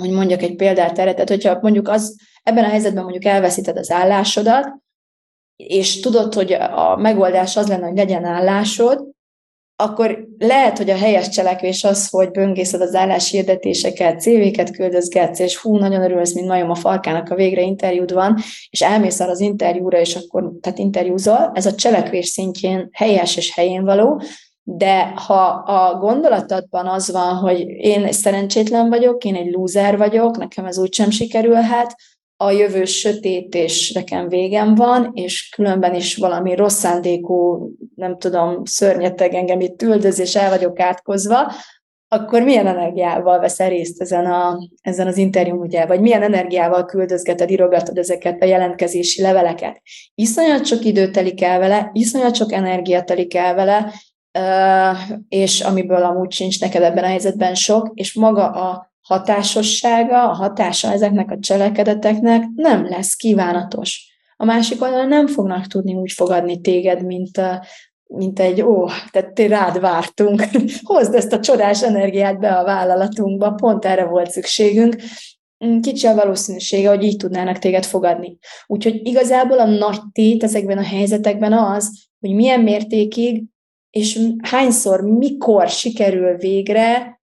hogy 0.00 0.10
mondjak 0.10 0.42
egy 0.42 0.56
példát 0.56 0.98
erre, 0.98 1.12
tehát 1.12 1.28
hogyha 1.28 1.58
mondjuk 1.60 1.88
az, 1.88 2.16
ebben 2.42 2.64
a 2.64 2.68
helyzetben 2.68 3.02
mondjuk 3.02 3.24
elveszíted 3.24 3.76
az 3.76 3.90
állásodat, 3.90 4.76
és 5.66 6.00
tudod, 6.00 6.34
hogy 6.34 6.52
a 6.52 6.96
megoldás 6.96 7.56
az 7.56 7.68
lenne, 7.68 7.86
hogy 7.86 7.96
legyen 7.96 8.24
állásod, 8.24 9.06
akkor 9.80 10.26
lehet, 10.38 10.78
hogy 10.78 10.90
a 10.90 10.96
helyes 10.96 11.28
cselekvés 11.28 11.84
az, 11.84 12.08
hogy 12.08 12.30
böngészed 12.30 12.80
az 12.80 12.94
álláshirdetéseket, 12.94 14.20
CV-ket 14.20 14.70
küldözgetsz, 14.70 15.38
és 15.38 15.56
hú, 15.56 15.76
nagyon 15.76 16.02
örülsz, 16.02 16.34
mint 16.34 16.46
majom 16.46 16.70
a 16.70 16.74
farkának, 16.74 17.30
a 17.30 17.34
végre 17.34 17.60
interjúd 17.60 18.12
van, 18.12 18.36
és 18.70 18.80
elmész 18.80 19.20
arra 19.20 19.30
az 19.30 19.40
interjúra, 19.40 19.98
és 19.98 20.16
akkor 20.16 20.52
tehát 20.60 20.78
interjúzol. 20.78 21.50
Ez 21.54 21.66
a 21.66 21.74
cselekvés 21.74 22.26
szintjén 22.26 22.88
helyes 22.92 23.36
és 23.36 23.54
helyén 23.54 23.84
való, 23.84 24.22
de 24.62 25.02
ha 25.02 25.44
a 25.66 25.98
gondolatodban 25.98 26.86
az 26.86 27.12
van, 27.12 27.36
hogy 27.36 27.60
én 27.68 28.12
szerencsétlen 28.12 28.88
vagyok, 28.88 29.24
én 29.24 29.34
egy 29.34 29.52
lúzer 29.52 29.96
vagyok, 29.96 30.36
nekem 30.36 30.64
ez 30.64 30.78
úgysem 30.78 31.10
sikerülhet, 31.10 31.94
a 32.40 32.50
jövő 32.50 32.84
sötét, 32.84 33.54
és 33.54 33.92
nekem 33.92 34.28
végem 34.28 34.74
van, 34.74 35.10
és 35.14 35.48
különben 35.48 35.94
is 35.94 36.16
valami 36.16 36.54
rossz 36.54 36.78
szándékú, 36.78 37.70
nem 37.94 38.18
tudom, 38.18 38.64
szörnyeteg 38.64 39.34
engem 39.34 39.60
itt 39.60 39.82
üldöz, 39.82 40.18
és 40.18 40.36
el 40.36 40.50
vagyok 40.50 40.80
átkozva, 40.80 41.52
akkor 42.08 42.42
milyen 42.42 42.66
energiával 42.66 43.38
veszel 43.38 43.68
részt 43.68 44.00
ezen, 44.00 44.26
a, 44.26 44.58
ezen 44.82 45.06
az 45.06 45.16
interjún, 45.16 45.58
ugye, 45.58 45.86
vagy 45.86 46.00
milyen 46.00 46.22
energiával 46.22 46.84
küldözgeted, 46.84 47.50
írogatod 47.50 47.98
ezeket 47.98 48.42
a 48.42 48.46
jelentkezési 48.46 49.22
leveleket. 49.22 49.80
Iszonyat 50.14 50.66
sok 50.66 50.84
idő 50.84 51.10
telik 51.10 51.42
el 51.42 51.58
vele, 51.58 51.90
iszonyat 51.92 52.34
sok 52.34 52.52
energia 52.52 53.02
telik 53.02 53.34
el 53.34 53.54
vele, 53.54 53.92
és 55.28 55.60
amiből 55.60 56.02
amúgy 56.02 56.32
sincs 56.32 56.60
neked 56.60 56.82
ebben 56.82 57.04
a 57.04 57.06
helyzetben 57.08 57.54
sok, 57.54 57.90
és 57.94 58.14
maga 58.14 58.50
a 58.50 58.87
hatásossága, 59.08 60.30
a 60.30 60.34
hatása 60.34 60.92
ezeknek 60.92 61.30
a 61.30 61.38
cselekedeteknek 61.40 62.44
nem 62.54 62.88
lesz 62.88 63.14
kívánatos. 63.14 64.06
A 64.36 64.44
másik 64.44 64.82
oldalon 64.82 65.08
nem 65.08 65.26
fognak 65.26 65.66
tudni 65.66 65.94
úgy 65.94 66.12
fogadni 66.12 66.60
téged, 66.60 67.04
mint, 67.04 67.40
mint 68.06 68.40
egy, 68.40 68.62
ó, 68.62 68.86
tehát 69.10 69.32
ti 69.32 69.46
rád 69.46 69.80
vártunk, 69.80 70.44
hozd 70.82 71.14
ezt 71.14 71.32
a 71.32 71.40
csodás 71.40 71.82
energiát 71.82 72.38
be 72.38 72.50
a 72.50 72.64
vállalatunkba, 72.64 73.50
pont 73.50 73.84
erre 73.84 74.04
volt 74.04 74.30
szükségünk, 74.30 74.96
kicsi 75.80 76.06
a 76.06 76.14
valószínűsége, 76.14 76.88
hogy 76.88 77.02
így 77.04 77.16
tudnának 77.16 77.58
téged 77.58 77.84
fogadni. 77.84 78.38
Úgyhogy 78.66 79.06
igazából 79.06 79.58
a 79.58 79.66
nagy 79.66 80.00
tét 80.12 80.42
ezekben 80.42 80.78
a 80.78 80.84
helyzetekben 80.84 81.52
az, 81.52 82.06
hogy 82.20 82.34
milyen 82.34 82.60
mértékig 82.60 83.44
és 83.90 84.20
hányszor, 84.42 85.00
mikor 85.00 85.68
sikerül 85.68 86.36
végre 86.36 87.17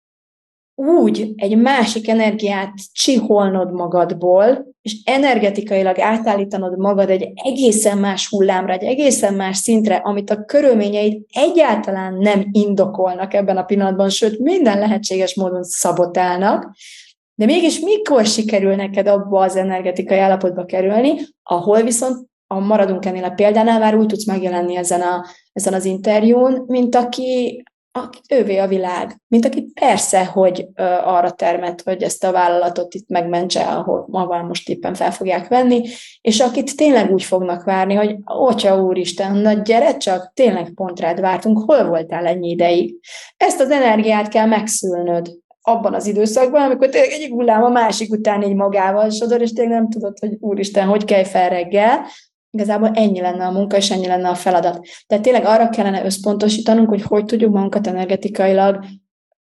úgy 0.75 1.33
egy 1.35 1.57
másik 1.57 2.07
energiát 2.07 2.73
csiholnod 2.91 3.73
magadból, 3.73 4.73
és 4.81 5.01
energetikailag 5.03 5.99
átállítanod 5.99 6.77
magad 6.77 7.09
egy 7.09 7.31
egészen 7.43 7.97
más 7.97 8.29
hullámra, 8.29 8.73
egy 8.73 8.83
egészen 8.83 9.33
más 9.33 9.57
szintre, 9.57 9.95
amit 9.95 10.29
a 10.29 10.45
körülményeid 10.45 11.21
egyáltalán 11.33 12.13
nem 12.13 12.47
indokolnak 12.51 13.33
ebben 13.33 13.57
a 13.57 13.63
pillanatban, 13.63 14.09
sőt, 14.09 14.39
minden 14.39 14.79
lehetséges 14.79 15.35
módon 15.35 15.63
szabotálnak, 15.63 16.75
de 17.35 17.45
mégis 17.45 17.79
mikor 17.79 18.25
sikerül 18.25 18.75
neked 18.75 19.07
abba 19.07 19.41
az 19.41 19.55
energetikai 19.55 20.17
állapotba 20.17 20.65
kerülni, 20.65 21.13
ahol 21.43 21.81
viszont 21.81 22.27
a 22.47 22.59
maradunk 22.59 23.05
ennél 23.05 23.23
a 23.23 23.33
példánál, 23.33 23.79
már 23.79 23.95
úgy 23.95 24.05
tudsz 24.05 24.27
megjelenni 24.27 24.75
ezen, 24.75 25.01
a, 25.01 25.25
ezen 25.53 25.73
az 25.73 25.85
interjún, 25.85 26.63
mint 26.67 26.95
aki 26.95 27.63
aki 27.97 28.19
ővé 28.29 28.57
a 28.57 28.67
világ, 28.67 29.21
mint 29.27 29.45
aki 29.45 29.71
persze, 29.73 30.25
hogy 30.25 30.67
arra 31.03 31.31
termet, 31.31 31.81
hogy 31.81 32.03
ezt 32.03 32.23
a 32.23 32.31
vállalatot 32.31 32.93
itt 32.93 33.09
megmentse, 33.09 33.61
ahol 33.61 34.05
ma 34.07 34.41
most 34.41 34.69
éppen 34.69 34.93
fel 34.93 35.11
fogják 35.11 35.47
venni, 35.47 35.81
és 36.21 36.39
akit 36.39 36.75
tényleg 36.75 37.11
úgy 37.11 37.23
fognak 37.23 37.63
várni, 37.63 37.93
hogy 37.93 38.15
Otya 38.25 38.81
úristen, 38.81 39.35
na 39.35 39.53
gyere 39.53 39.97
csak, 39.97 40.31
tényleg 40.33 40.71
pont 40.73 40.99
rád 40.99 41.19
vártunk, 41.19 41.63
hol 41.65 41.87
voltál 41.87 42.25
ennyi 42.25 42.49
ideig? 42.49 42.95
Ezt 43.37 43.59
az 43.59 43.71
energiát 43.71 44.27
kell 44.27 44.45
megszülnöd 44.45 45.27
abban 45.61 45.93
az 45.93 46.07
időszakban, 46.07 46.61
amikor 46.61 46.89
tényleg 46.89 47.11
egyik 47.11 47.31
hullám 47.31 47.63
a 47.63 47.69
másik 47.69 48.11
után 48.11 48.41
így 48.41 48.55
magával 48.55 49.09
sodor, 49.09 49.41
és 49.41 49.53
tényleg 49.53 49.73
nem 49.73 49.89
tudod, 49.89 50.19
hogy 50.19 50.37
úristen, 50.39 50.87
hogy 50.87 51.05
kell 51.05 51.23
fel 51.23 51.49
reggel, 51.49 52.05
Igazából 52.55 52.91
ennyi 52.93 53.21
lenne 53.21 53.45
a 53.45 53.51
munka, 53.51 53.77
és 53.77 53.91
ennyi 53.91 54.07
lenne 54.07 54.29
a 54.29 54.35
feladat. 54.35 54.87
Tehát 55.07 55.23
tényleg 55.23 55.45
arra 55.45 55.69
kellene 55.69 56.05
összpontosítanunk, 56.05 56.89
hogy 56.89 57.01
hogy 57.01 57.25
tudjuk 57.25 57.53
magunkat 57.53 57.87
energetikailag 57.87 58.85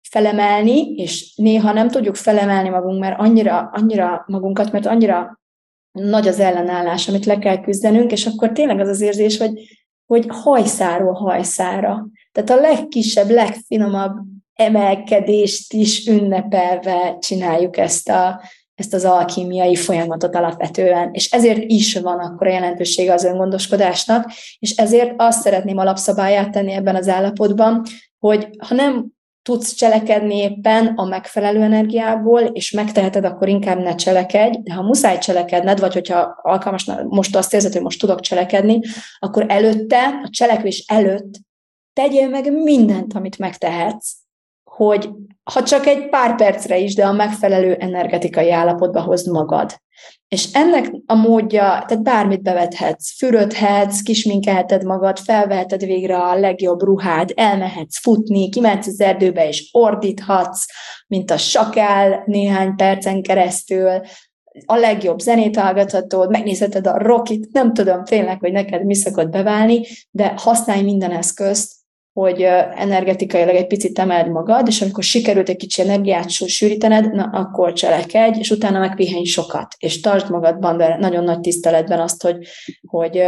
felemelni, 0.09 0.93
és 0.95 1.35
néha 1.35 1.71
nem 1.71 1.89
tudjuk 1.89 2.15
felemelni 2.15 2.69
magunk, 2.69 2.99
mert 2.99 3.19
annyira, 3.19 3.69
annyira 3.73 4.23
magunkat, 4.27 4.71
mert 4.71 4.85
annyira 4.85 5.41
nagy 5.91 6.27
az 6.27 6.39
ellenállás, 6.39 7.07
amit 7.07 7.25
le 7.25 7.37
kell 7.37 7.61
küzdenünk, 7.61 8.11
és 8.11 8.25
akkor 8.25 8.51
tényleg 8.51 8.79
az 8.79 8.89
az 8.89 9.01
érzés, 9.01 9.37
hogy, 9.37 9.51
hogy 10.05 10.25
hajszáról 10.27 11.13
hajszára. 11.13 12.07
Tehát 12.31 12.49
a 12.49 12.61
legkisebb, 12.61 13.29
legfinomabb 13.29 14.17
emelkedést 14.53 15.73
is 15.73 16.07
ünnepelve 16.07 17.17
csináljuk 17.19 17.77
ezt 17.77 18.09
a, 18.09 18.41
ezt 18.75 18.93
az 18.93 19.05
alkímiai 19.05 19.75
folyamatot 19.75 20.35
alapvetően, 20.35 21.09
és 21.11 21.31
ezért 21.31 21.63
is 21.65 21.95
van 21.99 22.19
akkor 22.19 22.47
a 22.47 22.51
jelentősége 22.51 23.13
az 23.13 23.23
öngondoskodásnak, 23.23 24.31
és 24.59 24.75
ezért 24.75 25.13
azt 25.17 25.41
szeretném 25.41 25.77
alapszabályát 25.77 26.51
tenni 26.51 26.71
ebben 26.71 26.95
az 26.95 27.07
állapotban, 27.07 27.81
hogy 28.19 28.49
ha 28.67 28.75
nem 28.75 29.11
tudsz 29.41 29.73
cselekedni 29.73 30.37
éppen 30.37 30.87
a 30.95 31.05
megfelelő 31.05 31.61
energiából, 31.61 32.41
és 32.41 32.71
megteheted, 32.71 33.25
akkor 33.25 33.47
inkább 33.47 33.79
ne 33.79 33.95
cselekedj, 33.95 34.57
de 34.63 34.73
ha 34.73 34.81
muszáj 34.81 35.17
cselekedned, 35.17 35.79
vagy 35.79 35.93
hogyha 35.93 36.39
alkalmas, 36.41 36.89
most 37.03 37.35
azt 37.35 37.53
érzed, 37.53 37.73
hogy 37.73 37.81
most 37.81 37.99
tudok 37.99 38.19
cselekedni, 38.19 38.79
akkor 39.19 39.45
előtte, 39.47 39.97
a 40.23 40.29
cselekvés 40.29 40.85
előtt 40.87 41.39
tegyél 41.93 42.29
meg 42.29 42.51
mindent, 42.51 43.13
amit 43.13 43.37
megtehetsz, 43.37 44.11
hogy 44.63 45.09
ha 45.43 45.63
csak 45.63 45.85
egy 45.85 46.09
pár 46.09 46.35
percre 46.35 46.77
is, 46.77 46.95
de 46.95 47.05
a 47.05 47.11
megfelelő 47.11 47.73
energetikai 47.73 48.51
állapotba 48.51 49.01
hozd 49.01 49.31
magad. 49.31 49.81
És 50.27 50.53
ennek 50.53 50.91
a 51.05 51.15
módja, 51.15 51.61
tehát 51.61 52.03
bármit 52.03 52.41
bevethetsz, 52.41 53.17
fürödhetsz, 53.17 54.01
kisminkelheted 54.01 54.83
magad, 54.83 55.19
felveheted 55.19 55.85
végre 55.85 56.17
a 56.17 56.39
legjobb 56.39 56.81
ruhád, 56.81 57.31
elmehetsz 57.35 57.99
futni, 57.99 58.49
kimehetsz 58.49 58.87
az 58.87 59.01
erdőbe 59.01 59.47
és 59.47 59.69
ordíthatsz, 59.71 60.65
mint 61.07 61.31
a 61.31 61.37
sakál 61.37 62.23
néhány 62.25 62.75
percen 62.75 63.21
keresztül, 63.21 64.01
a 64.65 64.75
legjobb 64.75 65.19
zenét 65.19 65.57
hallgathatod, 65.57 66.29
megnézheted 66.29 66.87
a 66.87 66.97
rockit, 66.97 67.51
nem 67.51 67.73
tudom 67.73 68.03
tényleg, 68.03 68.39
hogy 68.39 68.51
neked 68.51 68.85
mi 68.85 68.95
szokott 68.95 69.29
beválni, 69.29 69.81
de 70.11 70.33
használj 70.35 70.81
minden 70.81 71.11
eszközt, 71.11 71.82
hogy 72.13 72.41
energetikailag 72.75 73.55
egy 73.55 73.67
picit 73.67 73.99
emeld 73.99 74.29
magad, 74.31 74.67
és 74.67 74.81
amikor 74.81 75.03
sikerült 75.03 75.49
egy 75.49 75.55
kicsi 75.55 75.81
energiát 75.81 76.29
sűrítened, 76.29 77.13
na 77.13 77.23
akkor 77.23 77.73
cselekedj, 77.73 78.39
és 78.39 78.49
utána 78.49 78.79
meg 78.79 78.95
pihenj 78.95 79.23
sokat, 79.23 79.75
és 79.77 79.99
tartsd 79.99 80.29
magadban, 80.29 80.77
de 80.77 80.97
nagyon 80.99 81.23
nagy 81.23 81.39
tiszteletben 81.39 81.99
azt, 81.99 82.23
hogy, 82.23 82.37
hogy 82.87 83.23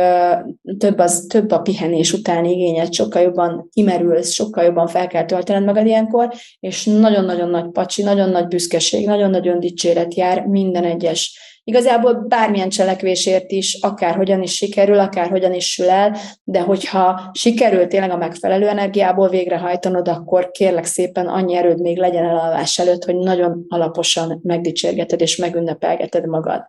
több, 0.77 0.99
az, 0.99 1.25
több 1.29 1.51
a 1.51 1.59
pihenés 1.59 2.13
utáni 2.13 2.51
igényed, 2.51 2.93
sokkal 2.93 3.21
jobban 3.21 3.69
kimerülsz, 3.73 4.31
sokkal 4.31 4.63
jobban 4.63 4.88
fel 4.88 5.07
kell 5.07 5.25
töltened 5.25 5.65
magad 5.65 5.86
ilyenkor, 5.86 6.33
és 6.59 6.86
nagyon-nagyon 6.86 7.49
nagy 7.49 7.69
pacsi, 7.69 8.03
nagyon 8.03 8.29
nagy 8.29 8.47
büszkeség, 8.47 9.05
nagyon-nagyon 9.05 9.59
dicséret 9.59 10.15
jár 10.15 10.45
minden 10.45 10.83
egyes 10.83 11.39
Igazából 11.68 12.13
bármilyen 12.13 12.70
cselekvésért 12.70 13.51
is, 13.51 13.78
akárhogyan 13.82 14.41
is 14.41 14.55
sikerül, 14.55 14.99
akárhogyan 14.99 15.53
is 15.53 15.72
sül 15.72 15.89
el, 15.89 16.16
de 16.43 16.61
hogyha 16.61 17.30
sikerül 17.34 17.88
tényleg 17.88 18.11
a 18.11 18.18
megfelelő 18.18 18.68
energiából 18.68 19.30
végrehajtanod, 19.30 20.07
akkor 20.07 20.51
kérlek 20.51 20.86
szépen 20.86 21.28
annyi 21.28 21.55
erőd 21.55 21.82
még 21.82 21.97
legyen 21.97 22.24
elalvás 22.24 22.80
előtt, 22.80 23.03
hogy 23.03 23.16
nagyon 23.16 23.66
alaposan 23.68 24.39
megdicsérgeted 24.43 25.22
és 25.22 25.38
megünnepelgeted 25.38 26.26
magad. 26.28 26.68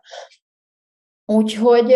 Úgyhogy 1.25 1.95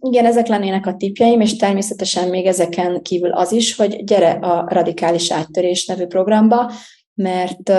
igen, 0.00 0.26
ezek 0.26 0.46
lennének 0.46 0.86
a 0.86 0.96
tipjeim, 0.96 1.40
és 1.40 1.56
természetesen 1.56 2.28
még 2.28 2.46
ezeken 2.46 3.02
kívül 3.02 3.32
az 3.32 3.52
is, 3.52 3.76
hogy 3.76 4.04
gyere 4.04 4.30
a 4.30 4.66
Radikális 4.68 5.32
Áttörés 5.32 5.86
nevű 5.86 6.06
programba, 6.06 6.72
mert 7.14 7.72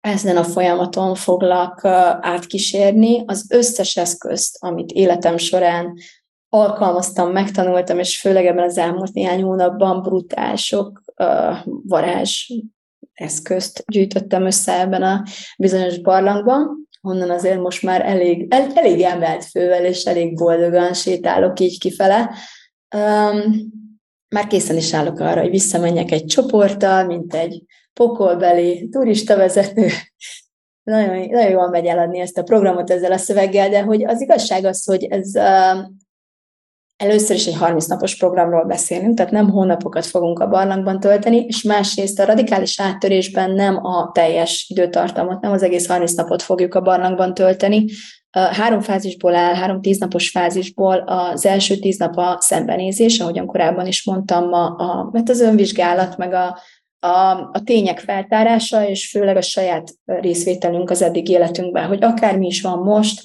ezen 0.00 0.36
a 0.36 0.44
folyamaton 0.44 1.14
foglak 1.14 1.84
átkísérni 2.20 3.22
az 3.26 3.46
összes 3.48 3.96
eszközt, 3.96 4.56
amit 4.60 4.90
életem 4.90 5.36
során 5.36 5.94
alkalmaztam, 6.48 7.32
megtanultam, 7.32 7.98
és 7.98 8.20
főleg 8.20 8.46
ebben 8.46 8.64
az 8.64 8.78
elmúlt 8.78 9.12
néhány 9.12 9.42
hónapban 9.42 10.02
brutál 10.02 10.56
sok 10.56 11.02
varázs 11.82 12.48
eszközt 13.12 13.84
gyűjtöttem 13.86 14.46
össze 14.46 14.80
ebben 14.80 15.02
a 15.02 15.22
bizonyos 15.58 15.98
barlangban, 15.98 16.88
onnan 17.02 17.30
azért 17.30 17.60
most 17.60 17.82
már 17.82 18.00
elég, 18.06 18.46
el, 18.50 18.70
elég 18.74 19.00
emelt 19.00 19.44
fővel, 19.44 19.84
és 19.84 20.04
elég 20.04 20.34
boldogan 20.34 20.94
sétálok 20.94 21.60
így 21.60 21.78
kifele. 21.78 22.30
Um, 22.96 23.68
már 24.28 24.46
készen 24.46 24.76
is 24.76 24.94
állok 24.94 25.18
arra, 25.18 25.40
hogy 25.40 25.50
visszamenjek 25.50 26.10
egy 26.10 26.24
csoporttal, 26.24 27.04
mint 27.04 27.34
egy 27.34 27.64
pokolbeli 27.92 28.88
turista 28.88 29.36
vezető, 29.36 29.88
nagyon, 30.82 31.28
nagyon 31.28 31.50
jól 31.50 31.68
megy 31.68 31.86
eladni 31.86 32.20
ezt 32.20 32.38
a 32.38 32.42
programot 32.42 32.90
ezzel 32.90 33.12
a 33.12 33.16
szöveggel, 33.16 33.68
de 33.68 33.82
hogy 33.82 34.04
az 34.04 34.20
igazság 34.20 34.64
az, 34.64 34.84
hogy 34.84 35.04
ez 35.04 35.34
először 36.96 37.36
is 37.36 37.46
egy 37.46 37.56
30 37.56 37.86
napos 37.86 38.16
programról 38.16 38.64
beszélünk, 38.64 39.16
tehát 39.16 39.32
nem 39.32 39.50
hónapokat 39.50 40.06
fogunk 40.06 40.38
a 40.38 40.48
barlangban 40.48 41.00
tölteni, 41.00 41.44
és 41.44 41.62
másrészt 41.62 42.20
a 42.20 42.24
radikális 42.24 42.80
áttörésben 42.80 43.50
nem 43.50 43.84
a 43.86 44.10
teljes 44.12 44.66
időtartamot, 44.68 45.40
nem 45.40 45.52
az 45.52 45.62
egész 45.62 45.86
30 45.86 46.12
napot 46.12 46.42
fogjuk 46.42 46.74
a 46.74 46.80
barlangban 46.80 47.34
tölteni, 47.34 47.84
Három 48.30 48.80
fázisból 48.80 49.34
áll, 49.34 49.54
három 49.54 49.80
tíznapos 49.80 50.30
fázisból. 50.30 50.96
Az 50.96 51.46
első 51.46 51.76
tíz 51.76 51.98
nap 51.98 52.16
a 52.16 52.36
szembenézés, 52.40 53.18
ahogyan 53.18 53.46
korábban 53.46 53.86
is 53.86 54.04
mondtam, 54.04 54.52
a, 54.52 54.64
a, 54.64 55.08
mert 55.12 55.28
az 55.28 55.40
önvizsgálat, 55.40 56.16
meg 56.16 56.32
a, 56.32 56.58
a, 57.00 57.30
a 57.52 57.60
tények 57.64 57.98
feltárása, 57.98 58.88
és 58.88 59.10
főleg 59.10 59.36
a 59.36 59.42
saját 59.42 59.90
részvételünk 60.04 60.90
az 60.90 61.02
eddig 61.02 61.28
életünkben, 61.28 61.86
hogy 61.86 62.04
akármi 62.04 62.46
is 62.46 62.62
van 62.62 62.78
most, 62.78 63.22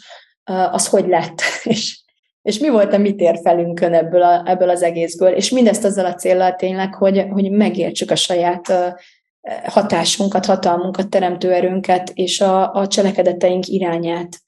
az 0.71 0.87
hogy 0.87 1.07
lett, 1.07 1.41
és, 1.63 1.99
és 2.41 2.59
mi 2.59 2.69
volt 2.69 2.93
a 2.93 2.97
mit 2.97 3.19
ér 3.19 3.39
felünkön 3.43 3.93
ebből, 3.93 4.23
a, 4.23 4.43
ebből 4.45 4.69
az 4.69 4.81
egészből, 4.81 5.31
és 5.31 5.49
mindezt 5.49 5.83
azzal 5.83 6.05
a 6.05 6.13
célral 6.13 6.55
tényleg, 6.55 6.93
hogy, 6.93 7.25
hogy 7.29 7.51
megértsük 7.51 8.11
a 8.11 8.15
saját 8.15 8.73
hatásunkat, 9.65 10.45
hatalmunkat, 10.45 11.09
teremtőerőnket, 11.09 12.11
és 12.13 12.41
a, 12.41 12.73
a 12.73 12.87
cselekedeteink 12.87 13.67
irányát, 13.67 14.39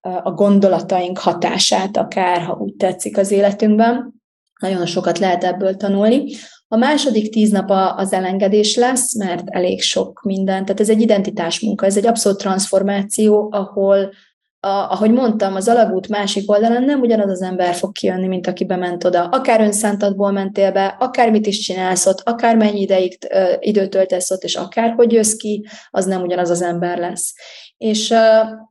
a 0.00 0.30
gondolataink 0.30 1.18
hatását, 1.18 1.96
akár, 1.96 2.42
ha 2.42 2.54
úgy 2.54 2.74
tetszik 2.74 3.16
az 3.16 3.30
életünkben. 3.30 4.14
Nagyon 4.60 4.86
sokat 4.86 5.18
lehet 5.18 5.44
ebből 5.44 5.76
tanulni. 5.76 6.24
A 6.68 6.76
második 6.76 7.30
tíz 7.30 7.50
nap 7.50 7.70
az 7.96 8.12
elengedés 8.12 8.76
lesz, 8.76 9.16
mert 9.16 9.42
elég 9.46 9.82
sok 9.82 10.22
minden. 10.22 10.64
Tehát 10.64 10.80
ez 10.80 10.88
egy 10.88 11.00
identitásmunka, 11.00 11.86
ez 11.86 11.96
egy 11.96 12.06
abszolút 12.06 12.38
transformáció, 12.38 13.48
ahol, 13.52 14.12
a, 14.60 14.68
ahogy 14.68 15.10
mondtam, 15.10 15.54
az 15.54 15.68
alagút 15.68 16.08
másik 16.08 16.50
oldalán 16.50 16.82
nem 16.82 17.00
ugyanaz 17.00 17.30
az 17.30 17.42
ember 17.42 17.74
fog 17.74 17.92
kijönni, 17.92 18.26
mint 18.26 18.46
aki 18.46 18.64
bement 18.64 19.04
oda. 19.04 19.24
Akár 19.24 19.60
önszántadból 19.60 20.30
mentél 20.30 20.72
be, 20.72 20.96
akár 20.98 21.30
mit 21.30 21.46
is 21.46 21.58
csinálsz 21.58 22.06
ott, 22.06 22.20
akár 22.24 22.56
mennyi 22.56 22.80
ideig 22.80 23.18
ö, 23.30 23.52
időt 23.58 23.90
töltesz 23.90 24.30
ott, 24.30 24.42
és 24.42 24.54
akár 24.54 24.92
hogy 24.96 25.12
jössz 25.12 25.34
ki, 25.34 25.66
az 25.90 26.04
nem 26.04 26.22
ugyanaz 26.22 26.50
az 26.50 26.62
ember 26.62 26.98
lesz. 26.98 27.34
És 27.76 28.14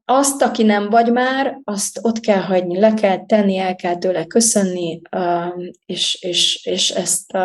azt, 0.06 0.41
aki 0.41 0.64
nem 0.64 0.89
vagy 0.89 1.12
már, 1.12 1.60
azt 1.64 2.00
ott 2.02 2.20
kell 2.20 2.41
hagyni, 2.41 2.80
le 2.80 2.93
kell 2.93 3.26
tenni, 3.26 3.58
el 3.58 3.76
kell 3.76 3.98
tőle 3.98 4.26
köszönni, 4.26 5.02
és, 5.86 6.18
és, 6.22 6.66
és 6.66 6.89
ezt 6.89 7.38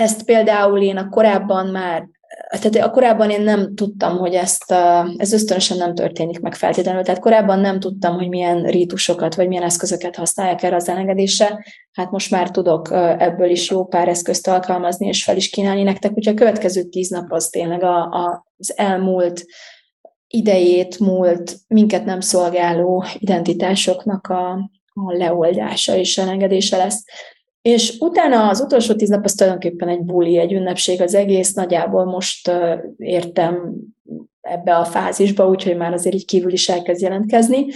ezt 0.00 0.22
például 0.22 0.82
én 0.82 0.96
a 0.96 1.08
korábban 1.08 1.66
már, 1.66 2.08
tehát 2.60 2.88
a 2.88 2.90
korábban 2.90 3.30
én 3.30 3.42
nem 3.42 3.74
tudtam, 3.74 4.16
hogy 4.16 4.34
ezt, 4.34 4.72
ez 5.16 5.32
ösztönösen 5.32 5.76
nem 5.76 5.94
történik 5.94 6.40
meg 6.40 6.54
feltétlenül, 6.54 7.02
tehát 7.02 7.20
korábban 7.20 7.60
nem 7.60 7.80
tudtam, 7.80 8.14
hogy 8.14 8.28
milyen 8.28 8.62
rítusokat, 8.62 9.34
vagy 9.34 9.48
milyen 9.48 9.62
eszközöket 9.62 10.16
használják 10.16 10.62
erre 10.62 10.76
az 10.76 10.88
elengedésre, 10.88 11.64
hát 11.92 12.10
most 12.10 12.30
már 12.30 12.50
tudok 12.50 12.88
ebből 13.18 13.50
is 13.50 13.70
jó 13.70 13.84
pár 13.84 14.08
eszközt 14.08 14.48
alkalmazni, 14.48 15.06
és 15.06 15.24
fel 15.24 15.36
is 15.36 15.50
kínálni 15.50 15.82
nektek, 15.82 16.16
úgyhogy 16.16 16.34
a 16.34 16.38
következő 16.38 16.82
tíz 16.82 17.08
nap 17.08 17.32
az 17.32 17.48
tényleg 17.48 17.82
a, 17.82 18.02
a, 18.02 18.46
az 18.58 18.72
elmúlt 18.76 19.44
idejét, 20.26 20.98
múlt, 20.98 21.56
minket 21.68 22.04
nem 22.04 22.20
szolgáló 22.20 23.04
identitásoknak 23.18 24.26
a, 24.26 24.50
a 24.92 25.12
leoldása 25.12 25.96
és 25.96 26.18
elengedése 26.18 26.76
lesz. 26.76 27.04
És 27.62 27.96
utána 27.98 28.48
az 28.48 28.60
utolsó 28.60 28.94
tíz 28.94 29.08
nap 29.08 29.24
az 29.24 29.34
tulajdonképpen 29.34 29.88
egy 29.88 30.02
buli, 30.02 30.38
egy 30.38 30.52
ünnepség 30.52 31.02
az 31.02 31.14
egész, 31.14 31.52
nagyjából 31.52 32.04
most 32.04 32.50
értem 32.96 33.74
ebbe 34.40 34.76
a 34.76 34.84
fázisba, 34.84 35.48
úgyhogy 35.48 35.76
már 35.76 35.92
azért 35.92 36.14
így 36.14 36.24
kívül 36.24 36.52
is 36.52 36.68
elkezd 36.68 37.02
jelentkezni. 37.02 37.66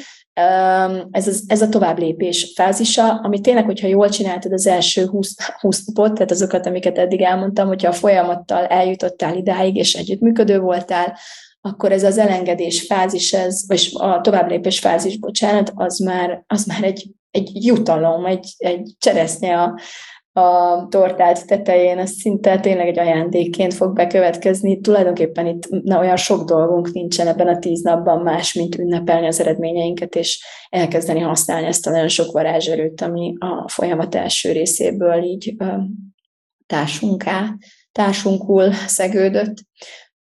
Ez, 1.10 1.26
az, 1.28 1.44
ez 1.46 1.62
a 1.62 1.68
tovább 1.68 1.98
lépés 1.98 2.52
fázisa, 2.54 3.14
ami 3.14 3.40
tényleg, 3.40 3.64
hogyha 3.64 3.86
jól 3.86 4.08
csináltad 4.08 4.52
az 4.52 4.66
első 4.66 5.06
20, 5.06 5.34
20 5.60 5.84
napot, 5.84 6.14
tehát 6.14 6.30
azokat, 6.30 6.66
amiket 6.66 6.98
eddig 6.98 7.20
elmondtam, 7.20 7.66
hogyha 7.66 7.88
a 7.88 7.92
folyamattal 7.92 8.64
eljutottál 8.64 9.36
idáig, 9.36 9.76
és 9.76 9.94
együttműködő 9.94 10.58
voltál, 10.58 11.18
akkor 11.60 11.92
ez 11.92 12.02
az 12.02 12.18
elengedés 12.18 12.86
fázis, 12.86 13.32
ez, 13.32 13.64
vagy 13.66 13.90
a 13.92 14.20
továbblépés 14.20 14.78
fázis, 14.78 15.18
bocsánat, 15.18 15.72
az 15.74 15.98
már, 15.98 16.44
az 16.46 16.64
már 16.64 16.82
egy, 16.82 17.06
egy 17.34 17.64
jutalom, 17.64 18.26
egy, 18.26 18.54
egy 18.56 18.94
cseresznye 18.98 19.58
a, 19.58 19.78
a 20.40 20.86
tortát 20.88 21.46
tetején, 21.46 21.98
ez 21.98 22.10
szinte 22.10 22.60
tényleg 22.60 22.86
egy 22.86 22.98
ajándékként 22.98 23.74
fog 23.74 23.94
bekövetkezni. 23.94 24.80
Tulajdonképpen 24.80 25.46
itt 25.46 25.68
na, 25.68 25.98
olyan 25.98 26.16
sok 26.16 26.44
dolgunk 26.44 26.92
nincsen 26.92 27.26
ebben 27.26 27.48
a 27.48 27.58
tíz 27.58 27.82
napban 27.82 28.22
más, 28.22 28.52
mint 28.52 28.78
ünnepelni 28.78 29.26
az 29.26 29.40
eredményeinket, 29.40 30.14
és 30.14 30.44
elkezdeni 30.68 31.20
használni 31.20 31.66
ezt 31.66 31.86
a 31.86 31.90
nagyon 31.90 32.08
sok 32.08 32.32
varázserőt, 32.32 33.00
ami 33.00 33.34
a 33.38 33.68
folyamat 33.68 34.14
első 34.14 34.52
részéből 34.52 35.22
így 35.22 35.54
társunká, 36.66 37.56
társunkul 37.92 38.72
szegődött. 38.72 39.54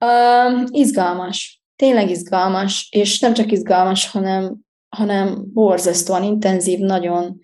Uh, 0.05 0.63
izgalmas. 0.71 1.63
Tényleg 1.75 2.09
izgalmas, 2.09 2.87
és 2.91 3.19
nem 3.19 3.33
csak 3.33 3.51
izgalmas, 3.51 4.11
hanem, 4.11 4.64
hanem 4.95 5.43
borzasztóan 5.53 6.23
intenzív, 6.23 6.79
nagyon 6.79 7.39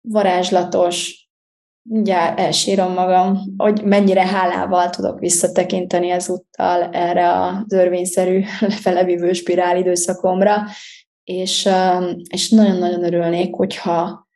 varázslatos, 0.00 1.28
mindjárt 1.82 2.38
elsírom 2.38 2.92
magam, 2.92 3.38
hogy 3.56 3.84
mennyire 3.84 4.26
hálával 4.26 4.90
tudok 4.90 5.18
visszatekinteni 5.18 6.10
ezúttal 6.10 6.82
erre 6.82 7.40
az 7.40 7.72
örvényszerű 7.72 8.42
lefelevívő 8.60 9.32
spirál 9.32 9.76
időszakomra, 9.76 10.66
és, 11.24 11.68
és 12.30 12.50
nagyon-nagyon 12.50 13.04
örülnék, 13.04 13.54
hogyha 13.54 14.28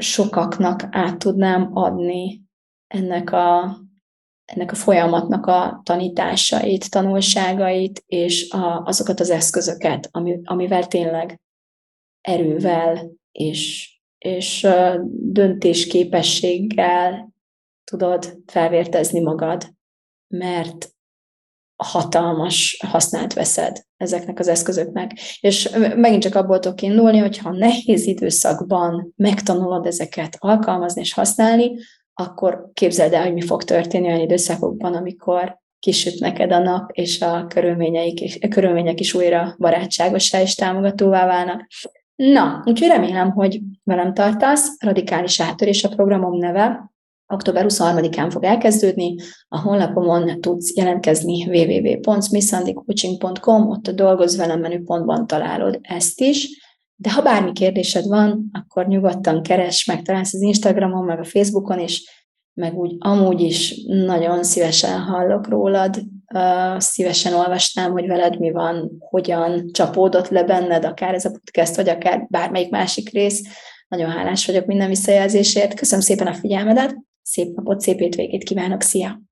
sokaknak 0.00 0.86
át 0.90 1.18
tudnám 1.18 1.70
adni 1.72 2.42
ennek 2.86 3.32
a 3.32 3.78
ennek 4.44 4.72
a 4.72 4.74
folyamatnak 4.74 5.46
a 5.46 5.80
tanításait, 5.84 6.90
tanulságait, 6.90 8.02
és 8.06 8.50
a, 8.50 8.82
azokat 8.84 9.20
az 9.20 9.30
eszközöket, 9.30 10.08
ami, 10.10 10.40
amivel 10.44 10.86
tényleg 10.86 11.40
erővel 12.32 13.10
és, 13.32 13.92
és 14.18 14.66
döntésképességgel 15.12 17.32
tudod 17.84 18.38
felvértezni 18.46 19.20
magad, 19.20 19.74
mert 20.28 20.88
hatalmas 21.76 22.80
hasznát 22.86 23.34
veszed 23.34 23.84
ezeknek 23.96 24.38
az 24.38 24.48
eszközöknek. 24.48 25.12
És 25.40 25.70
megint 25.96 26.22
csak 26.22 26.34
abból 26.34 26.58
tudok 26.58 26.82
indulni, 26.82 27.18
hogyha 27.18 27.52
nehéz 27.52 28.06
időszakban 28.06 29.12
megtanulod 29.16 29.86
ezeket 29.86 30.36
alkalmazni 30.38 31.00
és 31.00 31.12
használni, 31.12 31.76
akkor 32.14 32.70
képzeld 32.72 33.12
el, 33.12 33.22
hogy 33.22 33.32
mi 33.32 33.40
fog 33.40 33.64
történni 33.64 34.06
olyan 34.06 34.20
időszakokban, 34.20 34.94
amikor 34.94 35.58
kisüt 35.78 36.20
neked 36.20 36.52
a 36.52 36.58
nap, 36.58 36.90
és 36.92 37.20
a 37.20 37.46
körülményeik, 37.46 38.44
a 38.44 38.48
körülmények 38.48 39.00
is 39.00 39.14
újra 39.14 39.54
barátságosá 39.58 40.40
és 40.40 40.54
támogatóvá 40.54 41.26
válnak. 41.26 41.66
Na, 42.22 42.62
úgyhogy 42.64 42.88
remélem, 42.88 43.30
hogy 43.30 43.60
velem 43.84 44.14
tartasz. 44.14 44.76
Radikális 44.78 45.40
áttörés 45.40 45.84
a 45.84 45.88
programom 45.88 46.38
neve. 46.38 46.92
Október 47.26 47.66
23-án 47.68 48.28
fog 48.30 48.44
elkezdődni. 48.44 49.14
A 49.48 49.60
honlapomon 49.60 50.40
tudsz 50.40 50.76
jelentkezni 50.76 51.44
www.smithsandycoaching.com, 51.44 53.68
ott 53.68 53.86
a 53.86 53.92
Dolgozz 53.92 54.36
velem 54.36 54.60
menüpontban 54.60 55.26
találod 55.26 55.78
ezt 55.82 56.20
is. 56.20 56.48
De 56.96 57.12
ha 57.12 57.22
bármi 57.22 57.52
kérdésed 57.52 58.06
van, 58.06 58.50
akkor 58.52 58.86
nyugodtan 58.86 59.42
keres, 59.42 59.84
megtalálsz 59.84 60.34
az 60.34 60.42
Instagramon, 60.42 61.04
meg 61.04 61.18
a 61.18 61.24
Facebookon 61.24 61.78
is, 61.78 62.04
meg 62.54 62.74
úgy 62.74 62.96
amúgy 62.98 63.40
is 63.40 63.84
nagyon 63.86 64.42
szívesen 64.42 65.00
hallok 65.00 65.48
rólad, 65.48 66.02
szívesen 66.78 67.34
olvasnám, 67.34 67.92
hogy 67.92 68.06
veled 68.06 68.38
mi 68.38 68.50
van, 68.50 68.90
hogyan 68.98 69.72
csapódott 69.72 70.28
le 70.28 70.44
benned, 70.44 70.84
akár 70.84 71.14
ez 71.14 71.24
a 71.24 71.30
podcast, 71.30 71.76
vagy 71.76 71.88
akár 71.88 72.26
bármelyik 72.28 72.70
másik 72.70 73.10
rész. 73.10 73.42
Nagyon 73.88 74.10
hálás 74.10 74.46
vagyok 74.46 74.66
minden 74.66 74.88
visszajelzésért. 74.88 75.74
Köszönöm 75.74 76.04
szépen 76.04 76.26
a 76.26 76.34
figyelmedet, 76.34 76.96
szép 77.22 77.54
napot, 77.54 77.80
szép 77.80 78.00
étvégét 78.00 78.44
kívánok, 78.44 78.82
szia! 78.82 79.29